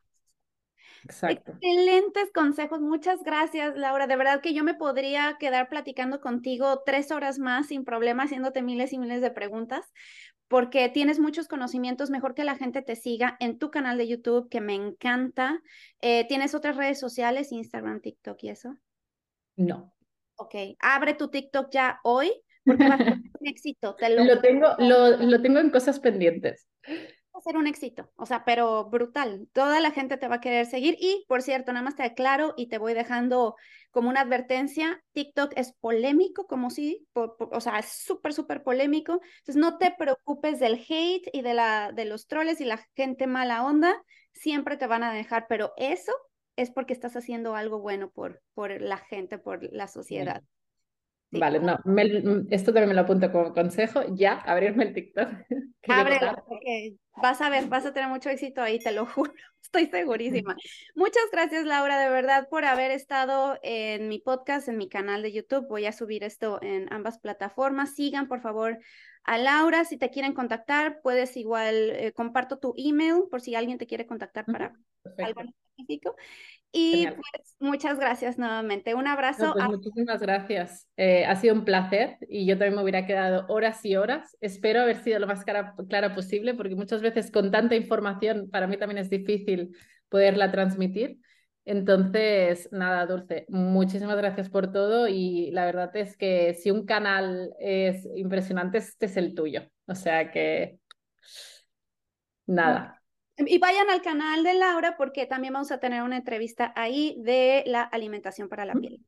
Exacto. 1.03 1.53
Excelentes 1.53 2.31
consejos. 2.33 2.81
Muchas 2.81 3.23
gracias, 3.23 3.75
Laura. 3.77 4.07
De 4.07 4.15
verdad 4.15 4.41
que 4.41 4.53
yo 4.53 4.63
me 4.63 4.73
podría 4.73 5.37
quedar 5.39 5.69
platicando 5.69 6.19
contigo 6.19 6.81
tres 6.85 7.11
horas 7.11 7.39
más 7.39 7.67
sin 7.67 7.85
problema, 7.85 8.23
haciéndote 8.23 8.61
miles 8.61 8.93
y 8.93 8.99
miles 8.99 9.21
de 9.21 9.31
preguntas, 9.31 9.85
porque 10.47 10.89
tienes 10.89 11.19
muchos 11.19 11.47
conocimientos. 11.47 12.09
Mejor 12.09 12.35
que 12.35 12.43
la 12.43 12.55
gente 12.55 12.81
te 12.81 12.95
siga 12.95 13.37
en 13.39 13.57
tu 13.59 13.71
canal 13.71 13.97
de 13.97 14.07
YouTube, 14.07 14.49
que 14.49 14.61
me 14.61 14.75
encanta. 14.75 15.61
Eh, 16.01 16.27
¿Tienes 16.27 16.53
otras 16.53 16.75
redes 16.75 16.99
sociales, 16.99 17.51
Instagram, 17.51 18.01
TikTok 18.01 18.43
y 18.43 18.49
eso? 18.49 18.75
No. 19.55 19.93
Ok, 20.39 20.55
abre 20.79 21.13
tu 21.13 21.29
TikTok 21.29 21.69
ya 21.71 21.99
hoy, 22.03 22.31
porque 22.65 22.87
va 22.87 22.95
a 22.95 22.97
ser 22.97 23.13
un 23.13 23.21
éxito. 23.47 23.95
Te 23.95 24.09
lo, 24.09 24.23
lo 24.23 24.41
tengo, 24.41 24.67
lo, 24.79 25.17
lo 25.17 25.41
tengo 25.41 25.59
en 25.59 25.69
cosas 25.69 25.99
pendientes 25.99 26.67
ser 27.41 27.57
un 27.57 27.67
éxito, 27.67 28.11
o 28.15 28.25
sea, 28.25 28.43
pero 28.45 28.85
brutal. 28.89 29.47
Toda 29.53 29.79
la 29.79 29.91
gente 29.91 30.17
te 30.17 30.27
va 30.27 30.35
a 30.35 30.41
querer 30.41 30.65
seguir 30.65 30.95
y, 30.99 31.25
por 31.27 31.41
cierto, 31.41 31.71
nada 31.71 31.83
más 31.83 31.95
te 31.95 32.03
aclaro 32.03 32.53
y 32.57 32.67
te 32.67 32.77
voy 32.77 32.93
dejando 32.93 33.55
como 33.91 34.09
una 34.09 34.21
advertencia, 34.21 35.03
TikTok 35.13 35.53
es 35.55 35.73
polémico, 35.79 36.45
como 36.47 36.69
si, 36.69 37.07
o 37.13 37.61
sea, 37.61 37.79
es 37.79 37.87
súper, 37.87 38.33
súper 38.33 38.63
polémico. 38.63 39.19
Entonces, 39.39 39.55
no 39.55 39.77
te 39.77 39.93
preocupes 39.97 40.59
del 40.59 40.75
hate 40.75 41.29
y 41.33 41.41
de, 41.41 41.53
la, 41.53 41.91
de 41.93 42.05
los 42.05 42.27
troles 42.27 42.61
y 42.61 42.65
la 42.65 42.79
gente 42.95 43.27
mala 43.27 43.63
onda, 43.63 43.95
siempre 44.33 44.77
te 44.77 44.87
van 44.87 45.03
a 45.03 45.13
dejar, 45.13 45.47
pero 45.49 45.73
eso 45.77 46.13
es 46.59 46.71
porque 46.71 46.93
estás 46.93 47.15
haciendo 47.15 47.55
algo 47.55 47.79
bueno 47.79 48.09
por, 48.09 48.41
por 48.53 48.81
la 48.81 48.97
gente, 48.97 49.37
por 49.37 49.63
la 49.71 49.87
sociedad. 49.87 50.43
Vale, 51.31 51.59
no, 51.59 51.77
esto 52.49 52.73
también 52.73 52.89
me 52.89 52.95
lo 52.95 53.01
apunto 53.01 53.31
como 53.31 53.53
consejo, 53.53 54.01
ya, 54.15 54.33
abrirme 54.33 54.85
el 54.85 54.93
TikTok. 54.93 55.29
Ábrelo, 55.87 56.43
porque 56.47 56.95
vas 57.21 57.39
a 57.41 57.49
ver, 57.49 57.67
vas 57.67 57.85
a 57.85 57.93
tener 57.93 58.09
mucho 58.09 58.29
éxito 58.29 58.61
ahí, 58.61 58.79
te 58.79 58.91
lo 58.91 59.05
juro, 59.05 59.31
estoy 59.61 59.85
segurísima. 59.85 60.55
Muchas 60.95 61.23
gracias, 61.31 61.65
Laura, 61.65 61.99
de 61.99 62.09
verdad, 62.09 62.47
por 62.49 62.65
haber 62.65 62.91
estado 62.91 63.59
en 63.61 64.09
mi 64.09 64.19
podcast, 64.19 64.67
en 64.67 64.77
mi 64.77 64.89
canal 64.89 65.21
de 65.21 65.31
YouTube. 65.31 65.67
Voy 65.67 65.85
a 65.85 65.91
subir 65.91 66.23
esto 66.23 66.59
en 66.63 66.91
ambas 66.91 67.19
plataformas. 67.19 67.93
Sigan, 67.95 68.27
por 68.27 68.41
favor, 68.41 68.79
a 69.23 69.37
Laura. 69.37 69.85
Si 69.85 69.97
te 69.97 70.09
quieren 70.09 70.33
contactar, 70.33 70.99
puedes 71.03 71.37
igual, 71.37 71.91
eh, 71.91 72.11
comparto 72.11 72.57
tu 72.57 72.73
email 72.75 73.23
por 73.29 73.39
si 73.41 73.53
alguien 73.53 73.77
te 73.77 73.87
quiere 73.87 74.07
contactar 74.07 74.45
para 74.45 74.73
algo 75.17 75.41
específico. 75.41 76.15
Y 76.71 77.07
pues 77.07 77.55
muchas 77.59 77.99
gracias 77.99 78.37
nuevamente. 78.37 78.93
Un 78.93 79.07
abrazo. 79.07 79.53
Pues 79.53 79.65
muchísimas 79.65 80.21
gracias. 80.21 80.87
Eh, 80.97 81.25
ha 81.25 81.35
sido 81.35 81.55
un 81.55 81.65
placer 81.65 82.17
y 82.29 82.45
yo 82.45 82.57
también 82.57 82.75
me 82.75 82.83
hubiera 82.83 83.07
quedado 83.07 83.45
horas 83.47 83.83
y 83.85 83.95
horas. 83.95 84.37
Espero 84.39 84.81
haber 84.81 84.97
sido 84.97 85.17
lo 85.19 85.25
más 85.25 85.43
clara, 85.43 85.73
clara 85.87 86.13
posible 86.13 86.53
porque 86.53 86.75
muchas 86.75 87.01
veces 87.01 87.31
con 87.31 87.49
tanta 87.49 87.75
información 87.75 88.49
para 88.51 88.67
mí 88.67 88.77
también 88.77 88.99
es 88.99 89.09
difícil 89.09 89.75
poderla 90.09 90.51
transmitir. 90.51 91.17
Entonces, 91.65 92.69
nada, 92.71 93.05
Dulce, 93.05 93.45
muchísimas 93.49 94.17
gracias 94.17 94.49
por 94.49 94.71
todo 94.71 95.07
y 95.07 95.51
la 95.51 95.65
verdad 95.65 95.95
es 95.95 96.17
que 96.17 96.53
si 96.53 96.71
un 96.71 96.85
canal 96.85 97.53
es 97.59 98.07
impresionante, 98.15 98.79
este 98.79 99.07
es 99.07 99.17
el 99.17 99.35
tuyo. 99.35 99.63
O 99.85 99.95
sea 99.95 100.31
que, 100.31 100.79
nada. 102.47 102.98
Y 103.45 103.57
vayan 103.57 103.89
al 103.89 104.01
canal 104.01 104.43
de 104.43 104.53
Laura 104.53 104.97
porque 104.97 105.25
también 105.25 105.53
vamos 105.53 105.71
a 105.71 105.79
tener 105.79 106.03
una 106.03 106.17
entrevista 106.17 106.73
ahí 106.75 107.15
de 107.19 107.63
la 107.65 107.83
alimentación 107.83 108.49
para 108.49 108.65
la 108.65 108.73
piel. 108.73 109.05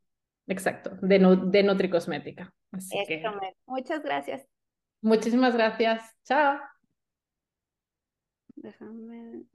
Exacto, 0.47 0.91
de, 1.01 1.19
de 1.45 1.63
Nutricosmética. 1.63 2.53
Así 2.71 2.97
que... 3.07 3.23
Muchas 3.65 4.01
gracias. 4.03 4.45
Muchísimas 5.01 5.53
gracias. 5.53 6.15
Chao. 6.23 6.59
Déjame. 8.55 9.50